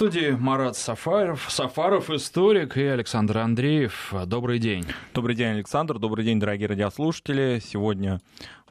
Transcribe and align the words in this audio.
студии 0.00 0.30
Марат 0.30 0.78
Сафаров, 0.78 1.50
Сафаров, 1.50 2.08
историк, 2.08 2.78
и 2.78 2.84
Александр 2.84 3.36
Андреев. 3.36 4.14
Добрый 4.24 4.58
день. 4.58 4.86
Добрый 5.12 5.36
день, 5.36 5.48
Александр. 5.48 5.98
Добрый 5.98 6.24
день, 6.24 6.40
дорогие 6.40 6.68
радиослушатели. 6.68 7.60
Сегодня 7.62 8.22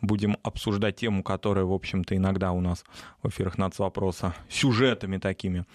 будем 0.02 0.38
обсуждать 0.42 0.96
тему, 0.96 1.22
которая, 1.22 1.66
в 1.66 1.72
общем-то, 1.72 2.16
иногда 2.16 2.52
у 2.52 2.62
нас 2.62 2.84
в 3.22 3.30
эфирах 3.30 3.60
нацвопроса 3.60 4.34
сюжетами 4.50 5.20
такими 5.20 5.66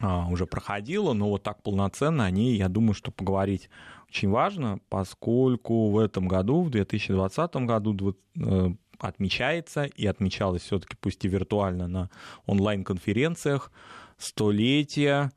а, 0.00 0.26
уже 0.26 0.44
проходила, 0.44 1.12
но 1.12 1.28
вот 1.28 1.44
так 1.44 1.62
полноценно 1.62 2.24
о 2.24 2.30
ней, 2.32 2.56
я 2.56 2.68
думаю, 2.68 2.94
что 2.94 3.12
поговорить 3.12 3.70
очень 4.08 4.28
важно, 4.28 4.80
поскольку 4.88 5.92
в 5.92 5.98
этом 6.00 6.26
году, 6.26 6.62
в 6.62 6.70
2020 6.70 7.54
году, 7.58 8.16
э, 8.36 8.70
отмечается 8.98 9.84
и 9.84 10.04
отмечалось 10.04 10.62
все-таки 10.62 10.96
пусть 11.00 11.24
и 11.24 11.28
виртуально 11.28 11.86
на 11.86 12.10
онлайн-конференциях 12.46 13.70
столетия 14.18 15.32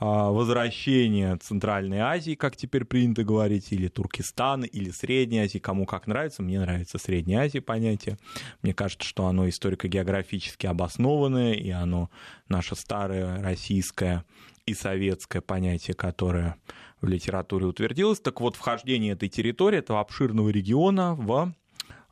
а, 0.00 0.30
возвращения 0.30 1.36
Центральной 1.38 1.98
Азии, 1.98 2.34
как 2.34 2.56
теперь 2.56 2.84
принято 2.84 3.24
говорить, 3.24 3.72
или 3.72 3.88
Туркестана, 3.88 4.64
или 4.64 4.90
Средней 4.90 5.40
Азии, 5.40 5.58
кому 5.58 5.86
как 5.86 6.06
нравится. 6.06 6.42
Мне 6.42 6.60
нравится 6.60 6.98
Средняя 6.98 7.46
Азия 7.46 7.60
понятие. 7.60 8.16
Мне 8.62 8.74
кажется, 8.74 9.06
что 9.06 9.26
оно 9.26 9.48
историко-географически 9.48 10.66
обоснованное, 10.66 11.54
и 11.54 11.70
оно 11.70 12.10
наше 12.48 12.76
старое 12.76 13.42
российское 13.42 14.24
и 14.66 14.74
советское 14.74 15.40
понятие, 15.40 15.94
которое 15.94 16.56
в 17.00 17.08
литературе 17.08 17.66
утвердилось. 17.66 18.20
Так 18.20 18.40
вот, 18.40 18.54
вхождение 18.54 19.14
этой 19.14 19.28
территории, 19.28 19.78
этого 19.78 20.00
обширного 20.00 20.50
региона 20.50 21.14
в 21.14 21.52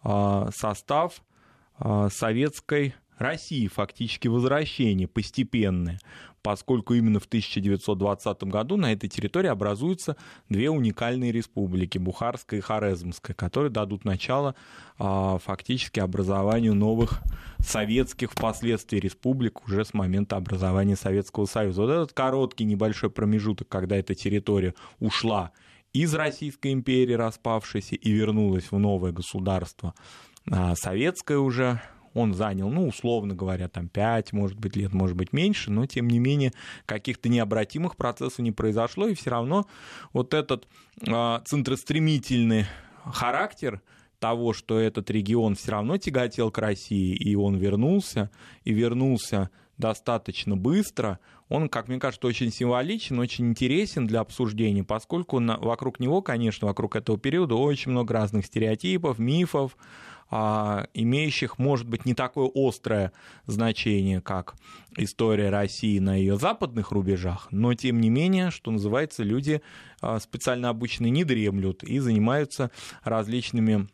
а, 0.02 0.50
состав 0.52 1.22
а, 1.78 2.08
советской 2.08 2.94
России 3.18 3.66
фактически 3.66 4.28
возвращение 4.28 5.08
постепенное, 5.08 5.98
поскольку 6.42 6.94
именно 6.94 7.18
в 7.18 7.24
1920 7.24 8.44
году 8.44 8.76
на 8.76 8.92
этой 8.92 9.08
территории 9.08 9.48
образуются 9.48 10.16
две 10.48 10.70
уникальные 10.70 11.32
республики, 11.32 11.98
Бухарская 11.98 12.60
и 12.60 12.62
Хорезмская, 12.62 13.34
которые 13.34 13.70
дадут 13.70 14.04
начало 14.04 14.54
а, 14.98 15.38
фактически 15.38 15.98
образованию 15.98 16.74
новых 16.74 17.22
советских 17.58 18.32
впоследствии 18.32 18.98
республик 18.98 19.66
уже 19.66 19.84
с 19.84 19.94
момента 19.94 20.36
образования 20.36 20.96
Советского 20.96 21.46
Союза. 21.46 21.82
Вот 21.82 21.90
этот 21.90 22.12
короткий 22.12 22.64
небольшой 22.64 23.10
промежуток, 23.10 23.68
когда 23.68 23.96
эта 23.96 24.14
территория 24.14 24.74
ушла 25.00 25.52
из 25.92 26.14
Российской 26.14 26.72
империи 26.72 27.14
распавшейся 27.14 27.96
и 27.96 28.12
вернулась 28.12 28.70
в 28.70 28.78
новое 28.78 29.12
государство 29.12 29.94
а, 30.50 30.74
советское 30.76 31.38
уже, 31.38 31.80
он 32.16 32.32
занял, 32.32 32.70
ну, 32.70 32.88
условно 32.88 33.34
говоря, 33.34 33.68
там 33.68 33.88
5, 33.88 34.32
может 34.32 34.58
быть, 34.58 34.74
лет, 34.74 34.94
может 34.94 35.16
быть, 35.16 35.34
меньше, 35.34 35.70
но, 35.70 35.84
тем 35.84 36.08
не 36.08 36.18
менее, 36.18 36.52
каких-то 36.86 37.28
необратимых 37.28 37.96
процессов 37.96 38.38
не 38.38 38.52
произошло, 38.52 39.06
и 39.06 39.14
все 39.14 39.30
равно 39.30 39.66
вот 40.14 40.32
этот 40.32 40.66
э, 41.06 41.40
центростремительный 41.44 42.64
характер 43.04 43.82
того, 44.18 44.54
что 44.54 44.78
этот 44.78 45.10
регион 45.10 45.56
все 45.56 45.72
равно 45.72 45.98
тяготел 45.98 46.50
к 46.50 46.56
России, 46.56 47.14
и 47.14 47.36
он 47.36 47.56
вернулся, 47.56 48.30
и 48.64 48.72
вернулся 48.72 49.50
достаточно 49.76 50.56
быстро, 50.56 51.18
он, 51.50 51.68
как 51.68 51.88
мне 51.88 52.00
кажется, 52.00 52.26
очень 52.26 52.50
символичен, 52.50 53.18
очень 53.18 53.48
интересен 53.48 54.06
для 54.06 54.20
обсуждения, 54.20 54.84
поскольку 54.84 55.38
на, 55.38 55.58
вокруг 55.58 56.00
него, 56.00 56.22
конечно, 56.22 56.66
вокруг 56.66 56.96
этого 56.96 57.18
периода 57.18 57.56
очень 57.56 57.92
много 57.92 58.14
разных 58.14 58.46
стереотипов, 58.46 59.18
мифов, 59.18 59.76
имеющих, 60.28 61.58
может 61.58 61.88
быть, 61.88 62.04
не 62.04 62.14
такое 62.14 62.50
острое 62.52 63.12
значение, 63.46 64.20
как 64.20 64.56
история 64.96 65.50
России 65.50 65.98
на 65.98 66.16
ее 66.16 66.36
западных 66.36 66.90
рубежах, 66.90 67.48
но, 67.50 67.74
тем 67.74 68.00
не 68.00 68.10
менее, 68.10 68.50
что 68.50 68.70
называется, 68.70 69.22
люди 69.22 69.62
а, 70.00 70.18
специально 70.18 70.68
обычно 70.68 71.06
не 71.06 71.24
дремлют 71.24 71.84
и 71.84 71.98
занимаются 71.98 72.70
различными 73.04 73.88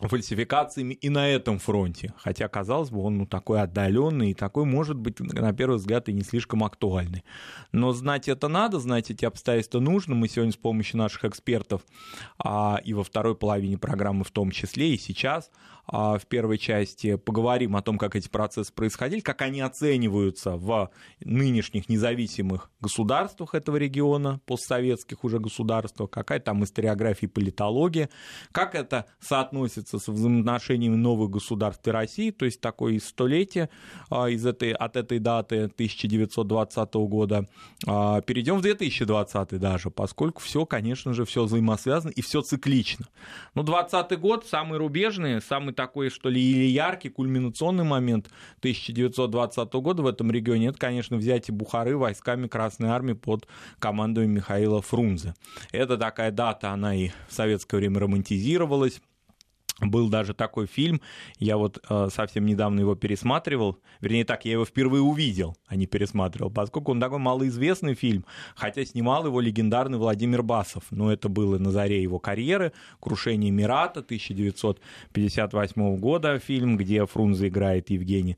фальсификациями 0.00 0.94
и 0.94 1.08
на 1.08 1.28
этом 1.28 1.58
фронте. 1.58 2.12
Хотя, 2.16 2.48
казалось 2.48 2.90
бы, 2.90 3.00
он 3.02 3.18
ну, 3.18 3.26
такой 3.26 3.60
отдаленный 3.60 4.30
и 4.32 4.34
такой, 4.34 4.64
может 4.64 4.96
быть, 4.96 5.20
на 5.20 5.52
первый 5.52 5.76
взгляд, 5.76 6.08
и 6.08 6.12
не 6.12 6.22
слишком 6.22 6.64
актуальный. 6.64 7.24
Но 7.72 7.92
знать 7.92 8.28
это 8.28 8.48
надо, 8.48 8.80
знать 8.80 9.10
эти 9.10 9.24
обстоятельства 9.24 9.80
нужно. 9.80 10.14
Мы 10.14 10.28
сегодня 10.28 10.52
с 10.52 10.56
помощью 10.56 10.98
наших 10.98 11.24
экспертов 11.24 11.82
а, 12.38 12.80
и 12.84 12.92
во 12.92 13.04
второй 13.04 13.36
половине 13.36 13.78
программы 13.78 14.24
в 14.24 14.30
том 14.30 14.50
числе, 14.50 14.94
и 14.94 14.98
сейчас 14.98 15.50
в 15.86 16.22
первой 16.28 16.58
части 16.58 17.16
поговорим 17.16 17.76
о 17.76 17.82
том, 17.82 17.98
как 17.98 18.16
эти 18.16 18.28
процессы 18.28 18.72
происходили, 18.72 19.20
как 19.20 19.42
они 19.42 19.60
оцениваются 19.60 20.56
в 20.56 20.90
нынешних 21.20 21.88
независимых 21.88 22.70
государствах 22.80 23.54
этого 23.54 23.76
региона, 23.76 24.40
постсоветских 24.46 25.24
уже 25.24 25.38
государствах, 25.38 26.10
какая 26.10 26.40
там 26.40 26.64
историография 26.64 27.28
и 27.28 27.32
политология, 27.32 28.08
как 28.52 28.74
это 28.74 29.06
соотносится 29.20 29.98
со 29.98 30.12
взаимоотношениями 30.12 30.96
новых 30.96 31.30
государств 31.30 31.86
и 31.86 31.90
России, 31.90 32.30
то 32.30 32.44
есть 32.44 32.60
такое 32.60 32.98
столетие 32.98 33.68
а, 34.10 34.28
из 34.28 34.44
этой, 34.46 34.72
от 34.72 34.96
этой 34.96 35.18
даты 35.18 35.64
1920 35.64 36.94
года. 36.94 37.46
А, 37.86 38.20
перейдем 38.20 38.58
в 38.58 38.62
2020 38.62 39.58
даже, 39.58 39.90
поскольку 39.90 40.40
все, 40.40 40.66
конечно 40.66 41.12
же, 41.12 41.24
все 41.24 41.44
взаимосвязано 41.44 42.10
и 42.10 42.22
все 42.22 42.42
циклично. 42.42 43.06
Ну, 43.54 43.62
20 43.62 44.18
год 44.18 44.46
самый 44.46 44.78
рубежный, 44.78 45.40
самый 45.40 45.73
такой, 45.74 46.10
что 46.10 46.28
ли, 46.28 46.40
или 46.40 46.64
яркий, 46.64 47.08
кульминационный 47.08 47.84
момент 47.84 48.26
1920 48.58 49.72
года 49.74 50.02
в 50.02 50.06
этом 50.06 50.30
регионе, 50.30 50.68
это, 50.68 50.78
конечно, 50.78 51.16
взятие 51.16 51.54
Бухары 51.54 51.96
войсками 51.96 52.48
Красной 52.48 52.88
Армии 52.88 53.14
под 53.14 53.46
командой 53.78 54.26
Михаила 54.26 54.80
Фрунзе. 54.80 55.34
Это 55.72 55.96
такая 55.96 56.30
дата, 56.30 56.70
она 56.70 56.94
и 56.94 57.10
в 57.28 57.32
советское 57.32 57.76
время 57.78 58.00
романтизировалась, 58.00 59.00
был 59.80 60.08
даже 60.08 60.34
такой 60.34 60.66
фильм, 60.66 61.00
я 61.38 61.56
вот 61.56 61.82
э, 61.88 62.08
совсем 62.12 62.46
недавно 62.46 62.80
его 62.80 62.94
пересматривал, 62.94 63.78
вернее 64.00 64.24
так, 64.24 64.44
я 64.44 64.52
его 64.52 64.64
впервые 64.64 65.02
увидел, 65.02 65.56
а 65.66 65.76
не 65.76 65.86
пересматривал, 65.86 66.50
поскольку 66.50 66.92
он 66.92 67.00
такой 67.00 67.18
малоизвестный 67.18 67.94
фильм, 67.94 68.24
хотя 68.54 68.84
снимал 68.84 69.26
его 69.26 69.40
легендарный 69.40 69.98
Владимир 69.98 70.42
Басов, 70.42 70.84
но 70.90 71.12
это 71.12 71.28
было 71.28 71.58
на 71.58 71.70
заре 71.70 72.02
его 72.02 72.18
карьеры, 72.18 72.72
«Крушение 73.00 73.50
Мирата» 73.50 74.00
1958 74.00 75.96
года 75.96 76.38
фильм, 76.38 76.76
где 76.76 77.04
Фрунзе 77.06 77.48
играет 77.48 77.90
Евгений 77.90 78.36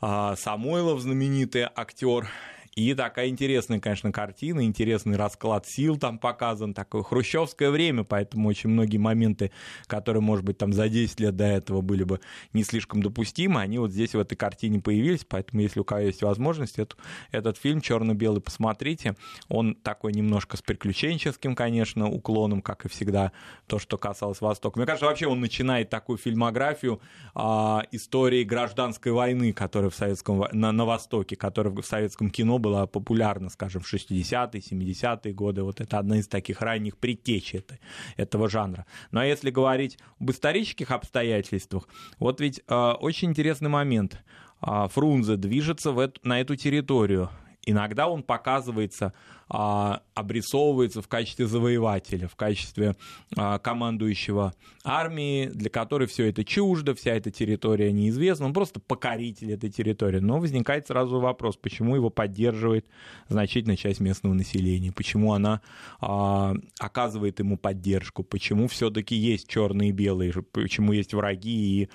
а, 0.00 0.36
Самойлов, 0.36 1.00
знаменитый 1.00 1.66
актер, 1.74 2.28
и 2.76 2.92
такая 2.92 3.28
интересная, 3.28 3.80
конечно, 3.80 4.12
картина, 4.12 4.62
интересный 4.62 5.16
расклад 5.16 5.66
сил 5.66 5.96
там 5.96 6.18
показан, 6.18 6.74
такое 6.74 7.02
хрущевское 7.02 7.70
время, 7.70 8.04
поэтому 8.04 8.50
очень 8.50 8.68
многие 8.68 8.98
моменты, 8.98 9.50
которые, 9.86 10.20
может 10.20 10.44
быть, 10.44 10.58
там 10.58 10.74
за 10.74 10.90
10 10.90 11.18
лет 11.20 11.36
до 11.36 11.46
этого 11.46 11.80
были 11.80 12.04
бы 12.04 12.20
не 12.52 12.64
слишком 12.64 13.02
допустимы, 13.02 13.62
они 13.62 13.78
вот 13.78 13.92
здесь 13.92 14.14
в 14.14 14.18
этой 14.18 14.36
картине 14.36 14.80
появились, 14.80 15.24
поэтому 15.26 15.62
если 15.62 15.80
у 15.80 15.84
кого 15.84 16.02
есть 16.02 16.22
возможность, 16.22 16.78
эту, 16.78 16.98
этот 17.30 17.56
фильм 17.56 17.80
черно-белый 17.80 18.42
посмотрите, 18.42 19.16
он 19.48 19.74
такой 19.74 20.12
немножко 20.12 20.58
с 20.58 20.62
приключенческим, 20.62 21.54
конечно, 21.54 22.10
уклоном, 22.10 22.60
как 22.60 22.84
и 22.84 22.90
всегда, 22.90 23.32
то, 23.66 23.78
что 23.78 23.96
касалось 23.96 24.42
Востока. 24.42 24.78
Мне 24.78 24.86
кажется, 24.86 25.06
вообще 25.06 25.26
он 25.26 25.40
начинает 25.40 25.88
такую 25.88 26.18
фильмографию 26.18 27.00
а, 27.34 27.84
истории 27.90 28.44
гражданской 28.44 29.12
войны, 29.12 29.54
которая 29.54 29.88
в 29.88 29.94
советском, 29.94 30.44
на, 30.52 30.72
на 30.72 30.84
Востоке, 30.84 31.36
которая 31.36 31.72
в 31.74 31.86
советском 31.86 32.28
кино 32.28 32.58
была 32.66 32.86
популярна, 32.86 33.48
скажем, 33.48 33.82
в 33.82 33.94
60-е, 33.94 34.60
70-е 34.60 35.32
годы. 35.32 35.62
Вот 35.62 35.80
это 35.80 35.98
одна 35.98 36.18
из 36.18 36.26
таких 36.26 36.60
ранних 36.60 36.96
предтеч 36.96 37.54
это, 37.54 37.78
этого 38.16 38.48
жанра. 38.48 38.86
А 39.12 39.24
если 39.24 39.50
говорить 39.50 39.98
об 40.20 40.30
исторических 40.30 40.90
обстоятельствах, 40.90 41.88
вот 42.18 42.40
ведь 42.40 42.60
э, 42.68 42.74
очень 43.00 43.28
интересный 43.28 43.68
момент. 43.68 44.18
Э, 44.66 44.88
Фрунзе 44.90 45.36
движется 45.36 45.92
в 45.92 45.98
эту, 45.98 46.20
на 46.24 46.40
эту 46.40 46.56
территорию. 46.56 47.30
Иногда 47.66 48.08
он 48.08 48.22
показывается 48.22 49.12
а, 49.48 50.02
обрисовывается 50.14 51.02
в 51.02 51.06
качестве 51.06 51.46
завоевателя, 51.46 52.26
в 52.26 52.34
качестве 52.34 52.96
а, 53.36 53.60
командующего 53.60 54.54
армии, 54.82 55.46
для 55.46 55.70
которой 55.70 56.08
все 56.08 56.28
это 56.28 56.44
чуждо, 56.44 56.96
вся 56.96 57.14
эта 57.14 57.30
территория 57.30 57.92
неизвестна, 57.92 58.46
он 58.46 58.52
просто 58.52 58.80
покоритель 58.80 59.52
этой 59.52 59.70
территории. 59.70 60.18
Но 60.18 60.40
возникает 60.40 60.88
сразу 60.88 61.20
вопрос, 61.20 61.56
почему 61.56 61.94
его 61.94 62.10
поддерживает 62.10 62.86
значительная 63.28 63.76
часть 63.76 64.00
местного 64.00 64.34
населения, 64.34 64.90
почему 64.90 65.32
она 65.32 65.60
а, 66.00 66.54
оказывает 66.80 67.38
ему 67.38 67.56
поддержку, 67.56 68.24
почему 68.24 68.66
все-таки 68.66 69.14
есть 69.14 69.48
черные 69.48 69.90
и 69.90 69.92
белые, 69.92 70.32
почему 70.32 70.92
есть 70.92 71.14
враги 71.14 71.82
и 71.82 71.88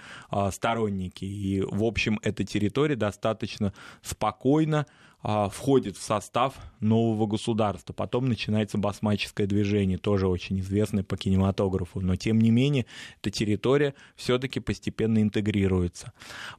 сторонники. 0.52 1.26
И, 1.26 1.62
в 1.62 1.84
общем, 1.84 2.18
эта 2.24 2.46
территория 2.46 2.96
достаточно 2.96 3.74
спокойно 4.02 4.86
а, 5.24 5.50
входит 5.50 5.98
в 5.98 6.02
состав 6.02 6.56
нового 6.80 7.28
государства. 7.28 7.94
Потом 7.94 8.28
начинается 8.28 8.78
басмаческое 8.78 9.48
движение, 9.48 9.98
тоже 9.98 10.28
очень 10.28 10.60
известное 10.60 11.04
по 11.04 11.18
кинематографу, 11.18 12.02
но 12.02 12.16
тем 12.16 12.40
не 12.40 12.52
менее 12.52 12.86
эта 13.22 13.30
территория 13.30 13.94
все-таки 14.16 14.60
постепенно 14.60 15.22
интегрируется. 15.22 16.14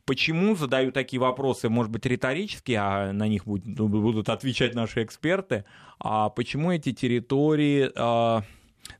Почему 0.05 0.55
задаю 0.55 0.93
такие 0.93 1.21
вопросы, 1.21 1.69
может 1.69 1.91
быть, 1.91 2.07
риторические, 2.07 2.79
а 2.79 3.13
на 3.13 3.27
них 3.27 3.47
будут 3.47 4.29
отвечать 4.29 4.75
наши 4.75 5.03
эксперты, 5.03 5.65
а 5.99 6.29
почему 6.29 6.71
эти 6.73 6.93
территории 6.93 7.91
а, 7.97 8.43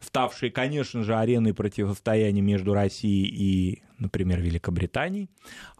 ставшие, 0.01 0.51
конечно 0.51 1.03
же, 1.03 1.17
ареной 1.17 1.55
противостояния 1.55 2.41
между 2.41 2.75
Россией 2.75 3.27
и, 3.27 3.83
например, 3.99 4.41
Великобританией, 4.41 5.29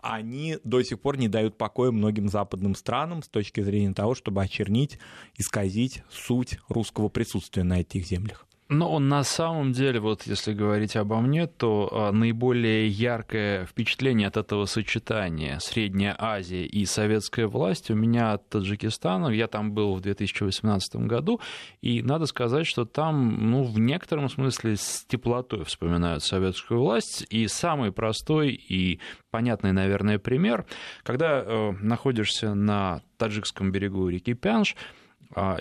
они 0.01 0.59
до 0.65 0.83
сих 0.83 1.01
пор 1.01 1.17
не 1.17 1.29
дают 1.29 1.59
покоя 1.59 1.91
многим 1.91 2.29
западным 2.29 2.75
странам 2.75 3.23
с 3.23 3.29
точки 3.29 3.61
зрения 3.61 3.95
того, 3.95 4.15
чтобы 4.15 4.43
очернить, 4.43 4.99
исказить 5.37 6.03
суть 6.11 6.59
русского 6.69 7.09
присутствия 7.09 7.63
на 7.63 7.81
этих 7.81 8.07
землях. 8.07 8.47
Но 8.73 8.99
на 8.99 9.23
самом 9.23 9.73
деле, 9.73 10.01
вот 10.01 10.23
если 10.23 10.55
говорить 10.55 10.97
обо 10.97 11.21
мне, 11.21 11.47
то 11.47 11.91
а, 11.93 12.11
наиболее 12.11 12.89
яркое 12.89 13.67
впечатление 13.67 14.29
от 14.29 14.39
этого 14.39 14.65
сочетания 14.65 15.59
Средняя 15.59 16.17
Азия 16.19 16.65
и 16.65 16.87
советская 16.87 17.49
власть 17.49 17.91
у 17.91 17.95
меня 17.95 18.33
от 18.33 18.49
Таджикистана. 18.49 19.29
Я 19.29 19.47
там 19.47 19.73
был 19.73 19.95
в 19.95 20.01
2018 20.01 20.97
году, 21.07 21.39
и 21.83 22.01
надо 22.03 22.25
сказать, 22.25 22.67
что 22.67 22.87
там, 22.87 23.51
ну, 23.51 23.63
в 23.63 23.79
некотором 23.79 24.31
смысле 24.31 24.77
с 24.77 25.05
теплотой 25.07 25.67
вспоминают 25.67 26.25
советскую 26.25 26.81
власть. 26.81 27.27
И 27.29 27.49
самый 27.49 27.93
простой 27.93 28.53
и 28.53 29.01
понятный, 29.31 29.73
наверное, 29.73 30.19
пример, 30.19 30.65
когда 31.03 31.41
э, 31.41 31.73
находишься 31.83 32.55
на 32.55 33.03
таджикском 33.19 33.71
берегу 33.71 34.09
реки 34.09 34.33
Пянш, 34.33 34.77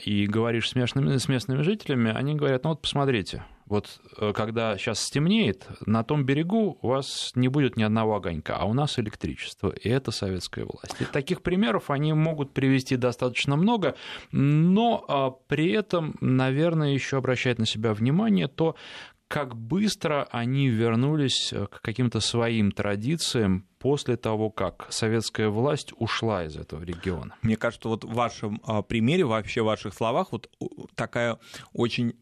и 0.03 0.27
говоришь 0.27 0.69
с 0.69 0.75
местными, 0.75 1.17
с 1.17 1.27
местными 1.27 1.61
жителями, 1.61 2.11
они 2.11 2.35
говорят, 2.35 2.63
ну 2.63 2.71
вот 2.71 2.81
посмотрите, 2.81 3.43
вот 3.71 4.01
э, 4.17 4.33
когда 4.35 4.77
сейчас 4.77 4.99
стемнеет, 4.99 5.65
на 5.85 6.03
том 6.03 6.25
берегу 6.25 6.77
у 6.81 6.87
вас 6.89 7.31
не 7.35 7.47
будет 7.47 7.77
ни 7.77 7.83
одного 7.83 8.17
огонька, 8.17 8.57
а 8.57 8.65
у 8.65 8.73
нас 8.73 8.99
электричество, 8.99 9.69
и 9.69 9.87
это 9.87 10.11
советская 10.11 10.65
власть. 10.65 10.97
И 10.99 11.05
таких 11.05 11.41
примеров 11.41 11.89
они 11.89 12.11
могут 12.11 12.53
привести 12.53 12.97
достаточно 12.97 13.55
много, 13.55 13.95
но 14.33 15.05
а, 15.07 15.31
при 15.31 15.71
этом, 15.71 16.15
наверное, 16.19 16.89
еще 16.89 17.15
обращает 17.15 17.59
на 17.59 17.65
себя 17.65 17.93
внимание 17.93 18.49
то, 18.49 18.75
как 19.31 19.55
быстро 19.55 20.27
они 20.29 20.67
вернулись 20.67 21.53
э, 21.53 21.65
к 21.67 21.81
каким-то 21.81 22.19
своим 22.19 22.73
традициям 22.73 23.65
после 23.79 24.17
того, 24.17 24.49
как 24.49 24.87
советская 24.89 25.47
власть 25.47 25.93
ушла 25.97 26.43
из 26.43 26.57
этого 26.57 26.83
региона. 26.83 27.35
Мне 27.41 27.55
кажется, 27.55 27.87
вот 27.87 28.03
в 28.03 28.13
вашем 28.13 28.61
а, 28.65 28.81
примере, 28.81 29.23
вообще 29.23 29.61
в 29.61 29.65
ваших 29.65 29.93
словах, 29.93 30.33
вот 30.33 30.49
такая 30.95 31.39
очень 31.71 32.13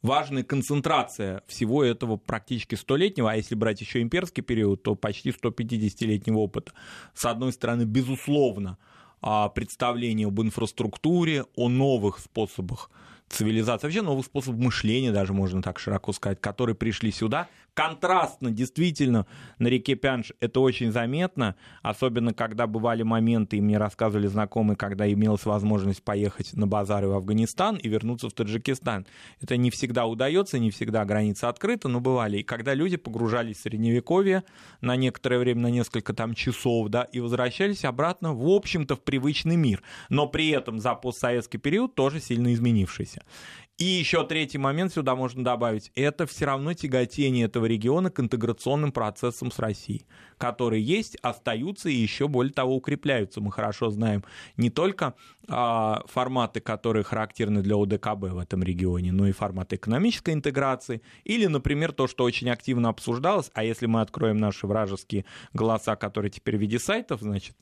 важная 0.00 0.44
концентрация 0.44 1.42
всего 1.48 1.82
этого 1.82 2.18
практически 2.18 2.76
столетнего, 2.76 3.32
а 3.32 3.36
если 3.36 3.56
брать 3.56 3.80
еще 3.80 4.00
имперский 4.00 4.44
период, 4.44 4.84
то 4.84 4.94
почти 4.94 5.30
150-летнего 5.30 6.38
опыта. 6.38 6.72
С 7.14 7.24
одной 7.26 7.52
стороны, 7.52 7.82
безусловно, 7.82 8.78
а, 9.20 9.48
представление 9.48 10.28
об 10.28 10.40
инфраструктуре, 10.40 11.46
о 11.56 11.68
новых 11.68 12.20
способах 12.20 12.90
цивилизации, 13.28 13.86
вообще 13.86 14.02
новых 14.02 14.26
способов 14.26 14.60
мышления, 14.60 15.12
даже 15.12 15.32
можно 15.32 15.62
так 15.62 15.78
широко 15.78 16.12
сказать, 16.12 16.40
которые 16.40 16.76
пришли 16.76 17.10
сюда, 17.10 17.48
контрастно, 17.74 18.50
действительно, 18.50 19.26
на 19.58 19.66
реке 19.66 19.96
Пянш 19.96 20.32
это 20.40 20.60
очень 20.60 20.92
заметно, 20.92 21.56
особенно 21.82 22.32
когда 22.32 22.66
бывали 22.66 23.02
моменты, 23.02 23.56
и 23.56 23.60
мне 23.60 23.78
рассказывали 23.78 24.28
знакомые, 24.28 24.76
когда 24.76 25.10
имелась 25.12 25.44
возможность 25.44 26.02
поехать 26.02 26.54
на 26.54 26.66
базары 26.66 27.08
в 27.08 27.12
Афганистан 27.12 27.76
и 27.76 27.88
вернуться 27.88 28.28
в 28.28 28.32
Таджикистан. 28.32 29.06
Это 29.40 29.56
не 29.56 29.70
всегда 29.70 30.06
удается, 30.06 30.58
не 30.58 30.70
всегда 30.70 31.04
граница 31.04 31.48
открыта, 31.48 31.88
но 31.88 32.00
бывали. 32.00 32.38
И 32.38 32.42
когда 32.42 32.74
люди 32.74 32.96
погружались 32.96 33.58
в 33.58 33.62
Средневековье 33.62 34.44
на 34.80 34.96
некоторое 34.96 35.38
время, 35.38 35.62
на 35.62 35.70
несколько 35.70 36.14
там 36.14 36.34
часов, 36.34 36.88
да, 36.88 37.02
и 37.02 37.20
возвращались 37.20 37.84
обратно, 37.84 38.34
в 38.34 38.48
общем-то, 38.48 38.96
в 38.96 39.02
привычный 39.02 39.56
мир, 39.56 39.82
но 40.08 40.28
при 40.28 40.48
этом 40.50 40.78
за 40.78 40.94
постсоветский 40.94 41.58
период 41.58 41.94
тоже 41.94 42.20
сильно 42.20 42.54
изменившийся. 42.54 43.24
И 43.76 43.84
еще 43.86 44.24
третий 44.24 44.58
момент 44.58 44.92
сюда 44.92 45.16
можно 45.16 45.42
добавить. 45.42 45.90
Это 45.96 46.26
все 46.26 46.44
равно 46.44 46.74
тяготение 46.74 47.46
этого 47.46 47.66
региона 47.66 48.08
к 48.08 48.20
интеграционным 48.20 48.92
процессам 48.92 49.50
с 49.50 49.58
Россией, 49.58 50.06
которые 50.38 50.80
есть, 50.80 51.16
остаются 51.22 51.88
и 51.88 51.94
еще 51.94 52.28
более 52.28 52.52
того 52.52 52.76
укрепляются. 52.76 53.40
Мы 53.40 53.50
хорошо 53.50 53.90
знаем 53.90 54.22
не 54.56 54.70
только 54.70 55.14
а, 55.48 56.04
форматы, 56.06 56.60
которые 56.60 57.02
характерны 57.02 57.62
для 57.62 57.74
ОДКБ 57.74 58.30
в 58.30 58.38
этом 58.38 58.62
регионе, 58.62 59.10
но 59.10 59.26
и 59.26 59.32
форматы 59.32 59.74
экономической 59.74 60.34
интеграции. 60.34 61.02
Или, 61.24 61.46
например, 61.46 61.90
то, 61.90 62.06
что 62.06 62.22
очень 62.22 62.50
активно 62.50 62.90
обсуждалось, 62.90 63.50
а 63.54 63.64
если 63.64 63.86
мы 63.86 64.02
откроем 64.02 64.38
наши 64.38 64.68
вражеские 64.68 65.24
голоса, 65.52 65.96
которые 65.96 66.30
теперь 66.30 66.58
в 66.58 66.60
виде 66.60 66.78
сайтов, 66.78 67.22
значит, 67.22 67.56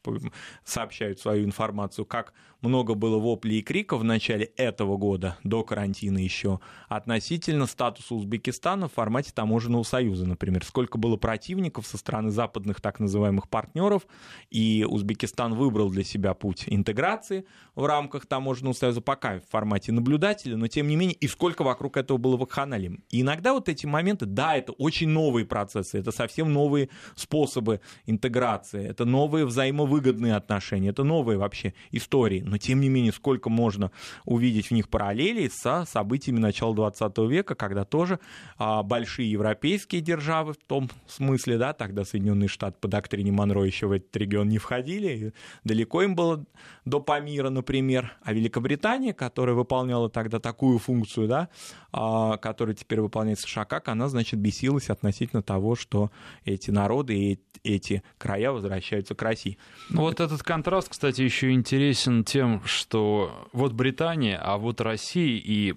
сообщают 0.63 1.21
свою 1.21 1.47
информацию, 1.47 2.05
как 2.05 2.35
много 2.61 2.95
было 2.95 3.19
воплей 3.19 3.61
и 3.61 3.63
криков 3.63 4.03
в 4.03 4.05
начале 4.05 4.45
этого 4.57 4.99
года, 4.99 5.39
до 5.43 5.65
карантина 5.65 6.02
еще, 6.19 6.61
относительно 6.89 7.67
статуса 7.67 8.15
Узбекистана 8.15 8.89
в 8.89 8.93
формате 8.93 9.33
таможенного 9.35 9.83
союза, 9.83 10.27
например. 10.27 10.65
Сколько 10.65 10.99
было 10.99 11.17
противников 11.17 11.87
со 11.87 11.99
стороны 11.99 12.31
западных 12.31 12.81
так 12.81 13.01
называемых 13.01 13.49
партнеров, 13.49 14.07
и 14.51 14.87
Узбекистан 14.89 15.55
выбрал 15.55 15.91
для 15.91 16.05
себя 16.05 16.35
путь 16.35 16.65
интеграции 16.67 17.45
в 17.75 17.85
рамках 17.85 18.27
таможенного 18.27 18.75
союза, 18.75 19.01
пока 19.01 19.41
в 19.41 19.51
формате 19.51 19.93
наблюдателя, 19.93 20.57
но 20.57 20.67
тем 20.69 20.89
не 20.89 20.97
менее, 20.97 21.15
и 21.15 21.29
сколько 21.29 21.63
вокруг 21.63 21.97
этого 21.97 22.19
было 22.19 22.37
вакханалии. 22.37 23.01
И 23.11 23.23
иногда 23.23 23.53
вот 23.53 23.69
эти 23.69 23.87
моменты, 23.87 24.27
да, 24.27 24.57
это 24.57 24.73
очень 24.73 25.09
новые 25.09 25.47
процессы, 25.47 25.99
это 25.99 26.13
совсем 26.13 26.53
новые 26.53 26.89
способы 27.15 27.81
интеграции, 28.07 28.85
это 28.85 29.05
новые 29.05 29.47
взаимовыгодные 29.47 30.35
отношения, 30.35 30.91
это 30.91 31.05
новые 31.05 31.39
вообще 31.39 31.75
истории 31.91 32.43
но 32.53 32.59
тем 32.59 32.81
не 32.81 32.89
менее, 32.89 33.13
сколько 33.13 33.49
можно 33.49 33.91
увидеть 34.25 34.69
в 34.69 34.71
них 34.73 34.89
параллелей 34.89 35.51
со 35.51 35.85
событиями 35.93 36.39
начала 36.39 36.75
20 36.75 37.19
века, 37.19 37.55
когда 37.55 37.85
тоже 37.85 38.19
а, 38.59 38.83
большие 38.83 39.31
европейские 39.31 40.01
державы, 40.01 40.55
в 40.55 40.65
том 40.67 40.91
смысле, 41.07 41.59
да, 41.59 41.73
тогда 41.73 42.05
Соединенные 42.05 42.49
Штаты 42.49 42.77
по 42.81 42.89
доктрине 42.89 43.31
Монро 43.31 43.63
еще 43.63 43.87
в 43.87 43.93
этот 43.93 44.17
регион 44.17 44.49
не 44.49 44.59
входили, 44.59 45.35
далеко 45.65 46.03
им 46.03 46.15
было 46.15 46.45
до 46.85 47.01
Памира, 47.01 47.51
например, 47.51 48.13
а 48.23 48.33
Великобритания, 48.33 49.13
которая 49.13 49.55
выполняла 49.55 50.09
тогда 50.09 50.41
такую 50.41 50.79
функцию, 50.79 51.29
да, 51.29 51.49
а, 51.93 52.39
которая 52.39 52.75
теперь 52.75 53.01
выполняет 53.01 53.39
США, 53.39 53.65
как 53.65 53.89
она, 53.89 54.09
значит, 54.09 54.41
бесилась 54.41 54.91
относительно 54.91 55.43
того, 55.43 55.77
что 55.77 56.11
эти 56.45 56.71
народы 56.71 57.15
и 57.15 57.41
эти 57.65 58.03
края 58.19 58.51
возвращаются 58.51 59.15
к 59.15 59.23
России. 59.23 59.59
Ну, 59.91 60.03
вот 60.03 60.21
этот 60.21 60.43
контраст, 60.43 60.89
кстати, 60.89 61.21
еще 61.23 61.53
интересен 61.53 62.25
тем, 62.25 62.63
что 62.65 63.49
вот 63.53 63.73
Британия, 63.73 64.41
а 64.43 64.59
вот 64.59 64.81
Россия, 64.81 65.39
и, 65.39 65.73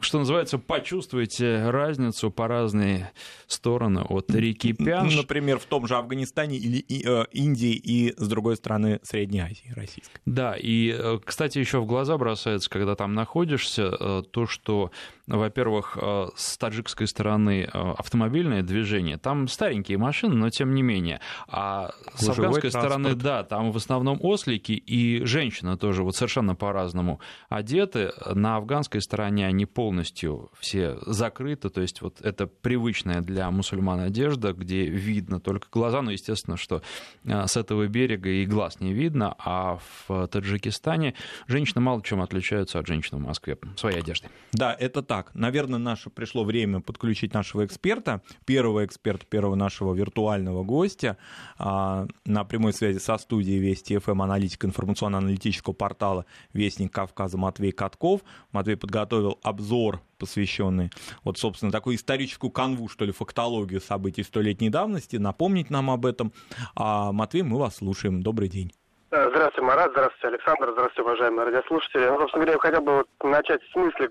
что 0.00 0.18
называется, 0.18 0.58
почувствуйте 0.58 1.70
разницу 1.70 2.30
по 2.30 2.48
разные 2.48 3.12
стороны 3.46 4.02
от 4.02 4.30
реки 4.34 4.72
Пянш. 4.72 5.16
Например, 5.16 5.58
в 5.58 5.64
том 5.64 5.86
же 5.86 5.96
Афганистане 5.96 6.56
или 6.56 6.84
э, 6.88 7.26
Индии 7.32 7.72
и, 7.72 8.14
с 8.16 8.28
другой 8.28 8.56
стороны, 8.56 9.00
Средней 9.02 9.40
Азии, 9.40 9.72
российской. 9.74 10.20
Да, 10.26 10.54
и, 10.56 10.94
э, 10.96 11.18
кстати, 11.24 11.58
еще 11.58 11.80
в 11.80 11.86
глаза 11.86 12.16
бросается, 12.18 12.70
когда 12.70 12.94
там 12.94 13.14
находишься, 13.14 13.94
э, 13.98 14.22
то, 14.30 14.46
что 14.46 14.90
во-первых, 15.26 15.98
с 16.36 16.56
таджикской 16.56 17.06
стороны 17.06 17.64
автомобильное 17.64 18.62
движение, 18.62 19.18
там 19.18 19.46
старенькие 19.46 19.98
машины, 19.98 20.34
но 20.34 20.48
тем 20.48 20.74
не 20.74 20.80
менее. 20.80 21.20
А 21.48 21.90
с 22.14 22.26
афганской 22.30 22.70
стороны, 22.70 23.14
да, 23.14 23.44
там 23.44 23.70
в 23.70 23.76
основном 23.76 24.18
ослики 24.22 24.72
и 24.72 25.22
женщины 25.24 25.76
тоже 25.76 26.02
вот 26.02 26.16
совершенно 26.16 26.54
по-разному 26.54 27.20
одеты. 27.50 28.12
На 28.32 28.56
афганской 28.56 29.02
стороне 29.02 29.47
они 29.48 29.66
полностью 29.66 30.50
все 30.58 30.98
закрыты, 31.06 31.70
то 31.70 31.80
есть 31.80 32.00
вот 32.02 32.20
это 32.20 32.46
привычная 32.46 33.20
для 33.20 33.50
мусульман 33.50 34.00
одежда, 34.00 34.52
где 34.52 34.86
видно 34.86 35.40
только 35.40 35.68
глаза, 35.70 36.02
но 36.02 36.10
естественно, 36.10 36.56
что 36.56 36.82
а, 37.26 37.46
с 37.46 37.56
этого 37.56 37.86
берега 37.86 38.28
и 38.28 38.46
глаз 38.46 38.80
не 38.80 38.92
видно, 38.92 39.34
а 39.38 39.78
в 40.08 40.28
Таджикистане 40.28 41.14
женщины 41.46 41.80
мало 41.80 42.02
чем 42.02 42.20
отличаются 42.20 42.78
от 42.78 42.86
женщин 42.86 43.18
в 43.18 43.20
Москве 43.20 43.58
своей 43.76 43.98
одеждой. 43.98 44.30
Да, 44.52 44.74
это 44.78 45.02
так. 45.02 45.34
Наверное, 45.34 45.78
наше 45.78 46.10
пришло 46.10 46.44
время 46.44 46.80
подключить 46.80 47.34
нашего 47.34 47.64
эксперта, 47.64 48.22
первого 48.44 48.84
эксперта, 48.84 49.26
первого 49.26 49.54
нашего 49.54 49.94
виртуального 49.94 50.62
гостя 50.64 51.16
а, 51.58 52.06
на 52.24 52.44
прямой 52.44 52.72
связи 52.72 52.98
со 52.98 53.18
студией 53.18 53.58
Вести 53.58 53.98
ФМ 53.98 54.22
аналитика 54.22 54.66
информационно-аналитического 54.66 55.72
портала 55.72 56.26
«Вестник 56.52 56.92
Кавказа» 56.92 57.38
Матвей 57.38 57.72
Катков. 57.72 58.22
Матвей 58.52 58.76
подготовил 58.76 59.37
обзор, 59.42 60.00
посвященный, 60.18 60.90
вот, 61.24 61.38
собственно, 61.38 61.72
такую 61.72 61.96
историческую 61.96 62.50
канву, 62.50 62.88
что 62.88 63.04
ли, 63.04 63.12
фактологию 63.12 63.80
событий 63.80 64.22
столетней 64.22 64.70
давности, 64.70 65.16
напомнить 65.16 65.70
нам 65.70 65.90
об 65.90 66.06
этом. 66.06 66.32
А, 66.74 67.12
Матвей, 67.12 67.42
мы 67.42 67.58
вас 67.58 67.76
слушаем. 67.76 68.22
Добрый 68.22 68.48
день. 68.48 68.72
Э, 69.10 69.30
здравствуйте, 69.30 69.62
Марат, 69.62 69.90
здравствуйте, 69.92 70.28
Александр, 70.28 70.70
здравствуйте, 70.72 71.02
уважаемые 71.02 71.46
радиослушатели. 71.46 72.04
Ну, 72.08 72.18
собственно 72.18 72.44
говоря, 72.44 72.52
я 72.52 72.58
хотел 72.58 72.82
бы 72.82 72.96
вот 72.98 73.08
начать 73.22 73.62
с 73.72 73.74
мысли, 73.74 74.10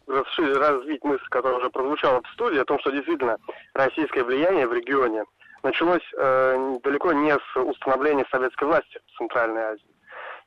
развить 0.55 1.03
мысль, 1.03 1.25
которая 1.29 1.59
уже 1.59 1.69
прозвучала 1.69 2.21
в 2.23 2.27
студии, 2.33 2.57
о 2.57 2.65
том, 2.65 2.79
что 2.79 2.89
действительно 2.89 3.37
российское 3.75 4.23
влияние 4.23 4.65
в 4.65 4.73
регионе 4.73 5.23
началось 5.61 6.01
э, 6.17 6.77
далеко 6.83 7.13
не 7.13 7.31
с 7.31 7.55
установления 7.55 8.25
советской 8.31 8.63
власти 8.63 8.99
в 9.13 9.17
Центральной 9.19 9.61
Азии. 9.61 9.85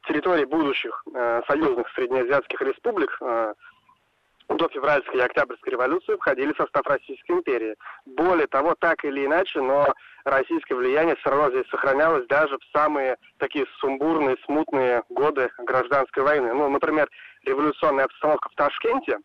Территории 0.08 0.44
будущих 0.44 1.04
э, 1.14 1.42
союзных 1.46 1.88
среднеазиатских 1.94 2.60
республик 2.62 3.16
э, 3.20 3.54
до 4.56 4.68
февральской 4.68 5.20
и 5.20 5.22
октябрьской 5.22 5.72
революции 5.72 6.16
входили 6.16 6.52
в 6.52 6.56
состав 6.56 6.86
Российской 6.86 7.32
империи. 7.32 7.76
Более 8.04 8.46
того, 8.46 8.74
так 8.78 9.04
или 9.04 9.24
иначе, 9.24 9.60
но 9.60 9.92
российское 10.24 10.74
влияние 10.74 11.16
все 11.16 11.30
равно 11.30 11.50
здесь 11.50 11.68
сохранялось 11.70 12.26
даже 12.26 12.58
в 12.58 12.76
самые 12.76 13.16
такие 13.38 13.66
сумбурные, 13.78 14.36
смутные 14.44 15.02
годы 15.08 15.50
гражданской 15.58 16.22
войны. 16.22 16.52
Ну, 16.52 16.68
например, 16.68 17.08
революционная 17.44 18.06
обстановка 18.06 18.48
в 18.48 18.54
Ташкенте, 18.54 19.18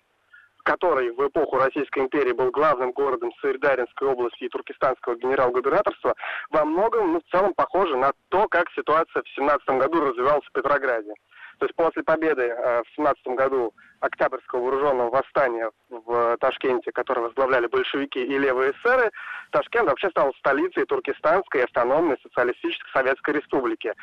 который 0.63 1.11
в 1.11 1.27
эпоху 1.27 1.57
Российской 1.57 1.99
империи 1.99 2.31
был 2.31 2.49
главным 2.49 2.91
городом 2.91 3.31
Сырдаринской 3.39 4.07
области 4.07 4.43
и 4.43 4.49
Туркестанского 4.49 5.15
генерал-губернаторства, 5.15 6.15
во 6.49 6.65
многом, 6.65 7.13
ну, 7.13 7.21
в 7.21 7.31
целом 7.31 7.53
похоже 7.53 7.95
на 7.97 8.13
то, 8.29 8.47
как 8.47 8.65
ситуация 8.75 9.21
в 9.21 9.29
17 9.35 9.67
году 9.69 10.01
развивалась 10.01 10.45
в 10.45 10.51
Петрограде. 10.51 11.13
То 11.59 11.65
есть 11.65 11.75
после 11.75 12.03
победы 12.03 12.43
э, 12.43 12.83
в 12.83 12.95
17 12.95 13.27
году 13.27 13.73
Октябрьского 14.01 14.61
вооруженного 14.61 15.09
восстания 15.09 15.71
в 15.89 16.37
Ташкенте, 16.37 16.91
которое 16.91 17.21
возглавляли 17.21 17.67
большевики 17.67 18.21
и 18.23 18.37
левые 18.37 18.71
эсеры, 18.71 19.11
Ташкент 19.51 19.89
вообще 19.89 20.09
стал 20.09 20.33
столицей 20.35 20.85
Туркестанской 20.85 21.63
автономной 21.63 22.17
социалистической 22.21 22.91
Советской 22.91 23.35
Республики. 23.35 23.93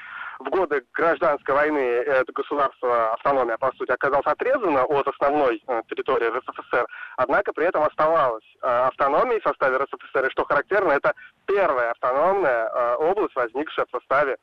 В 0.40 0.48
годы 0.48 0.84
гражданской 0.92 1.54
войны 1.54 1.78
это 1.78 2.32
государство, 2.32 3.12
автономия, 3.12 3.58
по 3.58 3.72
сути, 3.76 3.90
оказалось 3.90 4.26
отрезано 4.26 4.84
от 4.84 5.06
основной 5.06 5.62
э, 5.66 5.82
территории 5.88 6.30
РСФСР, 6.30 6.86
однако 7.16 7.52
при 7.52 7.66
этом 7.66 7.82
оставалась 7.82 8.44
э, 8.62 8.66
автономией 8.66 9.40
в 9.40 9.46
составе 9.46 9.76
РСФСР, 9.76 10.26
и 10.26 10.30
что 10.30 10.44
характерно, 10.44 10.92
это 10.92 11.14
первая 11.46 11.90
автономная 11.90 12.96
область, 12.96 13.36
возникшая 13.36 13.86
в 13.86 13.90
составе 13.90 14.36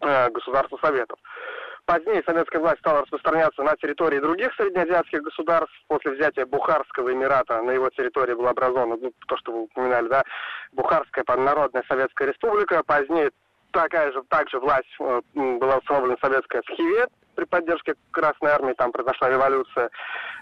государства 0.00 0.78
Советов. 0.82 1.18
Позднее 1.86 2.22
советская 2.24 2.60
власть 2.60 2.78
стала 2.80 3.02
распространяться 3.02 3.62
на 3.62 3.76
территории 3.76 4.20
других 4.20 4.54
среднеазиатских 4.54 5.22
государств. 5.22 5.74
После 5.88 6.12
взятия 6.12 6.46
Бухарского 6.46 7.12
Эмирата 7.12 7.60
на 7.62 7.72
его 7.72 7.90
территории 7.90 8.34
была 8.34 8.50
образована, 8.50 8.96
ну, 9.00 9.12
то, 9.26 9.36
что 9.38 9.52
вы 9.52 9.62
упоминали, 9.62 10.08
да, 10.08 10.22
Бухарская 10.72 11.24
Народная 11.36 11.84
Советская 11.88 12.28
Республика. 12.28 12.82
Позднее 12.84 13.30
такая 13.72 14.12
же, 14.12 14.22
также 14.28 14.58
власть 14.58 14.88
э, 15.00 15.20
была 15.34 15.78
установлена 15.78 16.16
советская 16.20 16.62
в 16.62 16.70
Хиве, 16.70 17.06
при 17.40 17.46
поддержке 17.46 17.94
Красной 18.10 18.50
Армии, 18.50 18.74
там 18.74 18.92
произошла 18.92 19.30
революция, 19.30 19.90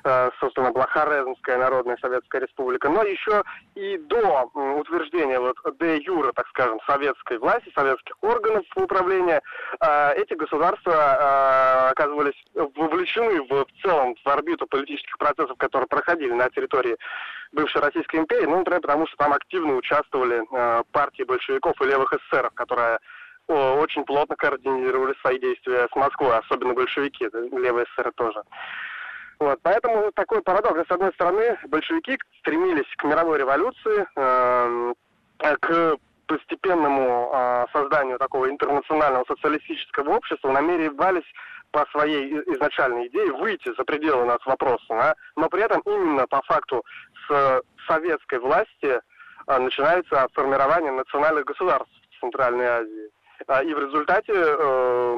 э, 0.02 0.30
собственно, 0.40 0.72
была 0.72 0.86
Хорезмская 0.86 1.56
Народная 1.56 1.96
Советская 2.00 2.40
Республика, 2.40 2.88
но 2.88 3.04
еще 3.04 3.44
и 3.76 3.98
до 3.98 4.50
утверждения 4.80 5.38
вот 5.38 5.56
де 5.78 5.98
юра, 5.98 6.32
так 6.32 6.48
скажем, 6.48 6.80
советской 6.88 7.38
власти, 7.38 7.70
советских 7.72 8.16
органов 8.20 8.64
управления, 8.74 9.40
э, 9.80 10.14
эти 10.16 10.34
государства 10.34 10.92
э, 10.92 11.90
оказывались 11.90 12.44
вовлечены 12.54 13.42
в, 13.42 13.64
в 13.64 13.82
целом 13.82 14.16
в 14.24 14.28
орбиту 14.28 14.66
политических 14.66 15.16
процессов, 15.18 15.56
которые 15.56 15.86
проходили 15.86 16.32
на 16.32 16.50
территории 16.50 16.96
бывшей 17.52 17.80
Российской 17.80 18.16
империи, 18.16 18.46
ну, 18.46 18.58
например, 18.58 18.80
потому 18.80 19.06
что 19.06 19.16
там 19.18 19.32
активно 19.32 19.76
участвовали 19.76 20.42
партии 20.92 21.22
большевиков 21.22 21.80
и 21.80 21.84
левых 21.84 22.12
эсеров, 22.12 22.52
которые 22.54 22.98
очень 23.48 24.04
плотно 24.04 24.36
координировали 24.36 25.14
свои 25.20 25.38
действия 25.38 25.88
с 25.92 25.96
Москвой, 25.96 26.36
особенно 26.36 26.74
большевики, 26.74 27.24
левые 27.32 27.86
СССР 27.96 28.12
тоже. 28.14 28.42
Вот, 29.40 29.58
поэтому 29.62 30.10
такой 30.12 30.42
парадокс. 30.42 30.88
С 30.88 30.90
одной 30.90 31.12
стороны, 31.12 31.56
большевики 31.68 32.18
стремились 32.40 32.92
к 32.96 33.04
мировой 33.04 33.38
революции, 33.38 34.06
э, 34.16 34.94
к 35.60 35.96
постепенному 36.26 37.30
э, 37.32 37.66
созданию 37.72 38.18
такого 38.18 38.50
интернационального 38.50 39.24
социалистического 39.26 40.16
общества, 40.16 40.50
намеревались 40.50 41.24
по 41.70 41.86
своей 41.92 42.40
изначальной 42.52 43.08
идее 43.08 43.32
выйти 43.32 43.72
за 43.76 43.84
пределы 43.84 44.24
нас 44.24 44.38
вопроса, 44.44 44.84
да? 44.88 45.14
но 45.36 45.48
при 45.48 45.62
этом 45.62 45.82
именно 45.86 46.26
по 46.26 46.42
факту 46.42 46.84
с 47.28 47.62
советской 47.86 48.40
власти 48.40 49.00
э, 49.46 49.58
начинается 49.58 50.26
формирование 50.32 50.92
национальных 50.92 51.44
государств 51.44 51.92
в 52.16 52.20
Центральной 52.20 52.66
Азии. 52.66 53.10
А, 53.48 53.62
и 53.62 53.72
в 53.72 53.78
результате 53.78 54.32
э, 54.34 55.14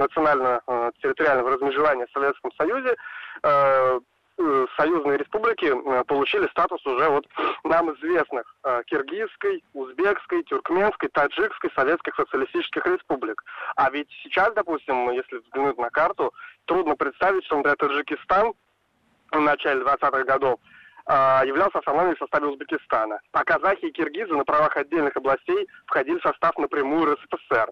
национально-территориального 0.00 1.50
э, 1.50 1.54
размежевания 1.54 2.06
в 2.06 2.10
Советском 2.10 2.50
Союзе 2.58 2.96
э, 3.44 4.00
союзные 4.76 5.18
республики 5.18 5.70
получили 6.04 6.48
статус 6.48 6.84
уже 6.86 7.10
вот 7.10 7.26
нам 7.62 7.94
известных 7.94 8.56
киргизской, 8.86 9.62
узбекской, 9.74 10.42
тюркменской, 10.44 11.10
таджикской, 11.10 11.70
советских 11.76 12.14
социалистических 12.14 12.86
республик. 12.86 13.44
А 13.76 13.90
ведь 13.90 14.08
сейчас, 14.22 14.54
допустим, 14.54 15.10
если 15.10 15.36
взглянуть 15.36 15.76
на 15.76 15.90
карту, 15.90 16.32
трудно 16.64 16.96
представить, 16.96 17.44
что, 17.44 17.56
например, 17.56 17.76
Таджикистан 17.76 18.54
в 19.30 19.40
начале 19.40 19.82
20-х 19.82 20.24
годов 20.24 20.58
являлся 21.44 21.78
основным 21.78 22.14
в 22.14 22.18
составе 22.18 22.46
Узбекистана. 22.46 23.20
А 23.32 23.44
казахи 23.44 23.86
и 23.86 23.90
киргизы 23.92 24.34
на 24.34 24.44
правах 24.44 24.76
отдельных 24.76 25.16
областей 25.16 25.68
входили 25.86 26.18
в 26.18 26.22
состав 26.22 26.56
напрямую 26.56 27.14
РСФСР. 27.14 27.70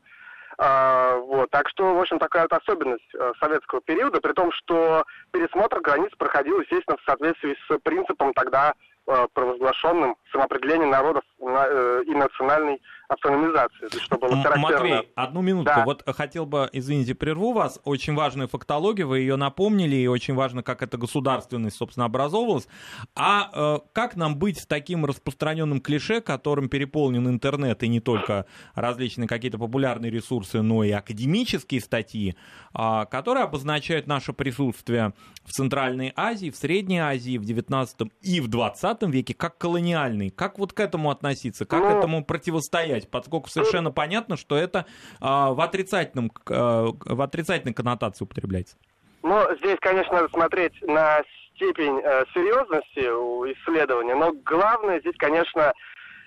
А, 0.61 1.17
вот, 1.19 1.49
так 1.51 1.69
что, 1.69 1.95
в 1.95 2.01
общем, 2.01 2.19
такая 2.19 2.43
вот 2.43 2.53
особенность 2.53 3.15
э, 3.15 3.33
советского 3.39 3.81
периода, 3.81 4.21
при 4.21 4.33
том, 4.33 4.51
что 4.51 5.05
пересмотр 5.31 5.81
границ 5.81 6.11
проходил, 6.19 6.61
естественно, 6.61 6.97
в 6.97 7.05
соответствии 7.05 7.57
с 7.69 7.79
принципом 7.79 8.33
тогда 8.35 8.75
Э, 9.11 9.27
провозглашенным 9.33 10.17
самоопределением 10.31 10.91
народов 10.91 11.25
э, 11.41 12.03
и 12.05 12.15
национальной 12.15 12.83
автономизации. 13.09 13.89
Что 14.01 14.19
было 14.19 14.35
Матвей, 14.57 15.11
одну 15.15 15.41
минутку. 15.41 15.73
Да. 15.75 15.85
Вот 15.85 16.05
хотел 16.15 16.47
бы, 16.47 16.69
извините, 16.73 17.15
прерву 17.15 17.53
вас. 17.53 17.81
Очень 17.85 18.15
важную 18.15 18.49
фактологию, 18.49 19.09
вы 19.09 19.21
ее 19.21 19.37
напомнили, 19.37 19.97
и 19.97 20.07
очень 20.07 20.35
важно, 20.35 20.63
как 20.63 20.83
эта 20.83 20.99
государственность, 20.99 21.77
собственно, 21.77 22.07
образовывалась. 22.07 22.69
А 23.15 23.51
э, 23.53 23.79
как 23.93 24.17
нам 24.17 24.37
быть 24.37 24.61
с 24.61 24.67
таким 24.67 25.05
распространенным 25.05 25.81
клише, 25.81 26.21
которым 26.21 26.69
переполнен 26.69 27.27
интернет, 27.29 27.83
и 27.83 27.89
не 27.89 28.01
только 28.01 28.47
различные 28.75 29.27
какие-то 29.27 29.59
популярные 29.59 30.11
ресурсы, 30.11 30.61
но 30.61 30.85
и 30.85 30.91
академические 30.91 31.81
статьи, 31.81 32.37
э, 32.75 33.05
которые 33.11 33.45
обозначают 33.45 34.07
наше 34.07 34.33
присутствие 34.33 35.15
в 35.45 35.53
Центральной 35.53 36.13
Азии, 36.15 36.51
в 36.51 36.57
Средней 36.57 36.99
Азии, 36.99 37.39
в 37.39 37.45
19 37.45 38.13
и 38.21 38.41
в 38.41 38.49
20 38.49 39.03
веке 39.05 39.35
как 39.35 39.57
колониальный. 39.57 40.31
Как 40.31 40.59
вот 40.59 40.73
к 40.73 40.81
этому 40.81 41.11
относиться, 41.11 41.65
как 41.65 41.83
ну, 41.83 41.99
этому 41.99 42.25
противостоять? 42.25 42.98
Поскольку 43.07 43.49
совершенно 43.49 43.91
понятно, 43.91 44.37
что 44.37 44.57
это 44.57 44.87
а, 45.21 45.53
в, 45.53 45.61
отрицательном, 45.61 46.33
а, 46.49 46.87
в 46.93 47.21
отрицательной 47.21 47.75
коннотации 47.75 48.25
употребляется. 48.25 48.77
Ну, 49.23 49.43
здесь, 49.57 49.77
конечно, 49.81 50.15
надо 50.15 50.29
смотреть 50.29 50.81
на 50.83 51.23
степень 51.55 52.01
э, 52.05 52.25
серьезности 52.33 53.01
исследования, 53.01 54.15
но 54.15 54.33
главное 54.45 55.01
здесь, 55.01 55.17
конечно, 55.19 55.73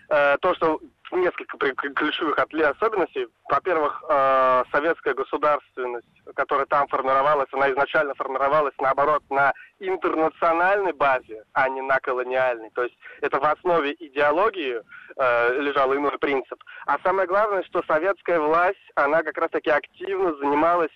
э, 0.10 0.38
то, 0.42 0.54
что 0.56 0.82
несколько 1.12 1.58
ключевых 1.58 2.38
особенностей. 2.38 3.28
Во-первых, 3.50 4.04
э, 4.10 4.64
советская 4.72 5.14
государственность, 5.14 6.08
которая 6.36 6.66
там 6.66 6.88
формировалась, 6.88 7.50
она 7.52 7.70
изначально 7.72 8.14
формировалась, 8.16 8.74
наоборот, 8.80 9.24
на 9.30 9.54
интернациональной 9.80 10.94
базе, 10.94 11.44
а 11.54 11.70
не 11.70 11.82
на 11.82 12.00
колониальной. 12.00 12.70
То 12.72 12.84
есть 12.84 12.98
это 13.22 13.40
в 13.40 13.46
основе 13.46 13.96
идеологии 14.00 14.82
э, 15.18 15.62
лежал 15.62 15.94
иной 15.96 16.18
принцип. 16.20 16.64
А 16.86 16.98
самое 17.04 17.28
главное, 17.28 17.64
что 17.64 17.84
советская 17.88 18.40
власть, 18.40 18.80
она 18.96 19.24
как 19.24 19.38
раз-таки 19.38 19.70
активно 19.70 20.36
занималась 20.36 20.92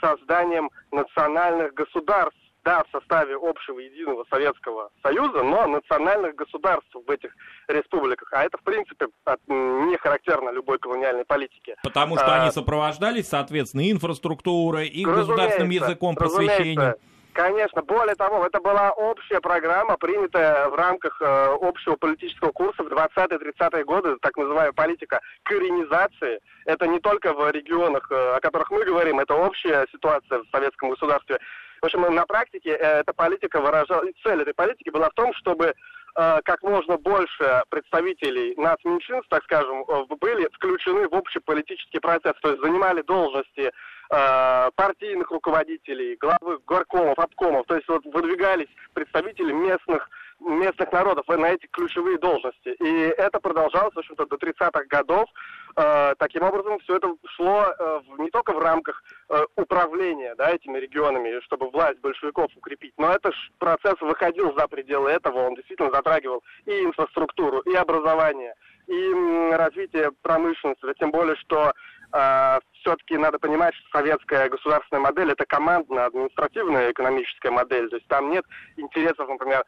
созданием 0.00 0.70
национальных 0.92 1.74
государств, 1.74 2.38
да, 2.68 2.84
в 2.84 2.90
составе 2.90 3.34
общего 3.40 3.78
единого 3.78 4.26
Советского 4.28 4.90
Союза, 5.02 5.42
но 5.42 5.66
национальных 5.66 6.34
государств 6.34 6.94
в 6.94 7.10
этих 7.10 7.34
республиках. 7.66 8.28
А 8.32 8.44
это, 8.44 8.58
в 8.58 8.62
принципе, 8.62 9.06
не 9.48 9.96
характерно 9.96 10.50
любой 10.50 10.78
колониальной 10.78 11.24
политике. 11.24 11.76
Потому 11.82 12.18
что 12.18 12.26
а, 12.26 12.42
они 12.42 12.50
сопровождались, 12.50 13.28
соответственно, 13.28 13.90
инфраструктурой, 13.90 14.86
и 14.86 15.02
государственным 15.02 15.70
языком 15.70 16.14
просвещения. 16.14 16.96
Конечно, 17.32 17.82
более 17.82 18.16
того, 18.16 18.44
это 18.44 18.60
была 18.60 18.90
общая 18.90 19.40
программа, 19.40 19.96
принятая 19.96 20.68
в 20.68 20.74
рамках 20.74 21.22
э, 21.22 21.56
общего 21.62 21.94
политического 21.94 22.50
курса 22.50 22.82
в 22.82 22.88
20-30-е 22.88 23.84
годы, 23.84 24.16
так 24.20 24.36
называемая 24.36 24.72
политика 24.72 25.20
коренизации. 25.44 26.40
Это 26.66 26.88
не 26.88 26.98
только 26.98 27.32
в 27.32 27.48
регионах, 27.52 28.10
э, 28.10 28.36
о 28.36 28.40
которых 28.40 28.72
мы 28.72 28.84
говорим, 28.84 29.20
это 29.20 29.34
общая 29.34 29.86
ситуация 29.92 30.40
в 30.40 30.50
советском 30.50 30.90
государстве. 30.90 31.38
В 31.80 31.86
общем, 31.86 32.00
на 32.14 32.26
практике 32.26 32.70
э, 32.70 33.00
эта 33.00 33.12
политика 33.12 33.60
выражала, 33.60 34.04
цель 34.22 34.42
этой 34.42 34.54
политики 34.54 34.90
была 34.90 35.10
в 35.10 35.14
том, 35.14 35.32
чтобы 35.34 35.66
э, 35.66 36.40
как 36.44 36.62
можно 36.62 36.96
больше 36.96 37.62
представителей 37.68 38.54
нацменьшинств, 38.56 39.28
так 39.28 39.44
скажем, 39.44 39.84
э, 39.86 40.04
были 40.20 40.48
включены 40.54 41.08
в 41.08 41.14
общий 41.14 41.40
политический 41.40 42.00
процесс, 42.00 42.34
то 42.42 42.50
есть 42.50 42.62
занимали 42.62 43.02
должности 43.02 43.72
партийных 44.10 45.30
руководителей, 45.30 46.16
главы 46.16 46.60
горкомов, 46.66 47.18
обкомов, 47.18 47.66
то 47.66 47.74
есть 47.74 47.86
вот 47.88 48.06
выдвигались 48.06 48.68
представители 48.94 49.52
местных 49.52 50.08
местных 50.40 50.92
народов 50.92 51.26
на 51.28 51.50
эти 51.50 51.66
ключевые 51.66 52.18
должности. 52.18 52.68
И 52.68 53.14
это 53.16 53.40
продолжалось, 53.40 53.94
в 53.94 53.98
общем-то, 53.98 54.26
до 54.26 54.36
30-х 54.36 54.84
годов. 54.88 55.28
Э, 55.76 56.14
таким 56.18 56.42
образом, 56.42 56.78
все 56.80 56.96
это 56.96 57.12
шло 57.36 57.66
э, 57.66 58.00
не 58.18 58.30
только 58.30 58.52
в 58.52 58.58
рамках 58.58 59.02
э, 59.28 59.44
управления 59.56 60.34
да, 60.36 60.50
этими 60.50 60.78
регионами, 60.78 61.40
чтобы 61.44 61.70
власть 61.70 62.00
большевиков 62.00 62.50
укрепить, 62.56 62.94
но 62.96 63.12
этот 63.12 63.34
процесс 63.58 64.00
выходил 64.00 64.54
за 64.56 64.66
пределы 64.68 65.10
этого, 65.10 65.46
он 65.46 65.54
действительно 65.54 65.90
затрагивал 65.90 66.42
и 66.66 66.84
инфраструктуру, 66.84 67.60
и 67.60 67.74
образование, 67.74 68.54
и 68.86 69.52
развитие 69.52 70.10
промышленности, 70.22 70.94
тем 70.98 71.10
более, 71.10 71.36
что 71.36 71.72
э, 72.12 72.58
все-таки 72.80 73.16
надо 73.16 73.38
понимать, 73.38 73.74
что 73.74 73.98
советская 73.98 74.48
государственная 74.48 75.02
модель 75.02 75.32
это 75.32 75.44
командная, 75.46 76.06
административная 76.06 76.92
экономическая 76.92 77.50
модель. 77.50 77.88
То 77.88 77.96
есть 77.96 78.08
там 78.08 78.30
нет 78.30 78.44
интересов, 78.76 79.28
например, 79.28 79.64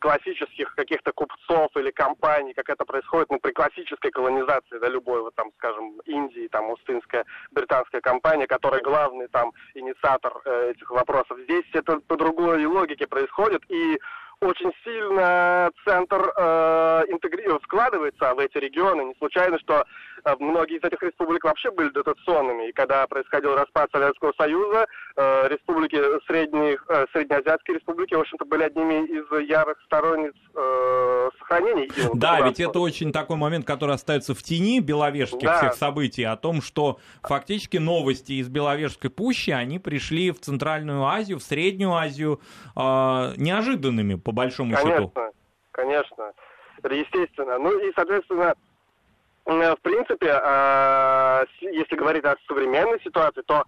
классических 0.00 0.74
каких-то 0.74 1.12
купцов 1.12 1.70
или 1.76 1.90
компаний, 1.90 2.54
как 2.54 2.68
это 2.70 2.84
происходит 2.84 3.30
ну, 3.30 3.38
при 3.38 3.52
классической 3.52 4.10
колонизации, 4.10 4.78
да, 4.78 4.88
любой, 4.88 5.20
вот 5.20 5.34
там, 5.34 5.50
скажем, 5.58 6.00
Индии, 6.06 6.48
там, 6.48 6.70
Устинская 6.70 7.24
британская 7.50 8.00
компания, 8.00 8.46
которая 8.46 8.80
главный 8.80 9.28
там 9.28 9.52
инициатор 9.74 10.32
э, 10.44 10.72
этих 10.74 10.90
вопросов. 10.90 11.38
Здесь 11.44 11.66
это 11.72 12.00
по 12.00 12.16
другой 12.16 12.64
логике 12.64 13.06
происходит, 13.06 13.62
и 13.68 13.98
очень 14.40 14.72
сильно 14.84 15.70
центр 15.84 16.32
э, 16.36 17.02
интегри... 17.08 17.44
складывается 17.64 18.34
в 18.34 18.38
эти 18.38 18.58
регионы. 18.58 19.04
Не 19.04 19.14
случайно, 19.18 19.58
что 19.58 19.84
э, 20.24 20.34
многие 20.38 20.78
из 20.78 20.84
этих 20.84 21.02
республик 21.02 21.44
вообще 21.44 21.70
были 21.70 21.88
дотационными. 21.90 22.68
И 22.68 22.72
когда 22.72 23.06
происходил 23.06 23.54
распад 23.54 23.90
Советского 23.92 24.32
Союза, 24.36 24.86
э, 25.16 25.48
республики 25.48 25.98
средних, 26.26 26.84
э, 26.88 27.06
среднеазиатские 27.12 27.76
республики, 27.78 28.14
в 28.14 28.20
общем-то, 28.20 28.44
были 28.44 28.62
одними 28.64 29.06
из 29.06 29.48
ярых 29.48 29.78
сторонниц 29.86 30.34
э, 30.54 31.30
сохранения 31.38 31.88
Да, 32.14 32.40
ведь 32.40 32.60
это 32.60 32.78
очень 32.78 33.12
такой 33.12 33.36
момент, 33.36 33.66
который 33.66 33.94
остается 33.94 34.34
в 34.34 34.42
тени 34.42 34.80
беловежских 34.80 35.42
да. 35.42 35.58
всех 35.58 35.74
событий, 35.74 36.24
о 36.24 36.36
том, 36.36 36.62
что 36.62 36.98
фактически 37.22 37.76
новости 37.76 38.32
из 38.32 38.48
Беловежской 38.48 39.10
пущи, 39.10 39.50
они 39.50 39.78
пришли 39.78 40.30
в 40.30 40.40
Центральную 40.40 41.04
Азию, 41.04 41.38
в 41.38 41.42
Среднюю 41.42 41.92
Азию 41.94 42.40
э, 42.76 42.80
неожиданными 43.36 44.14
по 44.24 44.32
большому 44.32 44.74
конечно, 44.74 44.92
счету. 44.92 45.12
Конечно, 45.14 45.32
конечно, 45.72 46.32
естественно. 46.96 47.58
Ну 47.58 47.78
и, 47.78 47.92
соответственно, 47.94 48.54
в 49.44 49.78
принципе, 49.82 50.40
а, 50.42 51.44
если 51.60 51.96
говорить 51.96 52.24
о 52.24 52.36
современной 52.48 53.00
ситуации, 53.02 53.42
то 53.42 53.64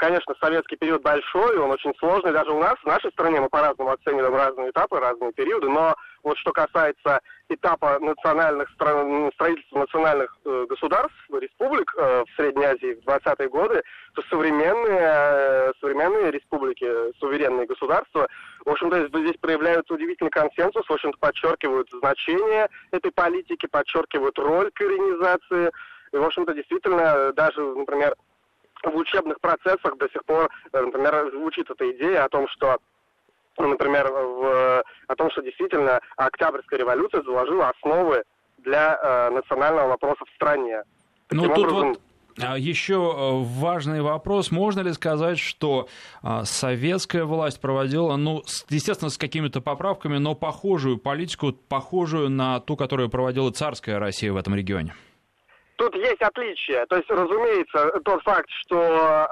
конечно, 0.00 0.34
советский 0.40 0.76
период 0.76 1.02
большой, 1.02 1.58
он 1.58 1.70
очень 1.70 1.92
сложный. 1.98 2.32
Даже 2.32 2.50
у 2.50 2.58
нас, 2.58 2.74
в 2.82 2.86
нашей 2.86 3.10
стране, 3.12 3.38
мы 3.38 3.50
по-разному 3.50 3.90
оцениваем 3.92 4.34
разные 4.34 4.70
этапы, 4.70 4.98
разные 4.98 5.30
периоды. 5.32 5.68
Но 5.68 5.94
вот 6.22 6.38
что 6.38 6.52
касается 6.52 7.20
этапа 7.50 7.98
национальных 8.00 8.70
строительства 8.70 9.78
национальных 9.78 10.34
э, 10.46 10.66
государств, 10.68 11.14
республик 11.30 11.94
э, 11.96 12.24
в 12.24 12.36
Средней 12.36 12.64
Азии 12.64 12.94
в 12.94 13.06
20-е 13.06 13.48
годы, 13.50 13.82
то 14.14 14.22
современные, 14.30 15.00
э, 15.00 15.72
современные 15.80 16.30
республики, 16.30 16.88
суверенные 17.18 17.66
государства, 17.66 18.26
в 18.64 18.70
общем-то, 18.70 19.06
здесь 19.08 19.36
проявляются 19.38 19.92
удивительный 19.92 20.30
консенсус, 20.30 20.86
в 20.86 20.92
общем-то, 20.92 21.18
подчеркивают 21.18 21.90
значение 21.90 22.68
этой 22.90 23.10
политики, 23.12 23.66
подчеркивают 23.66 24.38
роль 24.38 24.70
коренизации. 24.72 25.70
И, 26.12 26.16
в 26.16 26.24
общем-то, 26.24 26.54
действительно, 26.54 27.32
даже, 27.34 27.60
например, 27.60 28.14
в 28.88 28.96
учебных 28.96 29.40
процессах 29.40 29.96
до 29.98 30.08
сих 30.10 30.24
пор, 30.24 30.48
э, 30.72 30.80
например, 30.80 31.30
звучит 31.32 31.70
эта 31.70 31.90
идея 31.92 32.24
о 32.24 32.28
том, 32.28 32.48
что 32.48 32.78
ну, 33.58 33.68
например, 33.68 34.10
в, 34.10 34.82
о 35.08 35.16
том, 35.16 35.30
что 35.32 35.42
действительно 35.42 36.00
Октябрьская 36.16 36.78
революция 36.78 37.22
заложила 37.22 37.68
основы 37.68 38.22
для 38.58 38.98
э, 39.02 39.30
национального 39.30 39.88
вопроса 39.88 40.24
в 40.24 40.34
стране. 40.34 40.82
Ну, 41.30 41.42
Таким 41.42 41.54
тут 41.54 41.64
образом... 41.66 41.88
вот 41.88 42.00
а, 42.38 42.56
еще 42.56 42.94
э, 42.94 43.44
важный 43.58 44.02
вопрос. 44.02 44.50
Можно 44.50 44.80
ли 44.80 44.92
сказать, 44.92 45.38
что 45.38 45.88
а, 46.22 46.44
советская 46.44 47.24
власть 47.24 47.60
проводила, 47.60 48.16
ну, 48.16 48.42
естественно, 48.68 49.10
с 49.10 49.18
какими-то 49.18 49.60
поправками, 49.60 50.18
но 50.18 50.34
похожую 50.34 50.98
политику, 50.98 51.52
похожую 51.52 52.30
на 52.30 52.60
ту, 52.60 52.76
которую 52.76 53.10
проводила 53.10 53.50
царская 53.50 53.98
Россия 53.98 54.32
в 54.32 54.36
этом 54.36 54.54
регионе? 54.54 54.94
Тут 55.80 55.94
есть 55.94 56.20
отличия. 56.20 56.84
То 56.90 56.96
есть, 56.96 57.08
разумеется, 57.08 58.00
тот 58.04 58.22
факт, 58.22 58.50
что, 58.50 58.76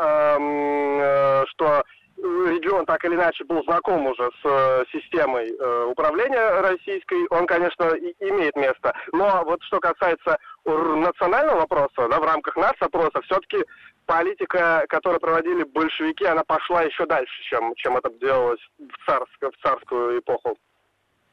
эм, 0.00 0.98
э, 0.98 1.44
что 1.48 1.84
регион 2.16 2.86
так 2.86 3.04
или 3.04 3.16
иначе 3.16 3.44
был 3.44 3.62
знаком 3.64 4.06
уже 4.06 4.30
с 4.42 4.46
э, 4.46 4.84
системой 4.90 5.50
э, 5.50 5.84
управления 5.84 6.62
российской, 6.62 7.26
он, 7.28 7.46
конечно, 7.46 7.94
и, 7.96 8.14
имеет 8.20 8.56
место. 8.56 8.94
Но 9.12 9.42
вот 9.44 9.62
что 9.64 9.78
касается 9.78 10.38
национального 10.64 11.60
вопроса, 11.60 12.08
да, 12.08 12.18
в 12.18 12.24
рамках 12.24 12.56
нас 12.56 12.72
опроса, 12.80 13.20
все-таки 13.26 13.62
политика, 14.06 14.86
которую 14.88 15.20
проводили 15.20 15.64
большевики, 15.64 16.24
она 16.24 16.44
пошла 16.44 16.80
еще 16.80 17.04
дальше, 17.04 17.42
чем, 17.42 17.74
чем 17.76 17.98
это 17.98 18.08
делалось 18.22 18.60
в, 18.78 19.06
царск, 19.06 19.38
в 19.42 19.62
царскую 19.62 20.20
эпоху. 20.20 20.56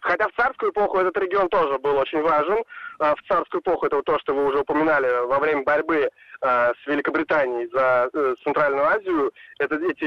Хотя 0.05 0.27
в 0.27 0.33
царскую 0.33 0.71
эпоху 0.71 0.99
этот 0.99 1.17
регион 1.17 1.49
тоже 1.49 1.79
был 1.79 1.97
очень 1.97 2.21
важен. 2.21 2.63
А, 2.99 3.15
в 3.15 3.23
царскую 3.27 3.61
эпоху, 3.61 3.87
это 3.87 4.03
то, 4.03 4.19
что 4.19 4.35
вы 4.35 4.45
уже 4.45 4.59
упоминали, 4.59 5.25
во 5.25 5.39
время 5.39 5.63
борьбы 5.63 6.11
а, 6.41 6.73
с 6.73 6.87
Великобританией 6.87 7.67
за 7.73 8.07
э, 8.13 8.35
Центральную 8.43 8.85
Азию, 8.85 9.33
это, 9.57 9.75
эти 9.77 10.05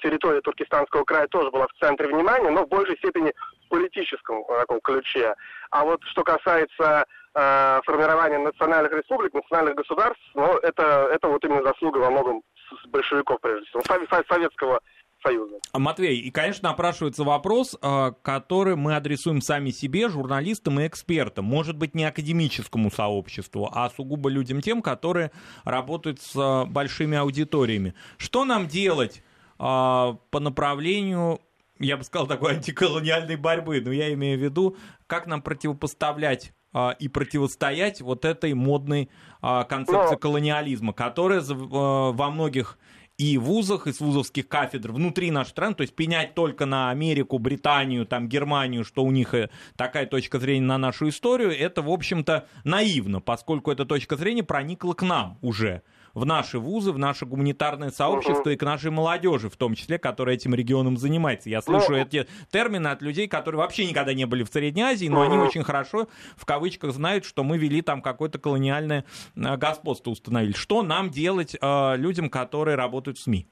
территории 0.00 0.40
Туркестанского 0.40 1.02
края 1.02 1.26
тоже 1.26 1.50
была 1.50 1.66
в 1.66 1.84
центре 1.84 2.06
внимания, 2.06 2.50
но 2.50 2.64
в 2.64 2.68
большей 2.68 2.96
степени 2.98 3.34
в 3.66 3.68
политическом 3.70 4.44
таком 4.44 4.80
ключе. 4.80 5.34
А 5.70 5.84
вот 5.84 6.00
что 6.04 6.22
касается 6.22 7.04
э, 7.34 7.80
формирования 7.84 8.38
национальных 8.38 8.92
республик, 8.92 9.34
национальных 9.34 9.74
государств, 9.74 10.22
ну, 10.34 10.58
это, 10.58 11.08
это 11.12 11.26
вот 11.26 11.44
именно 11.44 11.64
заслуга 11.64 11.98
во 11.98 12.10
многом 12.10 12.42
большевиков, 12.86 13.40
прежде 13.40 13.66
всего, 13.66 13.82
советского 14.28 14.80
Союза. 15.22 15.56
Матвей, 15.74 16.20
и, 16.20 16.30
конечно, 16.30 16.70
опрашивается 16.70 17.24
вопрос, 17.24 17.76
э, 17.80 18.12
который 18.22 18.76
мы 18.76 18.94
адресуем 18.94 19.40
сами 19.40 19.70
себе, 19.70 20.08
журналистам 20.08 20.80
и 20.80 20.86
экспертам. 20.86 21.44
Может 21.44 21.76
быть, 21.76 21.94
не 21.94 22.04
академическому 22.04 22.90
сообществу, 22.90 23.68
а 23.72 23.90
сугубо 23.90 24.30
людям 24.30 24.60
тем, 24.60 24.80
которые 24.80 25.32
работают 25.64 26.20
с 26.20 26.36
э, 26.36 26.66
большими 26.70 27.18
аудиториями. 27.18 27.94
Что 28.16 28.44
нам 28.44 28.68
делать 28.68 29.22
по 29.56 30.18
направлению 30.32 31.40
я 31.80 31.96
бы 31.96 32.04
сказал, 32.04 32.26
такой 32.28 32.54
антиколониальной 32.54 33.36
борьбы, 33.36 33.80
но 33.80 33.90
я 33.90 34.12
имею 34.14 34.38
в 34.38 34.42
виду, 34.42 34.76
как 35.06 35.26
нам 35.26 35.42
противопоставлять 35.42 36.52
и 37.00 37.08
противостоять 37.08 38.00
вот 38.00 38.24
этой 38.24 38.54
модной 38.54 39.10
концепции 39.40 40.12
но... 40.12 40.16
колониализма, 40.16 40.92
которая 40.92 41.40
во 41.42 42.30
многих 42.30 42.78
и 43.18 43.36
вузах, 43.36 43.88
и 43.88 43.92
с 43.92 44.00
вузовских 44.00 44.46
кафедр 44.48 44.92
внутри 44.92 45.32
нашей 45.32 45.50
страны, 45.50 45.74
то 45.74 45.82
есть 45.82 45.94
пенять 45.94 46.34
только 46.34 46.66
на 46.66 46.90
Америку, 46.90 47.38
Британию, 47.38 48.06
там, 48.06 48.28
Германию, 48.28 48.84
что 48.84 49.04
у 49.04 49.10
них 49.10 49.34
э, 49.34 49.50
такая 49.76 50.06
точка 50.06 50.38
зрения 50.38 50.66
на 50.66 50.78
нашу 50.78 51.08
историю, 51.08 51.50
это, 51.50 51.82
в 51.82 51.90
общем-то, 51.90 52.46
наивно, 52.62 53.20
поскольку 53.20 53.72
эта 53.72 53.84
точка 53.84 54.16
зрения 54.16 54.44
проникла 54.44 54.94
к 54.94 55.02
нам 55.02 55.36
уже 55.42 55.82
в 56.18 56.26
наши 56.26 56.58
вузы, 56.58 56.92
в 56.92 56.98
наше 56.98 57.24
гуманитарное 57.24 57.90
сообщество 57.90 58.50
uh-huh. 58.50 58.54
и 58.54 58.56
к 58.56 58.62
нашей 58.62 58.90
молодежи, 58.90 59.48
в 59.48 59.56
том 59.56 59.74
числе, 59.74 59.98
которая 59.98 60.34
этим 60.34 60.54
регионом 60.54 60.96
занимается. 60.96 61.48
Я 61.48 61.62
слышу 61.62 61.94
uh-huh. 61.94 62.06
эти 62.06 62.26
термины 62.50 62.88
от 62.88 63.02
людей, 63.02 63.28
которые 63.28 63.60
вообще 63.60 63.86
никогда 63.86 64.12
не 64.14 64.26
были 64.26 64.42
в 64.42 64.48
Средней 64.48 64.82
Азии, 64.82 65.06
но 65.06 65.22
uh-huh. 65.22 65.26
они 65.26 65.38
очень 65.38 65.62
хорошо, 65.62 66.08
в 66.36 66.44
кавычках, 66.44 66.92
знают, 66.92 67.24
что 67.24 67.44
мы 67.44 67.56
вели 67.58 67.82
там 67.82 68.02
какое-то 68.02 68.38
колониальное 68.38 69.04
э, 69.36 69.56
господство 69.56 70.10
установили. 70.10 70.52
Что 70.52 70.82
нам 70.82 71.10
делать 71.10 71.56
э, 71.60 71.96
людям, 71.96 72.28
которые 72.28 72.76
работают 72.76 73.18
в 73.18 73.22
СМИ? 73.22 73.46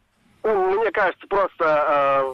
Ну, 0.47 0.81
мне 0.81 0.93
кажется, 0.93 1.27
просто 1.27 1.65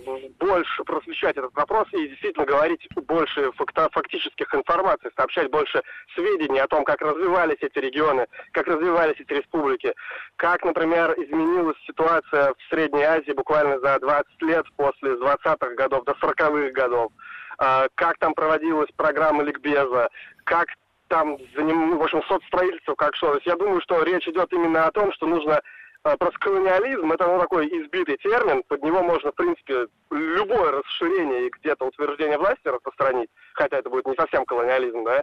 э, 0.05 0.29
больше 0.39 0.85
просвещать 0.85 1.35
этот 1.39 1.55
вопрос 1.55 1.89
и 1.93 2.09
действительно 2.09 2.45
говорить 2.45 2.87
больше 2.95 3.51
факта, 3.53 3.89
фактических 3.91 4.55
информаций, 4.55 5.11
сообщать 5.17 5.51
больше 5.51 5.81
сведений 6.15 6.61
о 6.61 6.69
том, 6.69 6.85
как 6.85 7.01
развивались 7.01 7.57
эти 7.63 7.79
регионы, 7.79 8.27
как 8.51 8.67
развивались 8.67 9.19
эти 9.19 9.33
республики, 9.33 9.95
как, 10.37 10.63
например, 10.63 11.15
изменилась 11.17 11.79
ситуация 11.87 12.53
в 12.53 12.57
Средней 12.69 13.05
Азии 13.05 13.33
буквально 13.33 13.81
за 13.81 13.99
20 13.99 14.43
лет 14.43 14.67
после 14.77 15.13
20-х 15.15 15.75
годов 15.75 16.05
до 16.05 16.13
40-х 16.13 16.71
годов, 16.73 17.13
э, 17.61 17.89
как 17.95 18.19
там 18.19 18.35
проводилась 18.35 18.91
программа 18.95 19.43
ликбеза, 19.43 20.11
как 20.45 20.67
там, 21.09 21.39
в 21.39 22.03
общем, 22.03 22.23
соцстроительство, 22.29 22.95
как 22.95 23.17
что. 23.17 23.29
То 23.29 23.35
есть 23.37 23.47
я 23.47 23.57
думаю, 23.57 23.81
что 23.81 24.03
речь 24.03 24.29
идет 24.29 24.53
именно 24.53 24.87
о 24.87 24.93
том, 24.93 25.15
что 25.15 25.27
нужно 25.27 25.63
а, 26.05 26.17
просто 26.17 26.39
колониализм– 26.41 27.13
это 27.13 27.27
ну, 27.29 27.39
такой 27.39 27.69
избитый 27.69 28.17
термин, 28.17 28.65
под 28.67 28.83
него 28.83 29.03
можно, 29.03 29.31
в 29.31 29.37
принципе, 29.37 29.87
любое 30.11 30.73
расширение 30.73 31.47
и 31.47 31.51
где-то 31.51 31.85
утверждение 31.87 32.39
власти 32.39 32.67
распространить, 32.67 33.31
хотя 33.55 33.79
это 33.79 33.89
будет 33.89 34.07
не 34.07 34.17
совсем 34.17 34.45
колониализм, 34.45 35.05
да. 35.05 35.23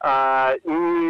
А, 0.00 0.54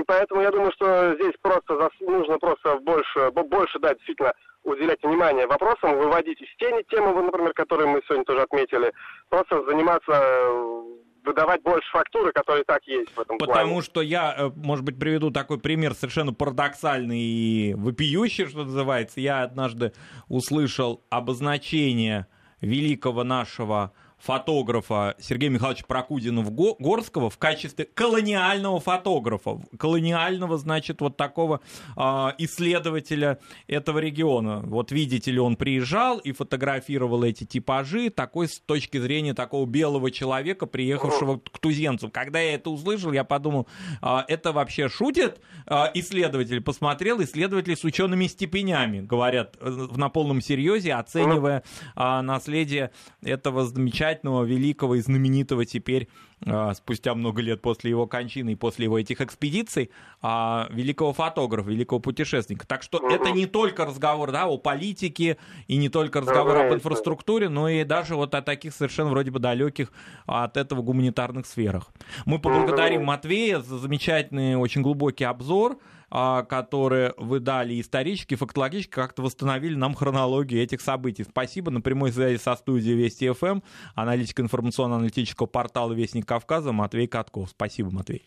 поэтому 0.06 0.42
я 0.42 0.50
думаю, 0.52 0.72
что 0.72 1.14
здесь 1.14 1.34
просто 1.42 1.76
зас... 1.76 1.90
нужно 2.00 2.38
просто 2.38 2.76
больше, 2.76 3.30
больше, 3.32 3.80
да, 3.80 3.94
действительно, 3.94 4.32
уделять 4.62 5.02
внимание 5.02 5.46
вопросам, 5.46 5.96
выводить 5.96 6.40
из 6.40 6.48
тени 6.58 6.82
темы, 6.84 7.12
например, 7.20 7.52
которые 7.54 7.88
мы 7.88 8.02
сегодня 8.06 8.24
тоже 8.24 8.42
отметили, 8.42 8.92
просто 9.28 9.64
заниматься 9.64 10.12
э, 10.12 10.82
выдавать 11.24 11.62
больше 11.62 11.88
фактуры, 11.90 12.32
которые 12.32 12.64
так 12.64 12.82
есть 12.86 13.10
в 13.14 13.20
этом 13.20 13.38
Потому 13.38 13.68
плане. 13.68 13.82
что 13.82 14.02
я, 14.02 14.34
э, 14.36 14.50
может 14.56 14.84
быть, 14.84 14.98
приведу 14.98 15.30
такой 15.30 15.58
пример 15.58 15.94
совершенно 15.94 16.32
парадоксальный 16.32 17.20
и 17.20 17.74
вопиющий, 17.74 18.46
что 18.46 18.64
называется. 18.64 19.20
Я 19.20 19.42
однажды 19.42 19.92
услышал 20.28 21.04
обозначение 21.10 22.26
великого 22.60 23.24
нашего 23.24 23.92
фотографа 24.20 25.14
Сергея 25.18 25.50
Михайловича 25.50 25.84
Прокудина-Горского 25.86 27.30
в 27.30 27.38
качестве 27.38 27.86
колониального 27.86 28.80
фотографа. 28.80 29.60
Колониального, 29.78 30.58
значит, 30.58 31.00
вот 31.00 31.16
такого 31.16 31.60
э, 31.96 32.00
исследователя 32.38 33.38
этого 33.66 33.98
региона. 33.98 34.60
Вот 34.64 34.92
видите 34.92 35.30
ли, 35.30 35.38
он 35.38 35.56
приезжал 35.56 36.18
и 36.18 36.32
фотографировал 36.32 37.24
эти 37.24 37.44
типажи 37.44 38.10
такой 38.10 38.48
с 38.48 38.60
точки 38.60 38.98
зрения 38.98 39.34
такого 39.34 39.66
белого 39.66 40.10
человека, 40.10 40.66
приехавшего 40.66 41.38
к 41.38 41.58
туземцам. 41.58 42.10
Когда 42.10 42.40
я 42.40 42.54
это 42.54 42.70
услышал, 42.70 43.12
я 43.12 43.24
подумал, 43.24 43.66
э, 44.02 44.18
это 44.28 44.52
вообще 44.52 44.88
шутит 44.88 45.40
э, 45.66 45.84
исследователь? 45.94 46.60
Посмотрел, 46.60 47.22
исследователи 47.22 47.74
с 47.74 47.84
учеными 47.84 48.26
степенями, 48.26 49.00
говорят 49.00 49.56
на 49.60 50.08
полном 50.10 50.40
серьезе, 50.42 50.94
оценивая 50.94 51.62
э, 51.96 52.20
наследие 52.20 52.90
этого 53.22 53.64
замечательного 53.64 54.09
замечательного, 54.10 54.44
великого 54.44 54.94
и 54.96 55.00
знаменитого 55.00 55.64
теперь, 55.64 56.08
а, 56.46 56.74
спустя 56.74 57.14
много 57.14 57.42
лет 57.42 57.60
после 57.60 57.90
его 57.90 58.06
кончины 58.06 58.52
и 58.52 58.54
после 58.54 58.84
его 58.84 58.98
этих 58.98 59.20
экспедиций, 59.20 59.90
а, 60.22 60.68
великого 60.70 61.12
фотографа, 61.12 61.70
великого 61.70 62.00
путешественника. 62.00 62.66
Так 62.66 62.82
что 62.82 62.98
угу. 62.98 63.08
это 63.10 63.30
не 63.30 63.46
только 63.46 63.84
разговор 63.84 64.32
да, 64.32 64.46
о 64.46 64.58
политике 64.58 65.36
и 65.68 65.76
не 65.76 65.88
только 65.88 66.20
разговор 66.20 66.56
об 66.56 66.74
инфраструктуре, 66.74 67.48
но 67.48 67.68
и 67.68 67.84
даже 67.84 68.16
вот 68.16 68.34
о 68.34 68.42
таких 68.42 68.74
совершенно 68.74 69.10
вроде 69.10 69.30
бы 69.30 69.38
далеких 69.38 69.92
от 70.26 70.56
этого 70.56 70.82
гуманитарных 70.82 71.46
сферах. 71.46 71.90
Мы 72.26 72.38
поблагодарим 72.38 73.04
Матвея 73.04 73.60
за 73.60 73.78
замечательный, 73.78 74.56
очень 74.56 74.82
глубокий 74.82 75.24
обзор. 75.24 75.78
А, 76.10 76.42
которые 76.42 77.14
вы 77.16 77.38
дали 77.38 77.80
исторически, 77.80 78.34
фактологически, 78.34 78.90
как-то 78.90 79.22
восстановили 79.22 79.76
нам 79.76 79.94
хронологию 79.94 80.62
этих 80.62 80.80
событий. 80.80 81.24
Спасибо. 81.24 81.70
На 81.70 81.80
прямой 81.80 82.12
связи 82.12 82.36
со 82.38 82.56
студией 82.56 82.96
Вести 82.96 83.30
ФМ, 83.30 83.60
аналитик 83.94 84.40
информационно-аналитического 84.40 85.46
портала 85.46 85.92
Вестник 85.92 86.26
Кавказа 86.26 86.72
Матвей 86.72 87.06
Катков. 87.06 87.50
Спасибо, 87.50 87.90
Матвей. 87.90 88.24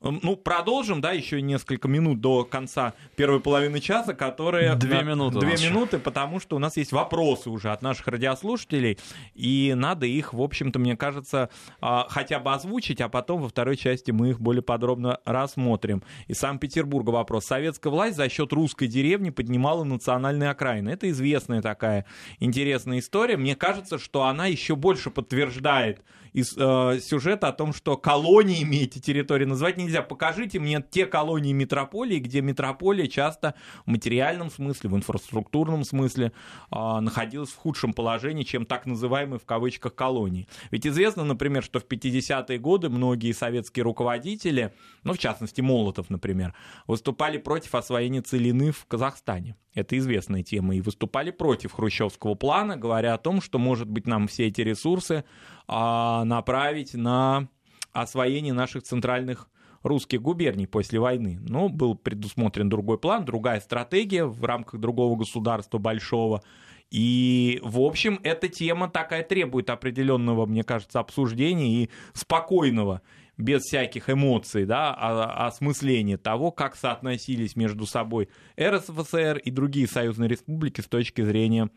Ну, 0.00 0.36
продолжим, 0.36 1.00
да, 1.00 1.12
еще 1.12 1.40
несколько 1.40 1.88
минут 1.88 2.20
до 2.20 2.44
конца 2.44 2.94
первой 3.16 3.40
половины 3.40 3.80
часа, 3.80 4.14
которые... 4.14 4.74
Две 4.74 5.02
минуты. 5.02 5.40
Две 5.40 5.56
минуты, 5.68 5.98
потому 5.98 6.40
что 6.40 6.56
у 6.56 6.58
нас 6.58 6.76
есть 6.76 6.92
вопросы 6.92 7.50
уже 7.50 7.70
от 7.70 7.82
наших 7.82 8.06
радиослушателей, 8.08 8.98
и 9.34 9.72
надо 9.76 10.06
их, 10.06 10.34
в 10.34 10.42
общем-то, 10.42 10.78
мне 10.78 10.96
кажется, 10.96 11.48
а, 11.80 12.06
хотя 12.08 12.38
бы 12.38 12.52
озвучить, 12.52 13.00
а 13.00 13.08
потом 13.08 13.42
во 13.42 13.48
второй 13.48 13.76
части 13.76 14.10
мы 14.10 14.30
их 14.30 14.40
более 14.40 14.62
подробно 14.62 15.20
рассмотрим. 15.24 16.02
Из 16.26 16.38
Санкт-Петербурга 16.38 17.10
вопрос. 17.10 17.46
Советская 17.46 17.90
власть 17.90 18.16
за 18.16 18.28
счет 18.28 18.52
русской 18.52 18.86
деревни 18.86 19.30
поднимала 19.30 19.84
национальные 19.84 20.50
окраины. 20.50 20.90
Это 20.90 21.08
известная 21.10 21.62
такая 21.62 22.04
интересная 22.40 22.98
история. 22.98 23.36
Мне 23.36 23.56
кажется, 23.56 23.98
что 23.98 24.24
она 24.24 24.46
еще 24.46 24.76
больше 24.76 25.10
подтверждает 25.10 26.02
из 26.34 26.52
э, 26.58 26.98
сюжета 27.00 27.48
о 27.48 27.52
том, 27.52 27.72
что 27.72 27.96
колониями 27.96 28.76
эти 28.76 28.98
территории 28.98 29.44
называть 29.44 29.76
нельзя. 29.76 30.02
Покажите 30.02 30.58
мне 30.58 30.84
те 30.90 31.06
колонии 31.06 31.52
метрополии, 31.52 32.18
где 32.18 32.42
метрополия 32.42 33.06
часто 33.06 33.54
в 33.86 33.90
материальном 33.90 34.50
смысле, 34.50 34.90
в 34.90 34.96
инфраструктурном 34.96 35.84
смысле 35.84 36.32
э, 36.72 37.00
находилась 37.00 37.50
в 37.50 37.56
худшем 37.56 37.94
положении, 37.94 38.42
чем 38.42 38.66
так 38.66 38.84
называемые 38.84 39.38
в 39.38 39.46
кавычках 39.46 39.94
колонии. 39.94 40.48
Ведь 40.72 40.86
известно, 40.86 41.24
например, 41.24 41.62
что 41.62 41.78
в 41.78 41.86
50-е 41.86 42.58
годы 42.58 42.88
многие 42.90 43.32
советские 43.32 43.84
руководители, 43.84 44.74
ну, 45.04 45.12
в 45.12 45.18
частности, 45.18 45.60
Молотов, 45.60 46.10
например, 46.10 46.52
выступали 46.88 47.38
против 47.38 47.76
освоения 47.76 48.22
целины 48.22 48.72
в 48.72 48.86
Казахстане. 48.86 49.56
Это 49.74 49.98
известная 49.98 50.42
тема. 50.42 50.76
И 50.76 50.80
выступали 50.80 51.30
против 51.30 51.72
хрущевского 51.72 52.34
плана, 52.34 52.76
говоря 52.76 53.14
о 53.14 53.18
том, 53.18 53.40
что, 53.40 53.58
может 53.58 53.88
быть, 53.88 54.06
нам 54.06 54.28
все 54.28 54.46
эти 54.46 54.60
ресурсы 54.60 55.24
направить 55.66 56.94
на 56.94 57.48
освоение 57.92 58.52
наших 58.52 58.82
центральных 58.82 59.48
русских 59.84 60.20
губерний 60.20 60.66
после 60.66 60.98
войны. 60.98 61.38
Но 61.46 61.68
был 61.68 61.94
предусмотрен 61.94 62.68
другой 62.68 62.98
план, 62.98 63.24
другая 63.24 63.60
стратегия 63.60 64.24
в 64.24 64.44
рамках 64.44 64.80
другого 64.80 65.16
государства 65.16 65.78
большого. 65.78 66.42
И, 66.90 67.60
в 67.62 67.80
общем, 67.80 68.18
эта 68.22 68.48
тема 68.48 68.88
такая 68.88 69.22
требует 69.22 69.70
определенного, 69.70 70.46
мне 70.46 70.64
кажется, 70.64 71.00
обсуждения 71.00 71.84
и 71.84 71.90
спокойного 72.12 73.02
без 73.36 73.62
всяких 73.62 74.10
эмоций, 74.10 74.64
да, 74.64 74.94
а, 74.96 75.46
осмысления 75.48 76.16
того, 76.16 76.52
как 76.52 76.76
соотносились 76.76 77.56
между 77.56 77.84
собой 77.84 78.28
РСФСР 78.60 79.38
и 79.38 79.50
другие 79.50 79.88
союзные 79.88 80.28
республики 80.28 80.80
с 80.80 80.86
точки 80.86 81.22
зрения 81.22 81.68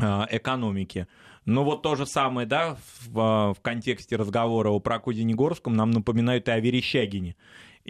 а, 0.00 0.26
экономики. 0.30 1.06
Но 1.50 1.64
вот 1.64 1.82
то 1.82 1.96
же 1.96 2.06
самое, 2.06 2.46
да, 2.46 2.76
в, 3.08 3.18
а, 3.18 3.54
в 3.54 3.60
контексте 3.60 4.14
разговора 4.14 4.70
о 4.70 4.78
Прокудине 4.78 5.34
Горском 5.34 5.74
нам 5.74 5.90
напоминают 5.90 6.46
и 6.46 6.52
о 6.52 6.60
Верещагине. 6.60 7.34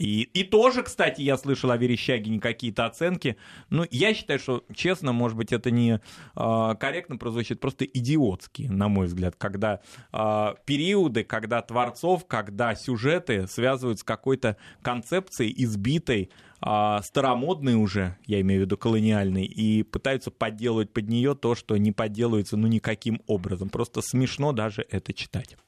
И, 0.00 0.22
и 0.22 0.44
тоже, 0.44 0.82
кстати, 0.82 1.20
я 1.20 1.36
слышал 1.36 1.70
о 1.70 1.76
Верещагине 1.76 2.40
какие-то 2.40 2.86
оценки. 2.86 3.36
Ну, 3.68 3.84
я 3.90 4.14
считаю, 4.14 4.38
что, 4.38 4.64
честно, 4.74 5.12
может 5.12 5.36
быть, 5.36 5.52
это 5.52 5.70
не 5.70 6.00
э, 6.36 6.74
корректно 6.80 7.18
прозвучит, 7.18 7.60
просто 7.60 7.84
идиотски, 7.84 8.62
на 8.62 8.88
мой 8.88 9.08
взгляд, 9.08 9.34
когда 9.36 9.82
э, 10.10 10.54
периоды, 10.64 11.22
когда 11.22 11.60
творцов, 11.60 12.26
когда 12.26 12.74
сюжеты 12.74 13.46
связывают 13.46 13.98
с 13.98 14.02
какой-то 14.02 14.56
концепцией 14.80 15.52
избитой, 15.64 16.30
э, 16.64 16.98
старомодной 17.02 17.74
уже, 17.74 18.16
я 18.24 18.40
имею 18.40 18.62
в 18.62 18.64
виду 18.64 18.78
колониальной, 18.78 19.44
и 19.44 19.82
пытаются 19.82 20.30
подделывать 20.30 20.94
под 20.94 21.08
нее 21.08 21.34
то, 21.34 21.54
что 21.54 21.76
не 21.76 21.92
подделывается 21.92 22.56
ну 22.56 22.68
никаким 22.68 23.20
образом. 23.26 23.68
Просто 23.68 24.00
смешно 24.00 24.52
даже 24.52 24.82
это 24.88 25.12
читать. 25.12 25.58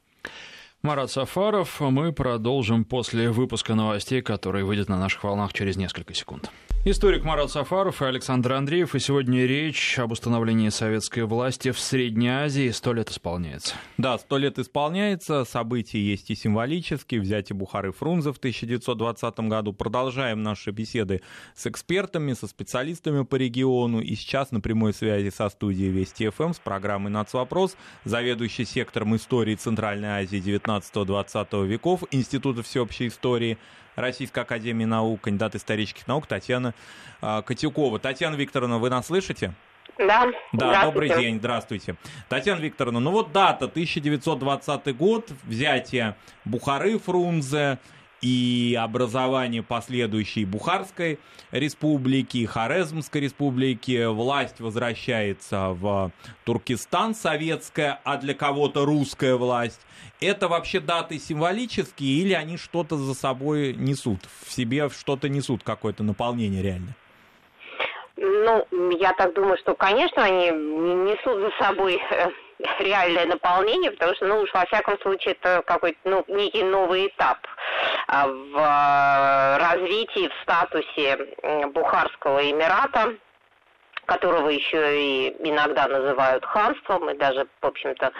Марат 0.84 1.12
Сафаров. 1.12 1.80
Мы 1.80 2.12
продолжим 2.12 2.84
после 2.84 3.30
выпуска 3.30 3.76
новостей, 3.76 4.20
который 4.20 4.64
выйдет 4.64 4.88
на 4.88 4.98
наших 4.98 5.22
волнах 5.22 5.52
через 5.52 5.76
несколько 5.76 6.12
секунд. 6.12 6.50
Историк 6.84 7.22
Марат 7.22 7.48
Сафаров 7.48 8.02
и 8.02 8.06
Александр 8.06 8.54
Андреев. 8.54 8.96
И 8.96 8.98
сегодня 8.98 9.46
речь 9.46 10.00
об 10.00 10.10
установлении 10.10 10.68
советской 10.68 11.20
власти 11.20 11.70
в 11.70 11.78
Средней 11.78 12.30
Азии. 12.30 12.70
Сто 12.70 12.92
лет 12.92 13.08
исполняется. 13.08 13.76
Да, 13.98 14.18
сто 14.18 14.36
лет 14.36 14.58
исполняется. 14.58 15.44
События 15.44 16.00
есть 16.00 16.28
и 16.32 16.34
символические. 16.34 17.20
Взятие 17.20 17.54
Бухары 17.54 17.92
Фрунзе 17.92 18.32
в 18.32 18.38
1920 18.38 19.38
году. 19.42 19.72
Продолжаем 19.72 20.42
наши 20.42 20.72
беседы 20.72 21.22
с 21.54 21.68
экспертами, 21.68 22.32
со 22.32 22.48
специалистами 22.48 23.22
по 23.22 23.36
региону. 23.36 24.00
И 24.00 24.16
сейчас 24.16 24.50
на 24.50 24.60
прямой 24.60 24.92
связи 24.92 25.30
со 25.30 25.48
студией 25.50 25.92
Вести 25.92 26.30
ФМ 26.30 26.52
с 26.52 26.58
программой 26.58 27.12
«Нацвопрос» 27.12 27.76
заведующий 28.04 28.64
сектором 28.64 29.14
истории 29.14 29.54
Центральной 29.54 30.08
Азии 30.08 30.38
19-20 30.80 31.66
веков 31.66 32.04
Института 32.10 32.62
всеобщей 32.62 33.08
истории 33.08 33.58
Российской 33.96 34.40
Академии 34.40 34.84
Наук, 34.84 35.22
кандидат 35.22 35.54
исторических 35.54 36.06
наук 36.06 36.26
Татьяна 36.26 36.74
а, 37.20 37.42
Котюкова. 37.42 37.98
Татьяна 37.98 38.36
Викторовна, 38.36 38.78
вы 38.78 38.88
нас 38.90 39.06
слышите? 39.06 39.52
Да. 39.98 40.28
Да, 40.52 40.84
добрый 40.84 41.10
день, 41.10 41.38
здравствуйте. 41.38 41.96
Татьяна 42.28 42.60
Викторовна, 42.60 43.00
ну 43.00 43.10
вот 43.10 43.32
дата, 43.32 43.66
1920 43.66 44.96
год, 44.96 45.30
взятие 45.44 46.16
Бухары 46.44 46.98
Фрунзе, 46.98 47.78
и 48.22 48.78
образование 48.80 49.62
последующей 49.62 50.44
Бухарской 50.44 51.18
республики, 51.50 52.46
Хорезмской 52.46 53.20
республики. 53.20 54.06
Власть 54.06 54.60
возвращается 54.60 55.70
в 55.70 56.12
Туркестан 56.44 57.14
советская, 57.14 58.00
а 58.04 58.16
для 58.16 58.34
кого-то 58.34 58.84
русская 58.84 59.34
власть. 59.34 59.80
Это 60.20 60.46
вообще 60.46 60.78
даты 60.78 61.18
символические 61.18 62.20
или 62.20 62.32
они 62.32 62.56
что-то 62.56 62.96
за 62.96 63.14
собой 63.14 63.74
несут? 63.74 64.20
В 64.44 64.52
себе 64.52 64.88
что-то 64.88 65.28
несут, 65.28 65.64
какое-то 65.64 66.04
наполнение 66.04 66.62
реально? 66.62 66.94
Ну, 68.16 68.64
я 69.00 69.12
так 69.14 69.34
думаю, 69.34 69.58
что, 69.58 69.74
конечно, 69.74 70.22
они 70.22 70.50
несут 70.50 71.40
за 71.40 71.50
собой 71.58 72.00
э, 72.10 72.28
реальное 72.78 73.26
наполнение, 73.26 73.90
потому 73.90 74.14
что, 74.14 74.26
ну 74.26 74.40
уж 74.40 74.52
во 74.52 74.64
всяком 74.66 74.98
случае, 75.00 75.36
это 75.40 75.62
какой-то 75.66 75.98
ну, 76.04 76.24
некий 76.28 76.62
новый 76.62 77.08
этап 77.08 77.38
а, 78.08 78.26
в 78.26 78.56
э, 78.56 79.58
развитии, 79.58 80.28
в 80.28 80.42
статусе 80.42 81.18
Бухарского 81.72 82.50
Эмирата 82.50 83.14
которого 84.06 84.48
еще 84.48 85.00
и 85.00 85.36
иногда 85.48 85.86
называют 85.86 86.44
ханством, 86.44 87.10
и 87.10 87.16
даже, 87.16 87.46
в 87.60 87.66
общем-то, 87.66 88.12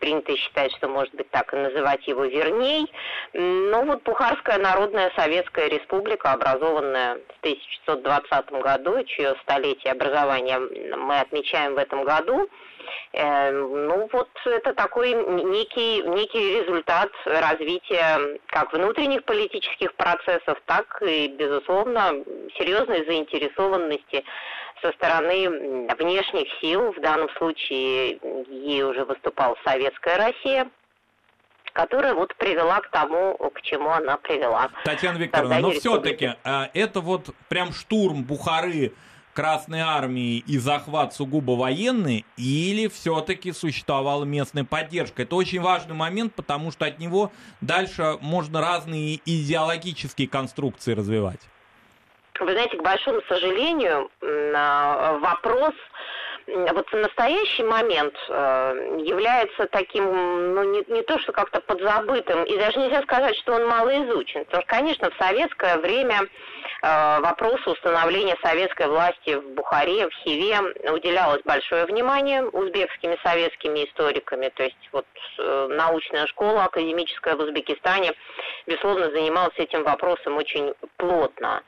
принято 0.00 0.36
считать, 0.36 0.72
что, 0.76 0.88
может 0.88 1.14
быть, 1.14 1.30
так 1.30 1.52
и 1.54 1.56
называть 1.56 2.06
его 2.06 2.24
верней. 2.24 2.92
Но 3.32 3.82
вот 3.82 4.02
Бухарская 4.02 4.58
Народная 4.58 5.12
Советская 5.16 5.68
Республика, 5.68 6.32
образованная 6.32 7.16
в 7.16 7.40
1620 7.40 8.50
году, 8.62 9.04
чье 9.04 9.36
столетие 9.42 9.92
образования 9.92 10.58
мы 10.58 11.20
отмечаем 11.20 11.74
в 11.74 11.78
этом 11.78 12.04
году, 12.04 12.48
э, 13.12 13.52
ну 13.52 14.08
вот 14.12 14.28
это 14.44 14.74
такой 14.74 15.12
некий, 15.12 16.02
некий 16.02 16.60
результат 16.60 17.10
развития 17.24 18.38
как 18.46 18.72
внутренних 18.72 19.24
политических 19.24 19.94
процессов, 19.94 20.60
так 20.66 21.00
и, 21.02 21.28
безусловно, 21.28 22.24
серьезной 22.58 23.04
заинтересованности 23.06 24.24
со 24.82 24.92
стороны 24.92 25.86
внешних 25.96 26.46
сил, 26.60 26.92
в 26.92 27.00
данном 27.00 27.28
случае 27.36 28.18
ей 28.48 28.82
уже 28.82 29.04
выступала 29.04 29.56
Советская 29.64 30.16
Россия, 30.18 30.68
которая 31.72 32.14
вот 32.14 32.34
привела 32.36 32.80
к 32.80 32.90
тому, 32.90 33.36
к 33.54 33.60
чему 33.62 33.90
она 33.90 34.16
привела. 34.16 34.70
Татьяна 34.84 35.18
Викторовна, 35.18 35.60
но 35.60 35.70
все-таки 35.70 36.34
а, 36.44 36.70
это 36.74 37.00
вот 37.00 37.30
прям 37.48 37.72
штурм 37.72 38.24
Бухары 38.24 38.92
Красной 39.38 39.80
Армии 39.80 40.38
и 40.38 40.58
захват 40.58 41.14
сугубо 41.14 41.52
военный, 41.52 42.24
или 42.36 42.88
все-таки 42.88 43.52
существовала 43.52 44.24
местная 44.24 44.64
поддержка? 44.64 45.22
Это 45.22 45.36
очень 45.36 45.60
важный 45.60 45.94
момент, 45.94 46.34
потому 46.34 46.72
что 46.72 46.86
от 46.86 46.98
него 46.98 47.30
дальше 47.60 48.16
можно 48.20 48.60
разные 48.60 49.20
идеологические 49.24 50.26
конструкции 50.26 50.92
развивать. 50.92 51.38
Вы 52.40 52.52
знаете, 52.52 52.76
к 52.76 52.82
большому 52.82 53.20
сожалению, 53.28 54.10
а, 54.22 55.18
вопрос 55.18 55.74
вот 56.72 56.90
в 56.90 56.96
настоящий 56.96 57.62
момент 57.62 58.14
э, 58.28 59.00
является 59.04 59.66
таким, 59.66 60.04
ну, 60.54 60.62
не, 60.64 60.84
не 60.88 61.02
то, 61.02 61.18
что 61.18 61.32
как-то 61.32 61.60
подзабытым, 61.60 62.44
и 62.44 62.56
даже 62.56 62.78
нельзя 62.78 63.02
сказать, 63.02 63.36
что 63.36 63.54
он 63.54 63.66
мало 63.66 63.90
изучен. 64.04 64.44
Потому 64.46 64.62
что, 64.62 64.70
конечно, 64.70 65.10
в 65.10 65.16
советское 65.18 65.76
время 65.78 66.20
вопросу 66.82 67.72
установления 67.72 68.36
советской 68.42 68.86
власти 68.86 69.34
в 69.34 69.54
Бухаре, 69.54 70.08
в 70.08 70.12
Хиве 70.22 70.60
уделялось 70.92 71.42
большое 71.44 71.86
внимание 71.86 72.44
узбекскими 72.44 73.18
советскими 73.24 73.84
историками. 73.84 74.48
То 74.50 74.62
есть 74.62 74.88
вот 74.92 75.06
э, 75.38 75.68
научная 75.70 76.26
школа 76.26 76.64
академическая 76.64 77.36
в 77.36 77.40
Узбекистане, 77.40 78.12
безусловно, 78.66 79.10
занималась 79.10 79.56
этим 79.56 79.82
вопросом 79.82 80.36
очень 80.36 80.74
плотно. 80.96 81.62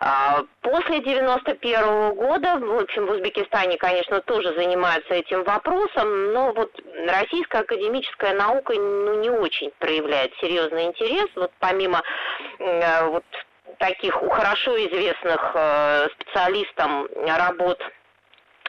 А, 0.00 0.42
после 0.62 1.00
91 1.00 1.80
-го 1.80 2.14
года, 2.14 2.58
в 2.58 2.82
общем, 2.82 3.06
в 3.06 3.10
Узбекистане, 3.10 3.76
конечно, 3.76 4.20
тоже 4.20 4.54
занимаются 4.54 5.14
этим 5.14 5.44
вопросом, 5.44 6.32
но 6.32 6.52
вот 6.52 6.70
российская 7.06 7.60
академическая 7.60 8.34
наука 8.34 8.74
ну, 8.74 9.20
не 9.20 9.30
очень 9.30 9.70
проявляет 9.78 10.32
серьезный 10.40 10.84
интерес. 10.84 11.28
Вот 11.34 11.52
помимо 11.58 12.02
э, 12.58 13.06
вот 13.06 13.24
таких 13.78 14.14
хорошо 14.14 14.76
известных 14.76 15.52
э, 15.54 16.08
специалистам 16.18 17.08
работ 17.26 17.80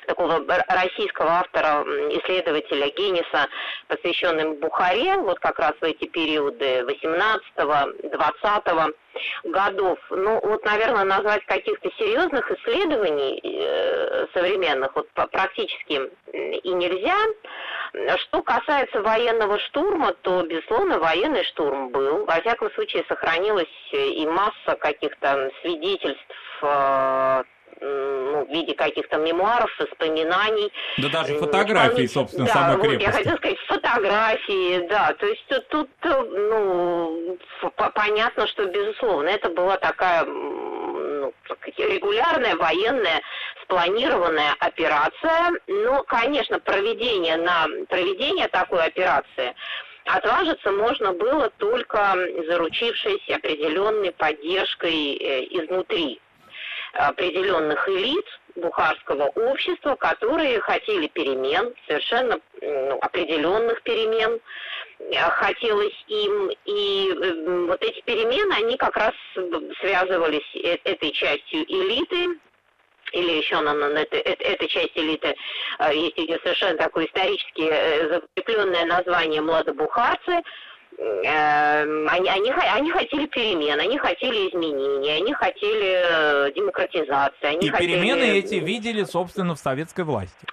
такого 0.08 0.44
российского 0.68 1.32
автора, 1.32 1.84
исследователя 2.10 2.90
Генниса, 2.90 3.48
посвященным 3.88 4.56
Бухаре, 4.56 5.18
вот 5.18 5.40
как 5.40 5.60
раз 5.60 5.74
в 5.80 5.84
эти 5.84 6.06
периоды 6.08 6.86
18-20 7.58 8.94
годов. 9.46 10.00
Ну, 10.10 10.40
вот, 10.44 10.66
наверное, 10.66 11.04
назвать 11.04 11.46
каких-то 11.46 11.90
серьезных 11.98 12.50
исследований 12.52 13.40
э, 13.44 14.28
современных 14.34 14.96
вот 14.96 15.08
практически 15.12 16.10
и 16.34 16.74
нельзя. 16.74 17.18
Что 17.94 18.42
касается 18.42 19.02
военного 19.02 19.60
штурма, 19.60 20.14
то, 20.22 20.44
безусловно, 20.44 20.98
военный 20.98 21.44
штурм 21.44 21.90
был. 21.90 22.26
Во 22.26 22.40
всяком 22.40 22.72
случае, 22.72 23.04
сохранилась 23.08 23.68
и 23.92 24.26
масса 24.28 24.78
каких-то 24.80 25.52
свидетельств 25.62 26.26
э, 26.62 27.44
ну, 27.82 28.46
в 28.46 28.50
виде 28.50 28.76
каких-то 28.76 29.18
мемуаров, 29.18 29.70
воспоминаний. 29.78 30.72
Да 31.00 31.10
даже 31.10 31.36
фотографии, 31.36 32.06
собственно, 32.06 32.46
да, 32.46 32.54
самой 32.54 32.82
крепости. 32.82 33.08
я 33.08 33.12
хотела 33.12 33.36
сказать, 33.38 33.60
фотографии, 33.68 34.88
да. 34.88 35.14
То 35.20 35.26
есть 35.26 35.46
тут, 35.70 35.90
ну, 36.04 37.38
понятно, 37.96 38.48
что, 38.48 38.68
безусловно, 38.68 39.30
это 39.30 39.50
была 39.50 39.78
такая 39.78 40.24
ну, 40.26 40.71
регулярная 41.78 42.56
военная 42.56 43.22
спланированная 43.64 44.56
операция. 44.60 45.52
Но, 45.68 46.04
конечно, 46.04 46.60
проведение 46.60 47.38
на 47.38 47.68
проведение 47.90 48.48
такой 48.48 48.84
операции 48.84 49.56
Отважиться 50.06 50.72
можно 50.72 51.14
было 51.14 51.50
только 51.58 52.16
заручившись 52.48 53.30
определенной 53.30 54.12
поддержкой 54.12 55.16
э, 55.16 55.44
изнутри 55.52 56.20
определенных 56.94 57.88
элит 57.88 58.26
бухарского 58.56 59.28
общества, 59.28 59.96
которые 59.96 60.60
хотели 60.60 61.08
перемен, 61.08 61.74
совершенно 61.88 62.40
ну, 62.62 63.00
определенных 63.02 63.82
перемен, 63.84 64.42
хотелось 65.32 66.06
им, 66.08 66.52
и 66.66 67.12
э, 67.12 67.66
вот 67.68 67.82
эти 67.84 68.02
перемены, 68.02 68.54
они 68.54 68.78
как 68.78 68.96
раз 68.96 69.14
связывались 69.80 70.56
э, 70.56 70.78
этой 70.84 71.12
частью 71.12 71.64
элиты, 71.64 72.40
или 73.14 73.32
еще 73.32 73.60
на, 73.60 73.74
на, 73.74 73.90
на 73.90 74.00
этой, 74.00 74.20
этой 74.20 74.68
части 74.68 74.98
элиты 75.00 75.36
э, 75.80 75.96
есть 75.96 76.16
совершенно 76.44 76.78
такое 76.78 77.06
исторически 77.06 77.70
закрепленное 78.10 78.86
название 78.86 79.42
«младобухарцы», 79.42 80.42
Эм, 81.02 82.08
они, 82.10 82.30
они, 82.30 82.52
они 82.52 82.92
хотели 82.92 83.26
перемен, 83.26 83.80
они 83.80 83.98
хотели 83.98 84.50
изменений, 84.50 85.10
они 85.10 85.34
хотели 85.34 86.02
э, 86.04 86.52
демократизации. 86.54 87.46
Они 87.46 87.68
И 87.68 87.70
хотели... 87.70 87.94
перемены 87.94 88.24
эти 88.38 88.56
видели, 88.56 89.04
собственно, 89.04 89.56
в 89.56 89.60
советской 89.60 90.04
власти. 90.04 90.48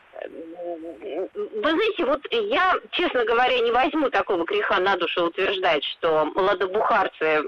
Вы 1.63 1.71
знаете, 1.71 2.05
вот 2.05 2.21
я, 2.31 2.75
честно 2.93 3.25
говоря, 3.25 3.59
не 3.59 3.73
возьму 3.73 4.11
такого 4.11 4.45
греха 4.45 4.79
на 4.79 4.97
душу 4.97 5.25
утверждать, 5.25 5.83
что 5.85 6.27
молодобухарцы 6.27 7.43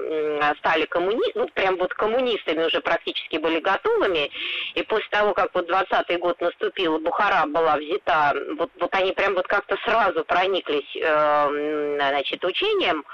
стали 0.58 0.84
коммунистами, 0.86 1.44
ну, 1.44 1.48
прям 1.54 1.76
вот 1.76 1.94
коммунистами 1.94 2.64
уже 2.64 2.80
практически 2.80 3.36
были 3.36 3.60
готовыми, 3.60 4.30
и 4.74 4.82
после 4.82 5.08
того, 5.10 5.32
как 5.32 5.54
вот 5.54 5.70
20-й 5.70 6.16
год 6.16 6.40
наступил, 6.40 6.98
Бухара 6.98 7.46
была 7.46 7.76
взята, 7.76 8.34
вот, 8.58 8.70
вот 8.80 8.92
они 8.94 9.12
прям 9.12 9.34
вот 9.34 9.46
как-то 9.46 9.76
сразу 9.84 10.24
прониклись, 10.24 10.96
э, 10.96 11.96
значит, 11.96 12.44
учением, 12.44 13.04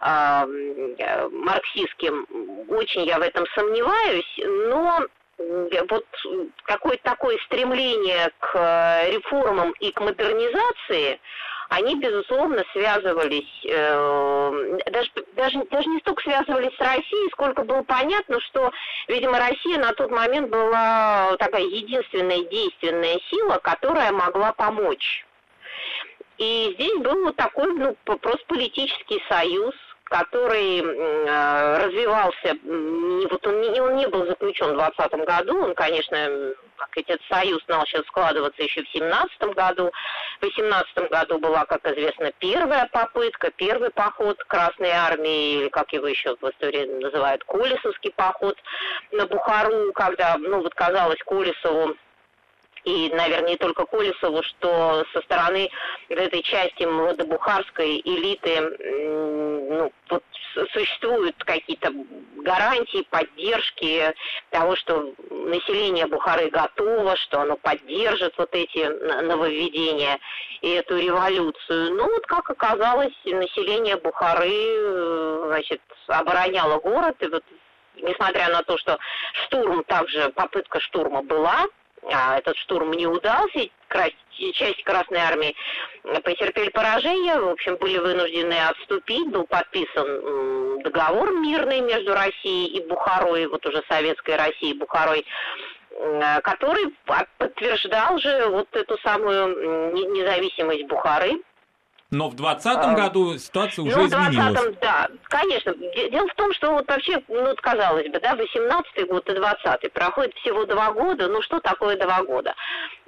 э, 0.00 1.28
марксистским. 1.32 2.26
Очень 2.68 3.04
я 3.04 3.18
в 3.18 3.22
этом 3.22 3.46
сомневаюсь, 3.54 4.40
но 4.68 5.06
вот 5.38 6.06
какое-то 6.64 7.02
такое 7.02 7.36
стремление 7.46 8.30
к 8.38 8.54
э, 8.54 9.10
реформам 9.12 9.72
и 9.80 9.90
к 9.92 10.00
модернизации, 10.00 11.20
они, 11.68 11.96
безусловно, 11.96 12.64
связывались, 12.72 13.66
э, 13.68 14.78
даже, 14.90 15.10
даже, 15.34 15.64
даже 15.64 15.88
не 15.88 15.98
столько 16.00 16.22
связывались 16.22 16.74
с 16.76 16.80
Россией, 16.80 17.30
сколько 17.32 17.64
было 17.64 17.82
понятно, 17.82 18.40
что, 18.40 18.70
видимо, 19.08 19.38
Россия 19.38 19.78
на 19.78 19.92
тот 19.92 20.10
момент 20.10 20.48
была 20.48 21.36
такая 21.38 21.64
единственная 21.64 22.42
действенная 22.44 23.18
сила, 23.28 23.58
которая 23.62 24.12
могла 24.12 24.52
помочь. 24.52 25.26
И 26.38 26.72
здесь 26.74 26.98
был 26.98 27.24
вот 27.24 27.36
такой, 27.36 27.72
ну, 27.74 27.96
просто 28.04 28.44
политический 28.46 29.22
союз, 29.28 29.74
который 30.06 30.80
э, 30.80 31.84
развивался, 31.84 32.56
вот 33.30 33.46
он 33.46 33.60
не, 33.60 33.80
он 33.80 33.96
не 33.96 34.06
был 34.06 34.24
заключен 34.26 34.74
в 34.74 34.76
2020 34.76 35.26
году, 35.26 35.64
он, 35.64 35.74
конечно, 35.74 36.52
как 36.76 36.90
этот 36.94 37.20
союз 37.28 37.60
начал 37.66 38.04
складываться 38.04 38.62
еще 38.62 38.82
в 38.82 38.92
2017 38.92 39.40
году. 39.54 39.90
В 40.38 40.40
2018 40.42 41.10
году 41.10 41.38
была, 41.38 41.64
как 41.64 41.84
известно, 41.86 42.30
первая 42.38 42.88
попытка, 42.92 43.50
первый 43.56 43.90
поход 43.90 44.38
Красной 44.44 44.90
Армии, 44.90 45.54
или 45.54 45.68
как 45.68 45.92
его 45.92 46.06
еще 46.06 46.36
в 46.40 46.50
истории 46.50 46.84
называют, 47.02 47.42
Колесовский 47.44 48.12
поход 48.12 48.56
на 49.10 49.26
Бухару, 49.26 49.92
когда, 49.92 50.36
ну 50.38 50.60
вот 50.60 50.74
казалось 50.74 51.18
Колесову, 51.26 51.96
и, 52.86 53.10
наверное, 53.12 53.50
не 53.50 53.56
только 53.56 53.84
Колесову, 53.84 54.44
что 54.44 55.04
со 55.12 55.20
стороны 55.22 55.68
этой 56.08 56.40
части 56.42 56.84
молодобухарской 56.84 58.00
элиты 58.04 59.15
ну, 59.68 59.92
вот 60.08 60.22
существуют 60.72 61.36
какие-то 61.44 61.92
гарантии, 62.36 63.06
поддержки 63.10 64.14
того, 64.50 64.76
что 64.76 65.12
население 65.30 66.06
Бухары 66.06 66.50
готово, 66.50 67.16
что 67.16 67.40
оно 67.40 67.56
поддержит 67.56 68.34
вот 68.38 68.50
эти 68.52 68.86
нововведения 69.22 70.18
и 70.60 70.70
эту 70.70 70.98
революцию. 70.98 71.94
Ну 71.94 72.04
вот, 72.10 72.26
как 72.26 72.48
оказалось, 72.50 73.14
население 73.24 73.96
Бухары 73.96 74.48
э, 74.48 75.44
значит, 75.48 75.82
обороняло 76.06 76.78
город, 76.78 77.16
и 77.20 77.26
вот 77.26 77.44
несмотря 77.96 78.48
на 78.50 78.62
то, 78.62 78.78
что 78.78 78.98
штурм 79.44 79.84
также, 79.84 80.30
попытка 80.30 80.80
штурма 80.80 81.22
была, 81.22 81.66
а 82.04 82.38
этот 82.38 82.56
штурм 82.58 82.92
не 82.92 83.06
удался, 83.06 83.68
часть 84.54 84.82
Красной 84.84 85.18
Армии 85.20 85.56
потерпели 86.22 86.68
поражение, 86.70 87.40
в 87.40 87.48
общем, 87.48 87.76
были 87.76 87.98
вынуждены 87.98 88.54
отступить, 88.68 89.28
был 89.30 89.44
подписан 89.44 90.82
договор 90.82 91.32
мирный 91.32 91.80
между 91.80 92.14
Россией 92.14 92.78
и 92.78 92.86
Бухарой, 92.86 93.46
вот 93.46 93.64
уже 93.66 93.82
советской 93.88 94.36
Россией 94.36 94.74
и 94.74 94.78
Бухарой, 94.78 95.24
который 96.42 96.94
подтверждал 97.38 98.18
же 98.18 98.46
вот 98.48 98.68
эту 98.76 98.98
самую 98.98 99.94
независимость 100.12 100.84
Бухары, 100.84 101.40
но 102.10 102.28
в 102.28 102.36
2020 102.36 102.66
а, 102.66 102.94
году 102.94 103.38
ситуация 103.38 103.82
уже 103.84 103.96
ну, 103.96 104.06
изменилась. 104.06 104.48
В 104.48 104.52
20 104.52 104.80
да, 104.80 105.08
конечно. 105.24 105.74
Дело 105.74 106.28
в 106.28 106.34
том, 106.34 106.52
что 106.54 106.72
вот 106.72 106.88
вообще, 106.88 107.20
ну, 107.28 107.54
казалось 107.60 108.08
бы, 108.08 108.20
да, 108.20 108.36
18 108.36 109.08
год 109.08 109.28
и 109.28 109.34
20 109.34 109.92
проходит 109.92 110.34
всего 110.36 110.64
два 110.66 110.92
года. 110.92 111.28
Ну, 111.28 111.42
что 111.42 111.58
такое 111.60 111.96
два 111.96 112.22
года? 112.22 112.54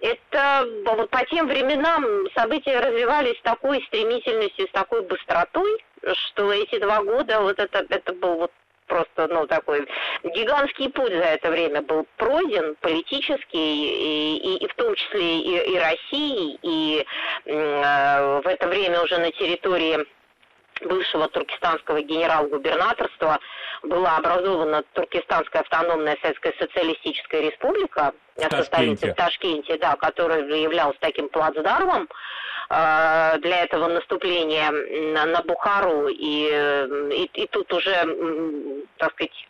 Это 0.01 0.67
вот 0.85 1.11
по 1.11 1.25
тем 1.27 1.47
временам 1.47 2.05
события 2.35 2.81
развивались 2.81 3.39
с 3.39 3.43
такой 3.43 3.83
стремительностью, 3.87 4.67
с 4.67 4.73
такой 4.73 5.03
быстротой, 5.03 5.85
что 6.13 6.53
эти 6.53 6.79
два 6.81 7.03
года, 7.03 7.41
вот 7.41 7.59
это, 7.59 7.87
это 7.89 8.13
был 8.15 8.35
вот 8.37 8.53
просто, 8.89 9.29
ну, 9.29 9.47
такой 9.47 9.87
гигантский 10.25 10.91
путь 10.91 11.13
за 11.13 11.25
это 11.25 11.51
время 11.51 11.83
был 11.83 12.07
пройден, 12.17 12.75
политический, 12.81 13.57
и, 13.57 14.37
и, 14.37 14.65
и 14.65 14.69
в 14.69 14.75
том 14.75 14.95
числе 14.95 15.41
и, 15.41 15.75
и 15.75 15.79
России, 15.79 16.59
и 16.63 17.07
э, 17.45 18.41
в 18.43 18.47
это 18.47 18.67
время 18.67 19.03
уже 19.03 19.19
на 19.19 19.31
территории 19.33 20.07
бывшего 20.81 21.29
туркестанского 21.29 22.01
генерал-губернаторства 22.03 23.39
была 23.83 24.17
образована 24.17 24.83
Туркестанская 24.93 25.63
автономная 25.63 26.17
советская 26.21 26.55
социалистическая 26.59 27.43
республика, 27.43 28.13
это 28.37 28.63
столица 28.63 29.09
в 29.09 29.15
Ташкенте, 29.15 29.77
да, 29.79 29.97
которая 29.97 30.45
являлась 30.45 30.97
таким 31.01 31.29
плацдармом 31.29 32.09
для 32.69 33.65
этого 33.65 33.89
наступления 33.89 34.71
на, 35.15 35.43
Бухару, 35.43 36.09
и, 36.09 36.51
и, 37.13 37.31
и 37.33 37.47
тут 37.47 37.73
уже, 37.73 38.85
так 38.99 39.13
сказать, 39.13 39.49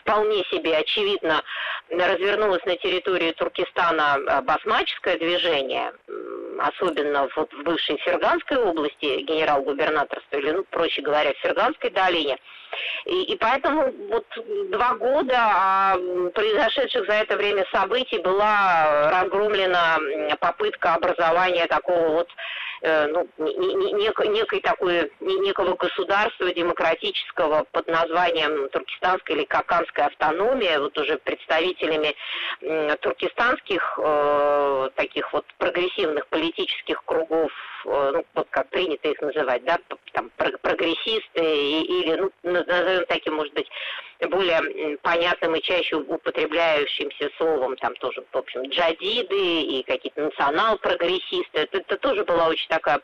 вполне 0.00 0.44
себе 0.44 0.76
очевидно 0.76 1.42
развернулось 1.90 2.64
на 2.64 2.76
территории 2.76 3.32
Туркестана 3.32 4.18
э, 4.18 4.40
басмаческое 4.42 5.18
движение, 5.18 5.92
особенно 6.58 7.28
вот 7.36 7.52
в 7.52 7.62
бывшей 7.62 7.96
Ферганской 7.98 8.58
области 8.58 9.22
генерал-губернаторства, 9.22 10.36
или, 10.36 10.50
ну, 10.50 10.64
проще 10.70 11.02
говоря, 11.02 11.32
в 11.32 11.38
Ферганской 11.38 11.90
долине. 11.90 12.38
И, 13.06 13.22
и 13.32 13.36
поэтому 13.36 13.90
вот 14.10 14.26
два 14.70 14.94
года 14.94 15.36
а, 15.36 15.96
произошедших 16.34 17.06
за 17.06 17.14
это 17.14 17.36
время 17.36 17.64
событий 17.72 18.18
была 18.18 19.10
разгромлена 19.10 19.98
попытка 20.38 20.94
образования 20.94 21.66
такого 21.66 22.08
вот 22.08 22.28
ну, 22.82 23.28
некой, 23.38 24.28
некой 24.28 24.60
такой, 24.60 25.10
некого 25.20 25.74
государства 25.76 26.52
демократического 26.52 27.64
под 27.72 27.88
названием 27.88 28.68
Туркестанская 28.70 29.36
или 29.36 29.44
Каканская 29.44 30.06
автономия, 30.06 30.78
вот 30.78 30.96
уже 30.98 31.18
представителями 31.18 32.14
туркестанских 33.00 33.98
э, 34.02 34.90
таких 34.94 35.32
вот 35.32 35.44
прогрессивных 35.58 36.26
политических 36.28 37.02
кругов, 37.04 37.50
э, 37.50 37.77
ну, 37.84 38.24
вот 38.34 38.46
как 38.50 38.68
принято 38.68 39.08
их 39.08 39.20
называть, 39.20 39.64
да, 39.64 39.78
там, 40.12 40.30
прогрессисты 40.36 41.82
или, 41.82 42.14
ну, 42.16 42.30
назовем 42.42 43.06
таким, 43.06 43.34
может 43.34 43.52
быть, 43.54 43.68
более 44.26 44.98
понятным 44.98 45.54
и 45.54 45.62
чаще 45.62 45.96
употребляющимся 45.96 47.30
словом, 47.36 47.76
там 47.76 47.94
тоже, 47.96 48.24
в 48.32 48.36
общем, 48.36 48.62
джадиды 48.62 49.62
и 49.62 49.82
какие-то 49.84 50.22
национал-прогрессисты. 50.22 51.60
Это, 51.60 51.78
это 51.78 51.96
тоже 51.98 52.24
была 52.24 52.48
очень 52.48 52.68
такая 52.68 53.00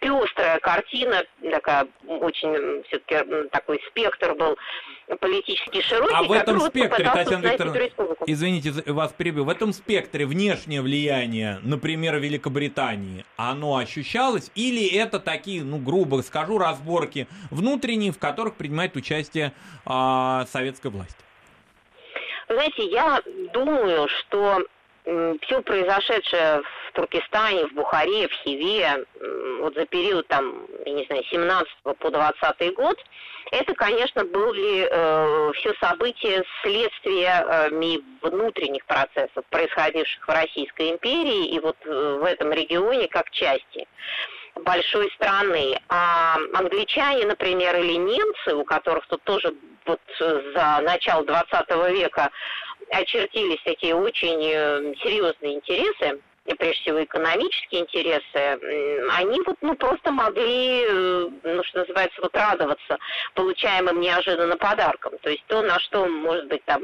пестрая 0.00 0.58
картина, 0.60 1.24
такая 1.50 1.86
очень 2.06 2.82
все-таки 2.84 3.48
такой 3.50 3.80
спектр 3.88 4.34
был 4.34 4.58
политически 5.20 5.80
широкий. 5.82 6.14
А 6.14 6.22
в 6.22 6.32
этом 6.32 6.60
спектре, 6.60 7.10
Татьяна 7.10 7.46
Викторовна, 7.46 7.88
извините, 8.26 8.72
вас 8.92 9.12
перебил, 9.12 9.44
в 9.44 9.48
этом 9.48 9.72
спектре 9.72 10.26
внешнее 10.26 10.82
влияние, 10.82 11.58
например, 11.62 12.18
Великобритании, 12.18 13.24
оно 13.36 13.76
ощущалось? 13.76 14.50
Или 14.54 14.86
это 14.96 15.18
такие, 15.20 15.62
ну, 15.62 15.78
грубо 15.78 16.22
скажу, 16.22 16.58
разборки 16.58 17.26
внутренние, 17.50 18.12
в 18.12 18.18
которых 18.18 18.54
принимает 18.54 18.96
участие 18.96 19.52
а, 19.84 20.46
советская 20.50 20.90
власть? 20.90 21.16
Знаете, 22.48 22.86
я 22.86 23.22
думаю, 23.52 24.08
что 24.08 24.60
все 25.04 25.60
произошедшее 25.62 26.62
в 26.62 26.92
Туркестане, 26.92 27.66
в 27.66 27.74
Бухаре, 27.74 28.28
в 28.28 28.32
Хиве, 28.32 29.04
вот 29.60 29.74
за 29.74 29.84
период 29.86 30.26
там, 30.28 30.66
я 30.86 30.92
не 30.92 31.04
знаю, 31.04 31.22
17 31.24 31.68
по 31.98 32.10
20 32.10 32.74
год, 32.74 32.96
это, 33.50 33.74
конечно, 33.74 34.24
были 34.24 34.88
э, 34.90 35.52
все 35.54 35.74
события 35.74 36.42
следствиями 36.62 38.00
внутренних 38.22 38.84
процессов, 38.86 39.44
происходивших 39.50 40.26
в 40.26 40.30
Российской 40.30 40.92
империи 40.92 41.48
и 41.48 41.60
вот 41.60 41.76
э, 41.84 42.18
в 42.20 42.24
этом 42.24 42.52
регионе 42.52 43.06
как 43.08 43.30
части 43.30 43.86
большой 44.56 45.10
страны. 45.12 45.78
А 45.88 46.36
англичане, 46.54 47.26
например, 47.26 47.76
или 47.76 47.94
немцы, 47.94 48.54
у 48.54 48.64
которых 48.64 49.06
тут 49.06 49.22
тоже 49.24 49.54
вот 49.86 50.00
за 50.18 50.80
начало 50.82 51.24
20 51.24 51.70
века 51.90 52.30
очертились 52.94 53.60
такие 53.64 53.94
очень 53.94 54.40
э, 54.42 54.94
серьезные 55.02 55.56
интересы, 55.56 56.20
и 56.46 56.54
прежде 56.54 56.82
всего 56.82 57.02
экономические 57.02 57.82
интересы, 57.82 58.58
они 59.12 59.40
вот 59.46 59.56
ну 59.62 59.74
просто 59.76 60.10
могли, 60.12 60.84
э, 60.86 61.28
ну 61.42 61.64
что 61.64 61.80
называется, 61.80 62.20
вот 62.20 62.36
радоваться 62.36 62.98
получаемым 63.34 64.00
неожиданно 64.00 64.56
подарком. 64.56 65.12
То 65.22 65.30
есть 65.30 65.44
то, 65.46 65.62
на 65.62 65.78
что 65.80 66.06
может 66.06 66.46
быть 66.48 66.62
там 66.64 66.82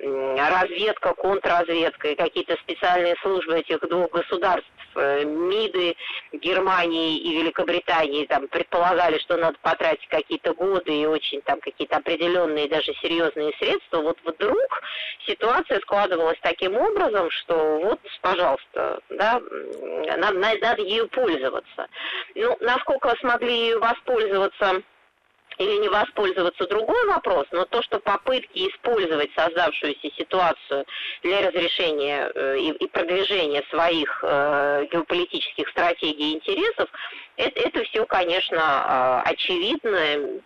разведка, 0.00 1.14
контрразведка 1.14 2.08
и 2.08 2.14
какие-то 2.14 2.56
специальные 2.62 3.16
службы 3.20 3.58
этих 3.58 3.80
двух 3.88 4.10
государств, 4.12 4.70
э, 4.94 5.24
МИДы 5.24 5.96
Германии 6.32 7.18
и 7.18 7.38
Великобритании 7.38 8.26
там 8.26 8.46
предполагали, 8.46 9.18
что 9.18 9.36
надо 9.36 9.58
потратить 9.60 10.06
какие-то 10.08 10.54
годы 10.54 10.92
и 10.92 11.06
очень 11.06 11.40
там 11.42 11.60
какие-то 11.60 11.96
определенные 11.96 12.68
даже 12.68 12.94
серьезные 13.02 13.52
средства. 13.58 14.02
Вот 14.02 14.18
вдруг 14.24 14.82
ситуация 15.26 15.80
складывалась 15.80 16.38
таким 16.42 16.76
образом, 16.76 17.28
что 17.30 17.80
вот, 17.80 18.00
пожалуйста, 18.22 18.67
просто, 18.72 19.00
да, 19.10 19.40
надо, 20.16 20.38
надо 20.38 20.82
ею 20.82 21.08
пользоваться. 21.08 21.88
Ну, 22.34 22.56
насколько 22.60 23.14
смогли 23.20 23.52
ею 23.52 23.80
воспользоваться 23.80 24.82
или 25.58 25.76
не 25.78 25.88
воспользоваться 25.88 26.68
другой 26.68 27.04
вопрос, 27.08 27.46
но 27.50 27.64
то, 27.64 27.82
что 27.82 27.98
попытки 27.98 28.68
использовать 28.68 29.30
создавшуюся 29.34 30.08
ситуацию 30.16 30.84
для 31.22 31.48
разрешения 31.48 32.30
э, 32.32 32.58
и, 32.58 32.70
и 32.70 32.86
продвижения 32.86 33.64
своих 33.68 34.20
э, 34.22 34.86
геополитических 34.92 35.68
стратегий 35.70 36.32
и 36.32 36.36
интересов, 36.36 36.88
это, 37.36 37.58
это 37.58 37.82
все, 37.84 38.06
конечно, 38.06 39.24
э, 39.26 39.30
очевидно, 39.30 40.40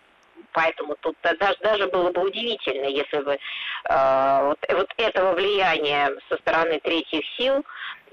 Поэтому 0.53 0.95
тут 1.01 1.17
даже, 1.21 1.57
даже 1.61 1.87
было 1.87 2.11
бы 2.11 2.21
удивительно, 2.21 2.85
если 2.85 3.17
бы 3.17 3.33
э, 3.33 4.39
вот, 4.43 4.59
вот 4.69 4.93
этого 4.97 5.33
влияния 5.33 6.11
со 6.29 6.37
стороны 6.37 6.79
третьих 6.79 7.25
сил 7.37 7.65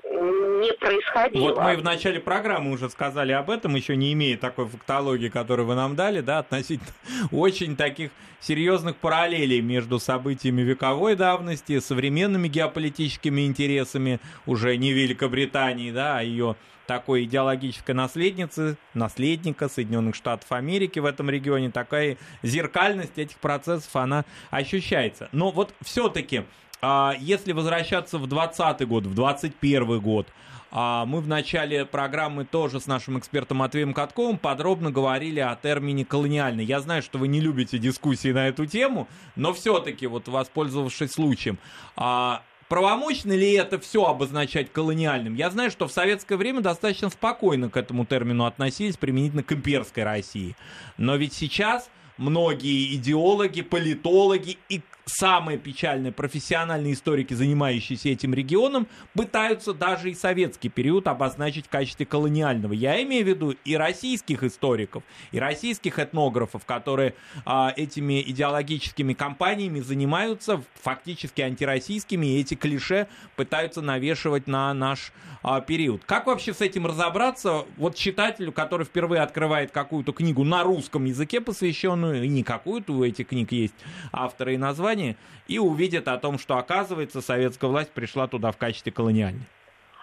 не 0.04 0.72
происходило. 0.74 1.42
Вот 1.42 1.58
мы 1.58 1.76
в 1.76 1.84
начале 1.84 2.20
программы 2.20 2.72
уже 2.72 2.90
сказали 2.90 3.32
об 3.32 3.50
этом, 3.50 3.74
еще 3.74 3.96
не 3.96 4.12
имея 4.12 4.36
такой 4.36 4.66
фактологии, 4.66 5.28
которую 5.28 5.66
вы 5.66 5.74
нам 5.74 5.96
дали, 5.96 6.20
да, 6.20 6.38
относительно 6.38 6.92
очень 7.30 7.76
таких 7.76 8.10
серьезных 8.40 8.96
параллелей 8.96 9.60
между 9.60 9.98
событиями 9.98 10.62
вековой 10.62 11.16
давности, 11.16 11.78
современными 11.80 12.48
геополитическими 12.48 13.46
интересами 13.46 14.20
уже 14.46 14.76
не 14.76 14.92
Великобритании, 14.92 15.90
да, 15.90 16.18
а 16.18 16.22
ее 16.22 16.56
такой 16.86 17.22
идеологической 17.22 17.94
наследницы, 17.94 18.76
наследника 18.94 19.68
Соединенных 19.68 20.16
Штатов 20.16 20.50
Америки 20.50 20.98
в 20.98 21.04
этом 21.04 21.30
регионе, 21.30 21.70
такая 21.70 22.16
зеркальность 22.42 23.16
этих 23.16 23.36
процессов, 23.36 23.94
она 23.94 24.24
ощущается. 24.50 25.28
Но 25.30 25.52
вот 25.52 25.72
все-таки 25.82 26.42
если 26.82 27.52
возвращаться 27.52 28.18
в 28.18 28.26
2020 28.26 28.88
год, 28.88 29.06
в 29.06 29.14
2021 29.14 30.00
год, 30.00 30.26
а 30.72 31.04
мы 31.04 31.20
в 31.20 31.26
начале 31.26 31.84
программы 31.84 32.44
тоже 32.44 32.78
с 32.80 32.86
нашим 32.86 33.18
экспертом 33.18 33.58
Матвеем 33.58 33.92
Катковым 33.92 34.38
подробно 34.38 34.92
говорили 34.92 35.40
о 35.40 35.56
термине 35.56 36.04
колониальный. 36.04 36.64
Я 36.64 36.80
знаю, 36.80 37.02
что 37.02 37.18
вы 37.18 37.26
не 37.28 37.40
любите 37.40 37.78
дискуссии 37.78 38.30
на 38.32 38.48
эту 38.48 38.66
тему, 38.66 39.08
но 39.34 39.52
все-таки, 39.52 40.06
вот 40.06 40.28
воспользовавшись 40.28 41.10
случаем, 41.12 41.58
а 41.96 42.42
правомочно 42.68 43.32
ли 43.32 43.52
это 43.54 43.80
все 43.80 44.04
обозначать 44.04 44.72
колониальным? 44.72 45.34
Я 45.34 45.50
знаю, 45.50 45.72
что 45.72 45.88
в 45.88 45.92
советское 45.92 46.36
время 46.36 46.60
достаточно 46.60 47.10
спокойно 47.10 47.68
к 47.68 47.76
этому 47.76 48.06
термину 48.06 48.44
относились 48.44 48.96
применительно 48.96 49.42
к 49.42 49.52
имперской 49.52 50.04
России. 50.04 50.54
Но 50.96 51.16
ведь 51.16 51.32
сейчас 51.32 51.90
многие 52.16 52.94
идеологи, 52.94 53.62
политологи 53.62 54.56
и 54.68 54.82
самое 55.10 55.58
печальное, 55.58 56.12
профессиональные 56.12 56.94
историки, 56.94 57.34
занимающиеся 57.34 58.10
этим 58.10 58.34
регионом, 58.34 58.86
пытаются 59.14 59.74
даже 59.74 60.10
и 60.10 60.14
советский 60.14 60.68
период 60.68 61.06
обозначить 61.08 61.66
в 61.66 61.68
качестве 61.68 62.06
колониального. 62.06 62.72
Я 62.72 63.02
имею 63.02 63.24
в 63.24 63.28
виду 63.28 63.54
и 63.64 63.76
российских 63.76 64.42
историков, 64.42 65.02
и 65.32 65.38
российских 65.38 65.98
этнографов, 65.98 66.64
которые 66.64 67.14
а, 67.44 67.72
этими 67.76 68.20
идеологическими 68.22 69.14
кампаниями 69.14 69.80
занимаются, 69.80 70.62
фактически 70.74 71.40
антироссийскими, 71.40 72.26
и 72.26 72.40
эти 72.40 72.54
клише 72.54 73.08
пытаются 73.36 73.82
навешивать 73.82 74.46
на 74.46 74.72
наш 74.74 75.12
а, 75.42 75.60
период. 75.60 76.04
Как 76.04 76.26
вообще 76.26 76.52
с 76.52 76.60
этим 76.60 76.86
разобраться? 76.86 77.64
Вот 77.76 77.94
читателю, 77.94 78.52
который 78.52 78.84
впервые 78.84 79.22
открывает 79.22 79.70
какую-то 79.70 80.12
книгу 80.12 80.44
на 80.44 80.62
русском 80.62 81.06
языке, 81.06 81.40
посвященную, 81.40 82.24
и 82.24 82.28
не 82.28 82.42
какую-то, 82.42 82.92
у 82.92 83.04
этих 83.04 83.28
книг 83.28 83.52
есть 83.52 83.74
авторы 84.12 84.54
и 84.54 84.58
названия, 84.58 84.99
и 85.48 85.58
увидит 85.58 86.08
о 86.08 86.18
том, 86.18 86.38
что, 86.38 86.56
оказывается, 86.56 87.20
советская 87.20 87.70
власть 87.70 87.90
пришла 87.90 88.28
туда 88.28 88.52
в 88.52 88.56
качестве 88.56 88.92
колониальной. 88.92 89.46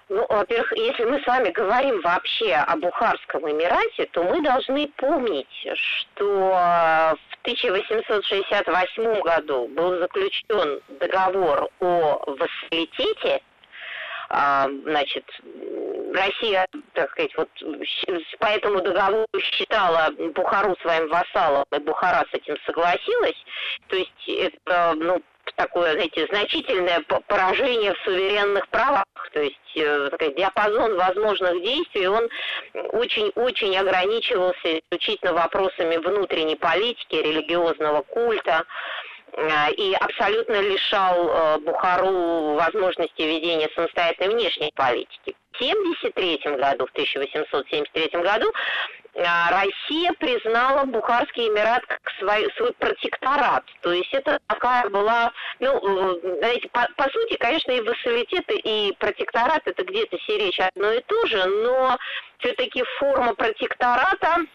Ну, 0.09 0.25
во-первых, 0.29 0.71
если 0.77 1.03
мы 1.03 1.21
с 1.21 1.27
вами 1.27 1.49
говорим 1.49 1.99
вообще 2.01 2.53
о 2.53 2.77
Бухарском 2.77 3.49
Эмирате, 3.49 4.05
то 4.11 4.23
мы 4.23 4.41
должны 4.41 4.87
помнить, 4.95 5.67
что 5.75 6.25
в 6.25 7.37
1868 7.41 9.21
году 9.21 9.67
был 9.67 9.99
заключен 9.99 10.79
договор 10.99 11.69
о 11.81 12.23
вассалитете, 12.25 13.41
а, 14.29 14.69
значит, 14.83 15.25
Россия, 16.17 16.67
так 16.93 17.11
сказать, 17.11 17.31
вот 17.37 17.49
по 18.39 18.45
этому 18.47 18.81
договору 18.81 19.27
считала 19.39 20.09
Бухару 20.35 20.75
своим 20.81 21.07
вассалом, 21.09 21.65
и 21.71 21.79
Бухара 21.79 22.25
с 22.31 22.33
этим 22.33 22.57
согласилась. 22.65 23.37
То 23.87 23.95
есть 23.95 24.27
это, 24.27 24.93
ну, 24.95 25.21
такое, 25.55 25.93
знаете, 25.93 26.27
значительное 26.27 27.03
поражение 27.27 27.93
в 27.93 27.99
суверенных 28.03 28.67
правах, 28.69 29.05
то 29.33 29.41
есть 29.41 29.55
э, 29.75 30.09
сказать, 30.13 30.35
диапазон 30.35 30.95
возможных 30.97 31.61
действий, 31.63 32.07
он 32.07 32.27
очень-очень 32.91 33.75
ограничивался 33.77 34.79
исключительно 34.79 35.33
вопросами 35.33 35.97
внутренней 35.97 36.55
политики, 36.55 37.15
религиозного 37.15 38.01
культа, 38.03 38.65
и 39.77 39.93
абсолютно 39.93 40.59
лишал 40.61 41.29
э, 41.29 41.59
Бухару 41.59 42.55
возможности 42.55 43.21
ведения 43.21 43.69
самостоятельной 43.75 44.33
внешней 44.33 44.71
политики. 44.75 45.35
В 45.51 45.57
1973 45.57 46.55
году, 46.57 46.87
в 46.87 46.91
1873 46.91 48.21
году 48.21 48.51
а, 49.19 49.49
Россия 49.49 50.13
признала 50.19 50.85
Бухарский 50.85 51.47
Эмират 51.47 51.83
как 51.87 51.99
свой, 52.19 52.51
свой 52.55 52.73
протекторат. 52.73 53.63
То 53.81 53.91
есть 53.91 54.13
это 54.13 54.39
такая 54.47 54.89
была, 54.89 55.31
ну, 55.59 56.19
знаете, 56.39 56.69
по, 56.69 56.87
по 56.95 57.09
сути, 57.09 57.35
конечно, 57.37 57.71
и 57.71 57.81
вассалитет, 57.81 58.45
и 58.49 58.95
протекторат 58.99 59.61
это 59.65 59.83
где-то 59.83 60.17
все 60.19 60.37
речь 60.37 60.59
одно 60.59 60.91
и 60.91 61.01
то 61.01 61.25
же, 61.25 61.45
но 61.45 61.97
все-таки 62.39 62.83
форма 62.99 63.33
протектората 63.33 64.45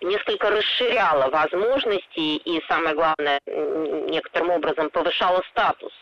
несколько 0.00 0.50
расширяла 0.50 1.28
возможности 1.30 2.36
и, 2.36 2.62
самое 2.68 2.94
главное, 2.94 3.40
некоторым 3.46 4.50
образом 4.50 4.90
повышала 4.90 5.42
статус. 5.50 5.92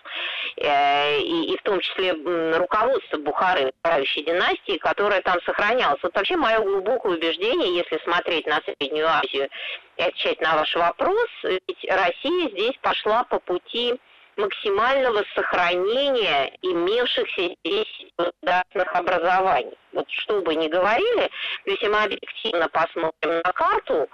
Э, 0.56 1.18
и, 1.20 1.52
и 1.52 1.56
в 1.56 1.62
том 1.62 1.80
числе 1.80 2.12
руководство 2.56 3.18
Бухары, 3.18 3.72
правящей 3.82 4.24
династии, 4.24 4.78
которая 4.78 5.22
там 5.22 5.40
сохранялась. 5.42 6.02
Вот 6.02 6.14
вообще 6.14 6.36
мое 6.36 6.60
глубокое 6.60 7.16
убеждение, 7.16 7.76
если 7.76 8.02
смотреть 8.04 8.46
на 8.46 8.60
Среднюю 8.62 9.08
Азию 9.08 9.48
и 9.96 10.02
отвечать 10.02 10.40
на 10.40 10.56
ваш 10.56 10.74
вопрос, 10.74 11.28
ведь 11.42 11.86
Россия 11.88 12.50
здесь 12.50 12.76
пошла 12.80 13.24
по 13.24 13.38
пути 13.40 13.98
максимального 14.38 15.24
сохранения 15.34 16.56
имевшихся 16.62 17.54
здесь 17.64 18.06
государственных 18.16 18.94
образований. 18.94 19.76
Вот 19.92 20.06
что 20.10 20.40
бы 20.42 20.54
ни 20.54 20.68
говорили, 20.68 21.30
если 21.64 21.88
мы 21.88 22.04
объективно 22.04 22.68
посмотрим 22.68 23.40
на 23.44 23.52
карту, 23.52 24.08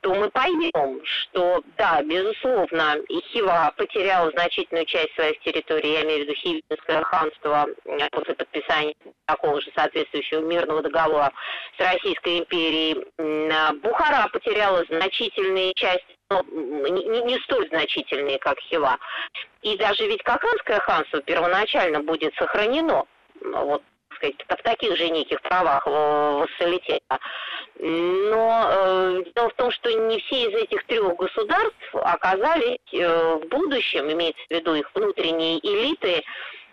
то 0.00 0.14
мы 0.14 0.28
поймем, 0.30 1.00
что, 1.04 1.62
да, 1.78 2.02
безусловно, 2.02 2.96
и 3.08 3.20
Хива 3.32 3.72
потеряла 3.76 4.30
значительную 4.32 4.84
часть 4.86 5.14
своих 5.14 5.40
территорий, 5.40 5.92
я 5.92 6.02
имею 6.02 6.24
в 6.24 6.28
виду 6.28 6.34
Хивинское 6.34 7.02
ханство 7.02 7.66
после 8.12 8.34
подписания 8.34 8.94
такого 9.26 9.60
же 9.60 9.70
соответствующего 9.74 10.40
мирного 10.40 10.82
договора 10.82 11.32
с 11.78 11.80
Российской 11.80 12.40
империей. 12.40 13.06
Бухара 13.80 14.28
потеряла 14.28 14.84
значительные 14.90 15.72
части 15.74 16.19
не, 16.30 17.22
не 17.22 17.38
столь 17.40 17.68
значительные, 17.68 18.38
как 18.38 18.58
Хива. 18.60 18.98
И 19.62 19.76
даже 19.76 20.06
ведь 20.06 20.22
Каканское 20.22 20.80
ханство 20.80 21.20
первоначально 21.22 22.00
будет 22.00 22.34
сохранено. 22.34 23.04
Вот 23.40 23.82
сказать, 24.16 24.36
в 24.48 24.62
таких 24.62 24.96
же 24.96 25.08
неких 25.08 25.40
правах 25.42 25.86
вассалитета. 25.86 27.18
Но 27.78 28.68
э, 28.70 29.22
дело 29.34 29.48
в 29.48 29.54
том, 29.54 29.70
что 29.70 29.90
не 29.90 30.18
все 30.20 30.50
из 30.50 30.62
этих 30.62 30.84
трех 30.84 31.16
государств 31.16 31.94
оказались 31.94 32.78
э, 32.92 33.34
в 33.36 33.48
будущем, 33.48 34.12
имеется 34.12 34.42
в 34.48 34.50
виду 34.50 34.74
их 34.74 34.90
внутренние 34.94 35.58
элиты, 35.60 36.22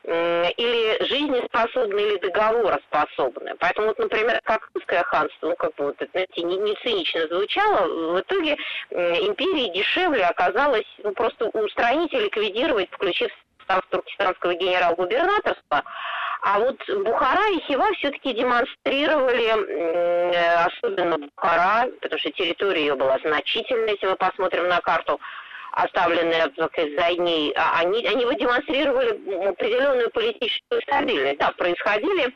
или 0.08 1.04
жизнеспособны, 1.04 2.00
или 2.00 2.18
договороспособны. 2.20 3.56
Поэтому, 3.60 3.88
вот, 3.88 4.00
например, 4.00 4.40
Коканское 4.44 5.04
ханство, 5.04 5.50
ну, 5.50 5.56
как 5.58 5.76
бы, 5.76 5.86
вот, 5.86 5.98
знаете, 6.12 6.44
не, 6.44 6.58
не 6.58 6.76
цинично 6.76 7.28
звучало, 7.28 8.14
в 8.14 8.22
итоге 8.22 8.58
империи 8.92 9.74
дешевле 9.74 10.24
оказалось 10.26 10.88
ну, 11.04 11.12
просто 11.12 11.46
устранить 11.48 12.14
и 12.14 12.20
ликвидировать, 12.20 12.90
включив 12.92 13.30
состав 13.60 13.86
туркестанского 13.90 14.54
генерал-губернаторства, 14.54 15.84
а 16.42 16.60
вот 16.60 16.78
Бухара 16.88 17.50
и 17.52 17.60
Хива 17.68 17.92
все-таки 17.96 18.32
демонстрировали, 18.32 19.50
особенно 20.66 21.18
Бухара, 21.18 21.90
потому 22.02 22.20
что 22.20 22.32
территория 22.32 22.82
ее 22.82 22.96
была 22.96 23.18
значительная, 23.20 23.94
если 23.94 24.08
мы 24.08 24.16
посмотрим 24.16 24.68
на 24.70 24.80
карту, 24.80 25.20
оставленные 25.78 26.44
за 26.98 27.12
ней, 27.22 27.54
а 27.56 27.80
они, 27.80 28.06
они 28.06 28.26
демонстрировали 28.36 29.48
определенную 29.48 30.10
политическую 30.10 30.82
стабильность. 30.82 31.38
Да, 31.40 31.52
происходили 31.52 32.34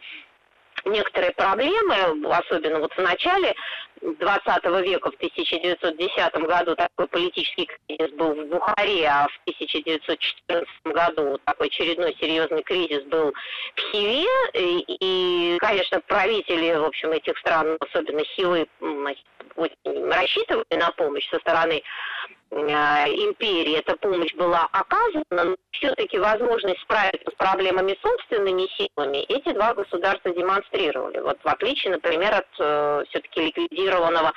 некоторые 0.86 1.32
проблемы, 1.32 2.28
особенно 2.32 2.80
вот 2.80 2.94
в 2.94 3.02
начале 3.02 3.56
20 4.02 4.66
века, 4.86 5.12
в 5.12 5.16
1910 5.16 6.34
году 6.48 6.76
такой 6.76 7.08
политический 7.08 7.70
кризис 7.88 8.12
был 8.16 8.34
в 8.34 8.48
Бухаре, 8.48 9.08
а 9.08 9.28
в 9.28 9.40
1914 9.46 10.68
году 10.86 11.40
такой 11.46 11.68
очередной 11.68 12.16
серьезный 12.20 12.64
кризис 12.64 13.04
был 13.04 13.34
в 13.76 13.80
Хиве. 13.92 14.26
И, 14.54 14.86
и 15.00 15.58
конечно, 15.60 16.02
правители, 16.02 16.74
в 16.74 16.86
общем, 16.86 17.12
этих 17.12 17.38
стран, 17.38 17.78
особенно 17.80 18.24
Хивы, 18.24 18.68
рассчитывали 19.86 20.66
на 20.72 20.92
помощь 20.92 21.30
со 21.30 21.40
стороны 21.40 21.84
э, 22.52 22.56
империи. 22.56 23.78
Эта 23.80 23.96
помощь 23.98 24.34
была 24.36 24.68
оказана, 24.72 25.24
но 25.30 25.56
все-таки 25.72 26.18
возможность 26.20 26.82
справиться 26.82 27.32
с 27.32 27.36
проблемами 27.36 27.98
собственными 28.02 28.68
силами 28.78 29.20
эти 29.30 29.54
два 29.54 29.74
государства 29.74 30.32
демонстрировали. 30.32 31.20
Вот 31.20 31.40
в 31.44 31.48
отличие, 31.48 31.94
например, 31.94 32.34
от 32.34 32.48
э, 32.60 33.04
все-таки 33.10 33.42
ликвидированного 33.92 34.34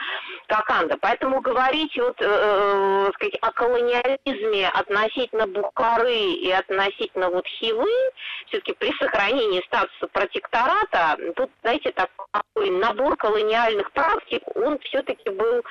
Коканда. 0.47 0.97
Поэтому 1.01 1.41
говорить 1.41 1.97
вот, 1.97 2.21
э, 2.21 2.27
э, 2.27 3.11
сказать, 3.15 3.39
о 3.41 3.53
колониализме 3.53 4.69
относительно 4.69 5.47
Бухары 5.47 6.13
и 6.13 6.51
относительно 6.51 7.31
вот 7.31 7.47
Хивы, 7.47 7.91
все-таки 8.47 8.75
при 8.75 8.93
сохранении 8.99 9.65
статуса 9.67 10.07
протектората, 10.13 11.17
тут, 11.37 11.51
знаете, 11.63 11.93
такой 11.93 12.71
набор 12.71 13.17
колониальных 13.17 13.91
практик, 13.93 14.43
он 14.55 14.79
все-таки 14.81 15.31
был 15.31 15.63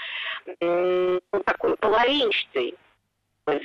э, 0.59 1.19
такой 1.45 1.75
половинчатый. 1.77 2.75
Эм, 3.45 3.59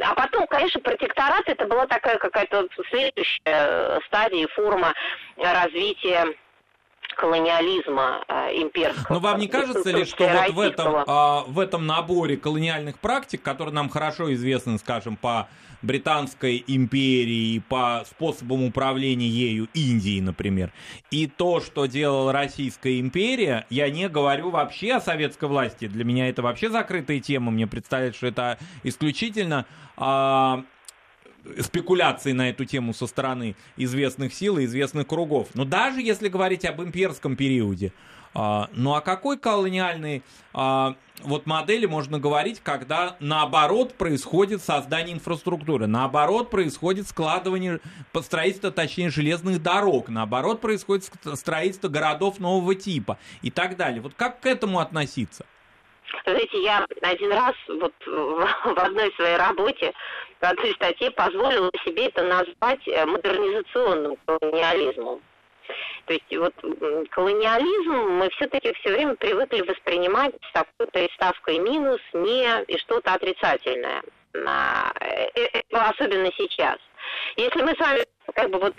а 0.00 0.14
потом, 0.14 0.46
конечно, 0.46 0.80
протекторат 0.80 1.42
это 1.46 1.66
была 1.66 1.84
такая 1.86 2.16
какая-то 2.18 2.68
следующая 2.90 4.00
стадия, 4.06 4.46
форма 4.54 4.94
развития 5.36 6.32
колониализма 7.16 8.22
э, 8.28 8.62
имперского. 8.62 9.14
Но 9.14 9.20
вам 9.20 9.40
не 9.40 9.48
кажется 9.48 9.90
ли, 9.90 10.04
что 10.04 10.28
вот 10.28 10.54
в 10.54 10.60
этом, 10.60 10.96
а, 11.06 11.44
в 11.46 11.58
этом 11.58 11.86
наборе 11.86 12.36
колониальных 12.36 12.98
практик, 12.98 13.42
которые 13.42 13.74
нам 13.74 13.88
хорошо 13.88 14.32
известны, 14.34 14.78
скажем, 14.78 15.16
по 15.16 15.48
Британской 15.82 16.62
империи, 16.66 17.58
по 17.68 18.04
способам 18.06 18.64
управления 18.64 19.28
ею 19.28 19.68
Индии, 19.74 20.20
например, 20.20 20.72
и 21.10 21.26
то, 21.26 21.60
что 21.60 21.86
делала 21.86 22.32
Российская 22.32 23.00
империя, 23.00 23.66
я 23.70 23.90
не 23.90 24.08
говорю 24.08 24.50
вообще 24.50 24.94
о 24.94 25.00
советской 25.00 25.48
власти, 25.48 25.86
для 25.86 26.04
меня 26.04 26.28
это 26.28 26.42
вообще 26.42 26.70
закрытая 26.70 27.20
тема, 27.20 27.50
мне 27.50 27.66
представляется, 27.66 28.18
что 28.18 28.26
это 28.26 28.58
исключительно 28.82 29.66
спекуляции 31.60 32.32
на 32.32 32.50
эту 32.50 32.64
тему 32.64 32.92
со 32.94 33.06
стороны 33.06 33.56
известных 33.76 34.34
сил 34.34 34.58
и 34.58 34.64
известных 34.64 35.06
кругов. 35.06 35.48
Но 35.54 35.64
даже 35.64 36.00
если 36.00 36.28
говорить 36.28 36.64
об 36.64 36.82
имперском 36.82 37.36
периоде, 37.36 37.92
а, 38.38 38.68
ну 38.74 38.94
о 38.94 39.00
какой 39.00 39.38
колониальной 39.38 40.22
а, 40.52 40.94
вот 41.22 41.46
модели 41.46 41.86
можно 41.86 42.18
говорить, 42.18 42.60
когда 42.62 43.16
наоборот 43.18 43.94
происходит 43.94 44.60
создание 44.62 45.14
инфраструктуры, 45.14 45.86
наоборот 45.86 46.50
происходит 46.50 47.08
складывание, 47.08 47.80
строительство, 48.22 48.70
точнее, 48.70 49.08
железных 49.08 49.62
дорог, 49.62 50.10
наоборот 50.10 50.60
происходит 50.60 51.10
строительство 51.34 51.88
городов 51.88 52.38
нового 52.38 52.74
типа 52.74 53.18
и 53.40 53.50
так 53.50 53.78
далее. 53.78 54.02
Вот 54.02 54.12
как 54.14 54.40
к 54.40 54.46
этому 54.46 54.80
относиться? 54.80 55.46
Знаете, 56.24 56.62
я 56.62 56.86
один 57.02 57.32
раз 57.32 57.54
вот 57.68 57.94
в 58.06 58.78
одной 58.78 59.12
своей 59.12 59.36
работе 59.36 59.92
в 60.40 60.44
одной 60.44 60.72
статье 60.72 61.10
позволила 61.10 61.70
себе 61.84 62.06
это 62.06 62.22
назвать 62.22 62.86
э, 62.86 63.04
модернизационным 63.06 64.16
колониализмом. 64.26 65.20
То 66.06 66.12
есть 66.12 66.36
вот 66.36 66.54
колониализм 67.10 68.18
мы 68.18 68.28
все-таки 68.30 68.72
все 68.74 68.92
время 68.92 69.16
привыкли 69.16 69.62
воспринимать 69.62 70.34
с 70.48 70.52
такой-то 70.52 71.12
ставкой 71.14 71.58
минус, 71.58 72.00
не 72.12 72.62
и 72.64 72.78
что-то 72.78 73.14
отрицательное. 73.14 74.02
Э, 74.34 75.28
э, 75.34 75.62
особенно 75.70 76.30
сейчас. 76.36 76.76
Если 77.36 77.62
мы 77.62 77.72
с 77.72 77.78
вами 77.78 78.04
как 78.34 78.50
бы 78.50 78.58
вот 78.58 78.74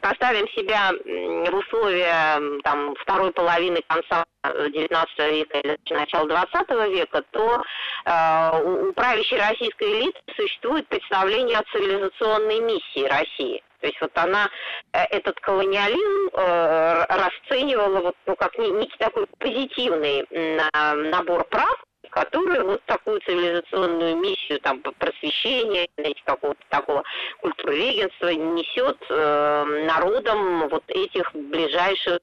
поставим 0.00 0.48
себя 0.48 0.90
в 0.92 1.56
условия 1.56 2.60
там 2.64 2.96
второй 2.96 3.30
половины 3.32 3.80
конца 3.86 4.24
XIX 4.44 5.06
века 5.30 5.58
или 5.58 5.78
начала 5.90 6.26
XX 6.26 6.90
века, 6.90 7.22
то 7.30 7.62
у 8.06 8.92
правящей 8.92 9.38
российской 9.38 10.00
элиты 10.00 10.18
существует 10.36 10.86
представление 10.88 11.58
о 11.58 11.64
цивилизационной 11.72 12.60
миссии 12.60 13.06
России. 13.06 13.62
То 13.80 13.86
есть 13.86 14.00
вот 14.00 14.12
она 14.14 14.48
э, 14.92 15.04
этот 15.10 15.40
колониализм 15.40 16.30
э, 16.34 17.04
расценивала 17.08 18.00
вот, 18.00 18.16
ну, 18.26 18.36
как 18.36 18.56
некий 18.58 18.98
такой 18.98 19.26
позитивный 19.38 20.26
э, 20.30 20.94
набор 21.10 21.44
прав, 21.44 21.82
которые 22.10 22.62
вот 22.62 22.82
такую 22.84 23.20
цивилизационную 23.20 24.16
миссию 24.16 24.60
там 24.60 24.80
просвещения, 24.80 25.88
знаете, 25.96 26.20
какого-то 26.24 26.62
такого 26.68 27.02
культуррегенства 27.40 28.28
несет 28.28 28.98
э, 29.08 29.84
народам 29.86 30.68
вот 30.68 30.84
этих 30.88 31.32
ближайших 31.34 32.18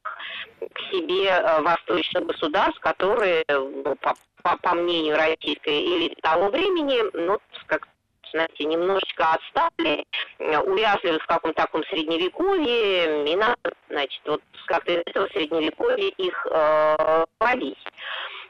к 0.74 0.80
себе 0.92 1.30
э, 1.30 1.62
восточных 1.62 2.26
государств, 2.26 2.80
которые, 2.82 3.44
ну, 3.48 3.96
по, 3.96 4.14
по, 4.44 4.58
по 4.58 4.76
мнению 4.76 5.16
российской 5.18 5.82
элиты 5.82 6.22
того 6.22 6.50
времени, 6.50 7.02
ну, 7.14 7.40
как 7.66 7.88
знаете, 8.34 8.66
немножечко 8.66 9.34
отстали, 9.34 10.06
увязли 10.38 11.18
в 11.18 11.26
каком-то 11.28 11.62
таком 11.62 11.84
средневековье, 11.86 13.26
и 13.26 13.36
надо, 13.38 13.56
значит, 13.90 14.22
вот 14.26 14.42
как-то 14.68 14.92
этого 14.92 15.28
средневековья 15.28 16.10
их 16.18 16.48
э, 16.52 17.26
побить. 17.38 17.78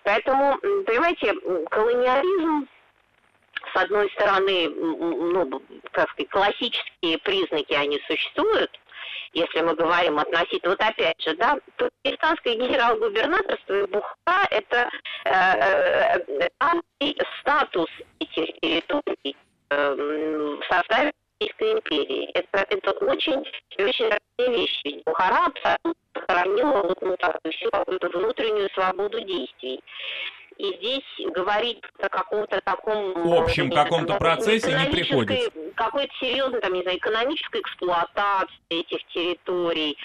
Поэтому, 0.07 0.57
понимаете, 0.85 1.33
колониализм 1.69 2.65
с 3.73 3.75
одной 3.75 4.09
стороны, 4.11 4.69
ну, 4.69 5.61
как 5.91 6.09
сказать, 6.11 6.29
классические 6.29 7.17
признаки, 7.17 7.73
они 7.73 7.99
существуют, 8.07 8.71
если 9.33 9.59
мы 9.59 9.75
говорим 9.75 10.17
относительно, 10.17 10.71
вот 10.71 10.81
опять 10.81 11.21
же, 11.21 11.35
да, 11.35 11.57
пакистанское 11.75 12.55
генерал-губернаторство 12.55 13.73
и 13.73 13.85
Бухара– 13.87 14.47
это 14.49 14.89
э, 15.25 16.19
э, 16.39 16.49
э, 17.01 17.13
статус 17.41 17.89
этих 18.21 18.57
территорий 18.61 19.35
э, 19.71 19.93
в 19.93 20.73
составе 20.73 21.11
Российской 21.39 21.73
империи. 21.73 22.31
Это, 22.33 22.65
это 22.69 22.91
очень, 23.05 23.43
очень 23.77 24.09
разные 24.09 24.59
вещи. 24.59 25.03
Бухара 25.05 25.45
абсолютно 25.45 25.93
сохранила 26.13 26.95
ну, 27.01 27.15
так, 27.17 27.37
всю 27.51 27.69
какую-то 27.69 28.09
внутреннюю 28.09 28.69
свободу 28.73 29.19
действий. 29.21 29.79
И 30.57 30.75
здесь 30.77 31.31
говорить 31.33 31.81
о 31.99 32.09
каком-то 32.09 32.59
таком... 32.61 33.13
Общем, 33.31 33.69
каком-то 33.69 34.15
процессе 34.15 34.71
не 34.71 34.89
приходится. 34.89 35.51
Какой-то 35.75 36.13
серьезной, 36.19 36.61
там, 36.61 36.73
не 36.73 36.81
знаю, 36.81 36.97
экономической 36.97 37.61
эксплуатации 37.61 38.57
этих 38.69 39.05
территорий 39.07 39.97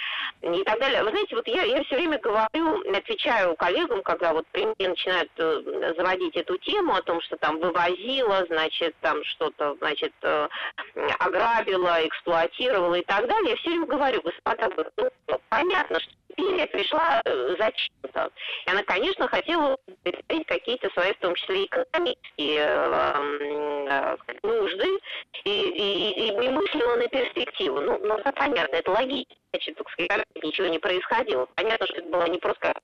и 0.42 0.62
так 0.64 0.78
далее. 0.78 1.02
Вы 1.02 1.10
знаете, 1.10 1.36
вот 1.36 1.48
я, 1.48 1.62
я 1.62 1.82
все 1.84 1.96
время 1.96 2.18
говорю, 2.18 2.82
отвечаю 2.94 3.56
коллегам, 3.56 4.02
когда 4.02 4.34
вот 4.34 4.46
при 4.52 4.66
мне 4.66 4.88
начинают 4.88 5.30
э, 5.38 5.94
заводить 5.96 6.36
эту 6.36 6.56
тему 6.58 6.94
о 6.94 7.02
том, 7.02 7.20
что 7.22 7.36
там 7.36 7.58
вывозила, 7.58 8.44
значит, 8.48 8.94
там 9.00 9.22
что-то, 9.24 9.74
значит, 9.80 10.12
э, 10.22 10.48
ограбила, 11.18 12.06
эксплуатировала 12.06 12.96
и 12.96 13.04
так 13.04 13.26
далее. 13.26 13.50
Я 13.50 13.56
все 13.56 13.70
время 13.70 13.86
говорю, 13.86 14.22
господа, 14.22 14.68
ну, 14.96 15.10
понятно, 15.48 16.00
что 16.00 16.10
империя 16.36 16.66
пришла 16.66 17.22
э, 17.24 17.56
зачем-то. 17.58 18.30
И 18.66 18.70
она, 18.70 18.82
конечно, 18.84 19.28
хотела 19.28 19.76
представить 20.02 20.46
какие-то 20.46 20.90
свои, 20.90 21.12
в 21.12 21.18
том 21.18 21.34
числе 21.34 21.64
экономические 21.64 22.58
э, 22.58 24.16
э, 24.28 24.34
нужды 24.42 24.88
и, 25.44 25.50
и, 25.50 26.10
и, 26.10 26.28
и 26.28 26.48
мыслила 26.50 26.96
на 26.96 27.08
перспективу. 27.08 27.80
Ну, 27.80 27.98
ну, 28.02 28.16
это 28.16 28.32
понятно, 28.32 28.76
это 28.76 28.90
логично. 28.90 29.36
Значит, 29.52 29.76
так 29.76 29.90
сказать, 29.90 30.24
ничего 30.42 30.66
не 30.68 30.78
происходило. 30.78 31.46
Понятно, 31.54 31.86
что 31.86 31.96
это 31.96 32.08
была 32.08 32.28
не 32.28 32.38
просто 32.38 32.74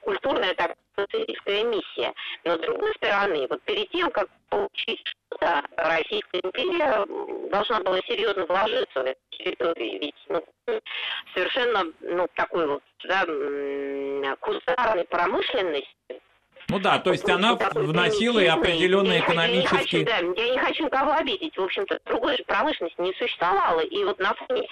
культурная, 0.00 0.54
так 0.54 0.76
социалистическая 0.96 1.64
миссия. 1.64 2.12
Но 2.44 2.56
с 2.56 2.60
другой 2.60 2.92
стороны, 2.94 3.46
вот 3.48 3.62
перед 3.62 3.90
тем, 3.90 4.10
как 4.10 4.28
получить 4.48 5.00
что-то, 5.06 5.62
Российская 5.76 6.40
империя 6.40 7.06
должна 7.50 7.80
была 7.80 7.98
серьезно 8.00 8.46
вложиться 8.46 9.02
в 9.02 9.06
эту 9.06 9.20
территорию. 9.30 10.00
Ведь 10.00 10.14
ну, 10.28 10.44
совершенно 11.34 11.84
ну, 12.00 12.26
такой 12.34 12.66
вот 12.66 12.82
да, 13.04 13.24
кустарной 14.40 15.04
промышленности 15.04 16.20
ну 16.70 16.78
да, 16.78 16.98
то 16.98 17.10
есть 17.12 17.28
она 17.28 17.54
вносила 17.74 18.38
и 18.38 18.46
определенные 18.46 19.20
экономические... 19.20 20.02
Я 20.04 20.20
не, 20.22 20.26
хочу, 20.26 20.34
да, 20.36 20.42
я 20.42 20.48
не 20.50 20.58
хочу 20.58 20.84
никого 20.84 21.12
обидеть. 21.12 21.56
В 21.56 21.62
общем-то, 21.62 21.98
другой 22.06 22.36
же 22.36 22.44
промышленности 22.44 23.00
не 23.00 23.12
существовало. 23.14 23.80
И 23.80 24.04
вот 24.04 24.18
на 24.18 24.34
фоне 24.34 24.68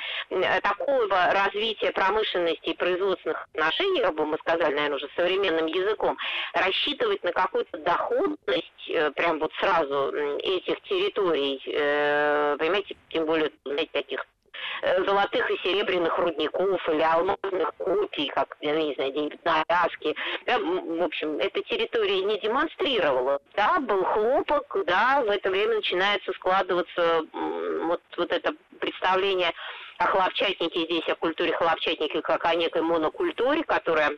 такого 0.63 1.09
развития 1.33 1.91
промышленности 1.93 2.71
и 2.71 2.75
производственных 2.75 3.49
отношений, 3.53 4.01
как 4.01 4.15
бы 4.15 4.27
мы 4.27 4.39
сказали, 4.39 4.75
наверное, 4.75 4.97
уже 4.97 5.09
современным 5.17 5.67
языком, 5.67 6.17
рассчитывать 6.53 7.23
на 7.25 7.33
какую-то 7.33 7.79
доходность 7.79 8.89
э, 8.89 9.11
прям 9.13 9.39
вот 9.39 9.53
сразу 9.61 10.13
этих 10.39 10.81
территорий, 10.83 11.61
э, 11.67 12.57
понимаете, 12.59 12.97
тем 13.11 13.27
более, 13.27 13.51
знаете, 13.65 13.91
таких 13.93 14.25
Э, 14.25 14.38
золотых 14.83 15.51
и 15.51 15.59
серебряных 15.59 16.17
рудников 16.19 16.89
или 16.89 17.03
алмазных 17.03 17.75
копий, 17.79 18.29
как, 18.29 18.57
я 18.61 18.75
не 18.75 18.95
знаю, 18.95 19.13
где-нибудь 19.13 19.45
на 19.45 19.63
Аляске. 19.69 20.15
Да, 20.47 20.59
в 20.59 21.03
общем, 21.03 21.39
эта 21.39 21.63
территория 21.63 22.23
не 22.23 22.39
демонстрировала. 22.41 23.41
Да, 23.55 23.81
был 23.81 24.05
хлопок, 24.05 24.77
да, 24.87 25.23
в 25.25 25.31
это 25.31 25.51
время 25.51 25.77
начинается 25.77 26.33
складываться 26.33 27.23
вот, 27.33 28.01
вот 28.17 28.33
это 28.33 28.55
представление 28.81 29.53
о 29.99 30.07
хлопчатнике 30.07 30.85
здесь, 30.85 31.09
о 31.09 31.17
культуре 31.17 31.53
хлопчатника 31.53 32.23
как 32.23 32.45
о 32.45 32.55
некой 32.55 32.83
монокультуре, 32.83 33.65
которая 33.65 34.13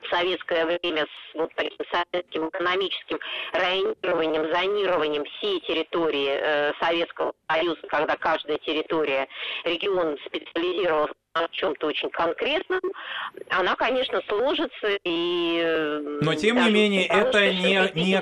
в 0.00 0.08
советское 0.08 0.64
время 0.64 1.06
с 1.06 1.34
вот 1.34 1.50
таким 1.54 1.78
советским 1.90 2.48
экономическим 2.48 3.18
районированием, 3.52 4.52
зонированием 4.52 5.24
всей 5.24 5.60
территории 5.60 6.30
э, 6.30 6.72
Советского 6.80 7.32
Союза, 7.50 7.80
когда 7.88 8.16
каждая 8.16 8.58
территория, 8.58 9.28
регион 9.64 10.16
специализировался 10.26 11.14
на 11.42 11.48
чем-то 11.52 11.86
очень 11.86 12.10
конкретном, 12.10 12.80
она, 13.50 13.74
конечно, 13.76 14.20
сложится 14.28 14.98
и... 15.04 15.60
Э, 15.62 16.18
Но, 16.22 16.34
тем 16.34 16.56
не 16.56 16.70
менее, 16.70 17.06
это 17.06 17.52
не... 17.52 17.90
не... 17.94 18.20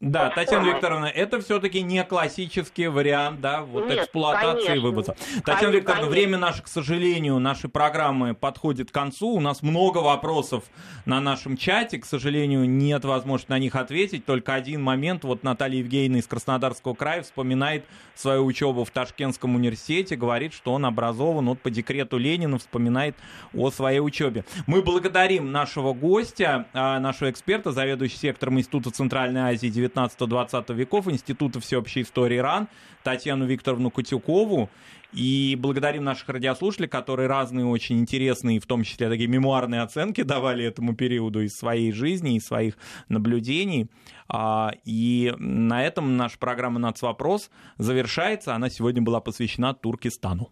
Да, 0.00 0.30
Татьяна 0.30 0.68
Викторовна, 0.68 1.06
это 1.06 1.40
все-таки 1.40 1.82
не 1.82 2.04
классический 2.04 2.88
вариант, 2.88 3.40
да, 3.40 3.62
вот 3.62 3.88
Нет, 3.88 4.00
эксплуатации 4.00 4.66
конечно. 4.66 4.88
вывоза. 4.88 5.16
Татьяна 5.44 5.72
Викторовна, 5.72 6.04
конечно. 6.04 6.10
время 6.10 6.38
наше, 6.38 6.62
к 6.62 6.68
сожалению, 6.68 7.38
нашей 7.38 7.70
программы 7.70 8.34
подходит 8.34 8.90
к 8.90 8.94
концу. 8.94 9.28
У 9.28 9.40
нас 9.40 9.62
много 9.62 9.98
вопросов 9.98 10.64
на 11.04 11.20
нашем 11.20 11.56
чате. 11.56 11.98
К 11.98 12.04
сожалению, 12.04 12.68
нет 12.68 13.04
возможности 13.04 13.50
на 13.50 13.58
них 13.58 13.74
ответить. 13.74 14.24
Только 14.24 14.54
один 14.54 14.82
момент. 14.82 15.24
Вот 15.24 15.42
Наталья 15.42 15.78
Евгеньевна 15.78 16.18
из 16.18 16.26
Краснодарского 16.26 16.94
края 16.94 17.22
вспоминает 17.22 17.84
свою 18.14 18.44
учебу 18.44 18.84
в 18.84 18.90
Ташкентском 18.90 19.54
университете, 19.54 20.16
говорит, 20.16 20.52
что 20.52 20.72
он 20.72 20.86
образован 20.86 21.46
вот 21.46 21.60
по 21.60 21.70
декрету 21.70 22.18
Ленина, 22.26 22.58
вспоминает 22.58 23.16
о 23.54 23.70
своей 23.70 24.00
учебе. 24.00 24.44
Мы 24.66 24.82
благодарим 24.82 25.52
нашего 25.52 25.92
гостя, 25.92 26.66
а, 26.72 26.98
нашего 26.98 27.30
эксперта, 27.30 27.72
заведующего 27.72 28.18
сектором 28.18 28.58
Института 28.58 28.90
Центральной 28.90 29.52
Азии 29.52 29.68
19-20 29.68 30.74
веков, 30.74 31.08
Института 31.08 31.60
всеобщей 31.60 32.02
истории 32.02 32.38
РАН, 32.38 32.68
Татьяну 33.02 33.46
Викторовну 33.46 33.90
Кутюкову. 33.90 34.68
И 35.12 35.56
благодарим 35.58 36.04
наших 36.04 36.28
радиослушателей, 36.28 36.88
которые 36.88 37.28
разные 37.28 37.64
очень 37.64 37.98
интересные, 38.00 38.60
в 38.60 38.66
том 38.66 38.82
числе 38.82 39.08
такие 39.08 39.28
мемуарные 39.28 39.80
оценки 39.80 40.22
давали 40.22 40.64
этому 40.64 40.94
периоду 40.94 41.40
из 41.42 41.56
своей 41.56 41.92
жизни, 41.92 42.36
из 42.36 42.44
своих 42.44 42.76
наблюдений. 43.08 43.88
А, 44.28 44.72
и 44.84 45.32
на 45.38 45.84
этом 45.84 46.16
наша 46.16 46.38
программа 46.38 46.78
«Нацвопрос» 46.80 47.50
завершается. 47.78 48.54
Она 48.54 48.68
сегодня 48.68 49.00
была 49.00 49.20
посвящена 49.20 49.72
Туркестану. 49.74 50.50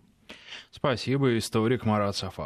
Спасибо, 0.74 1.38
историк 1.38 1.84
Марат 1.84 2.16
Сафар. 2.16 2.42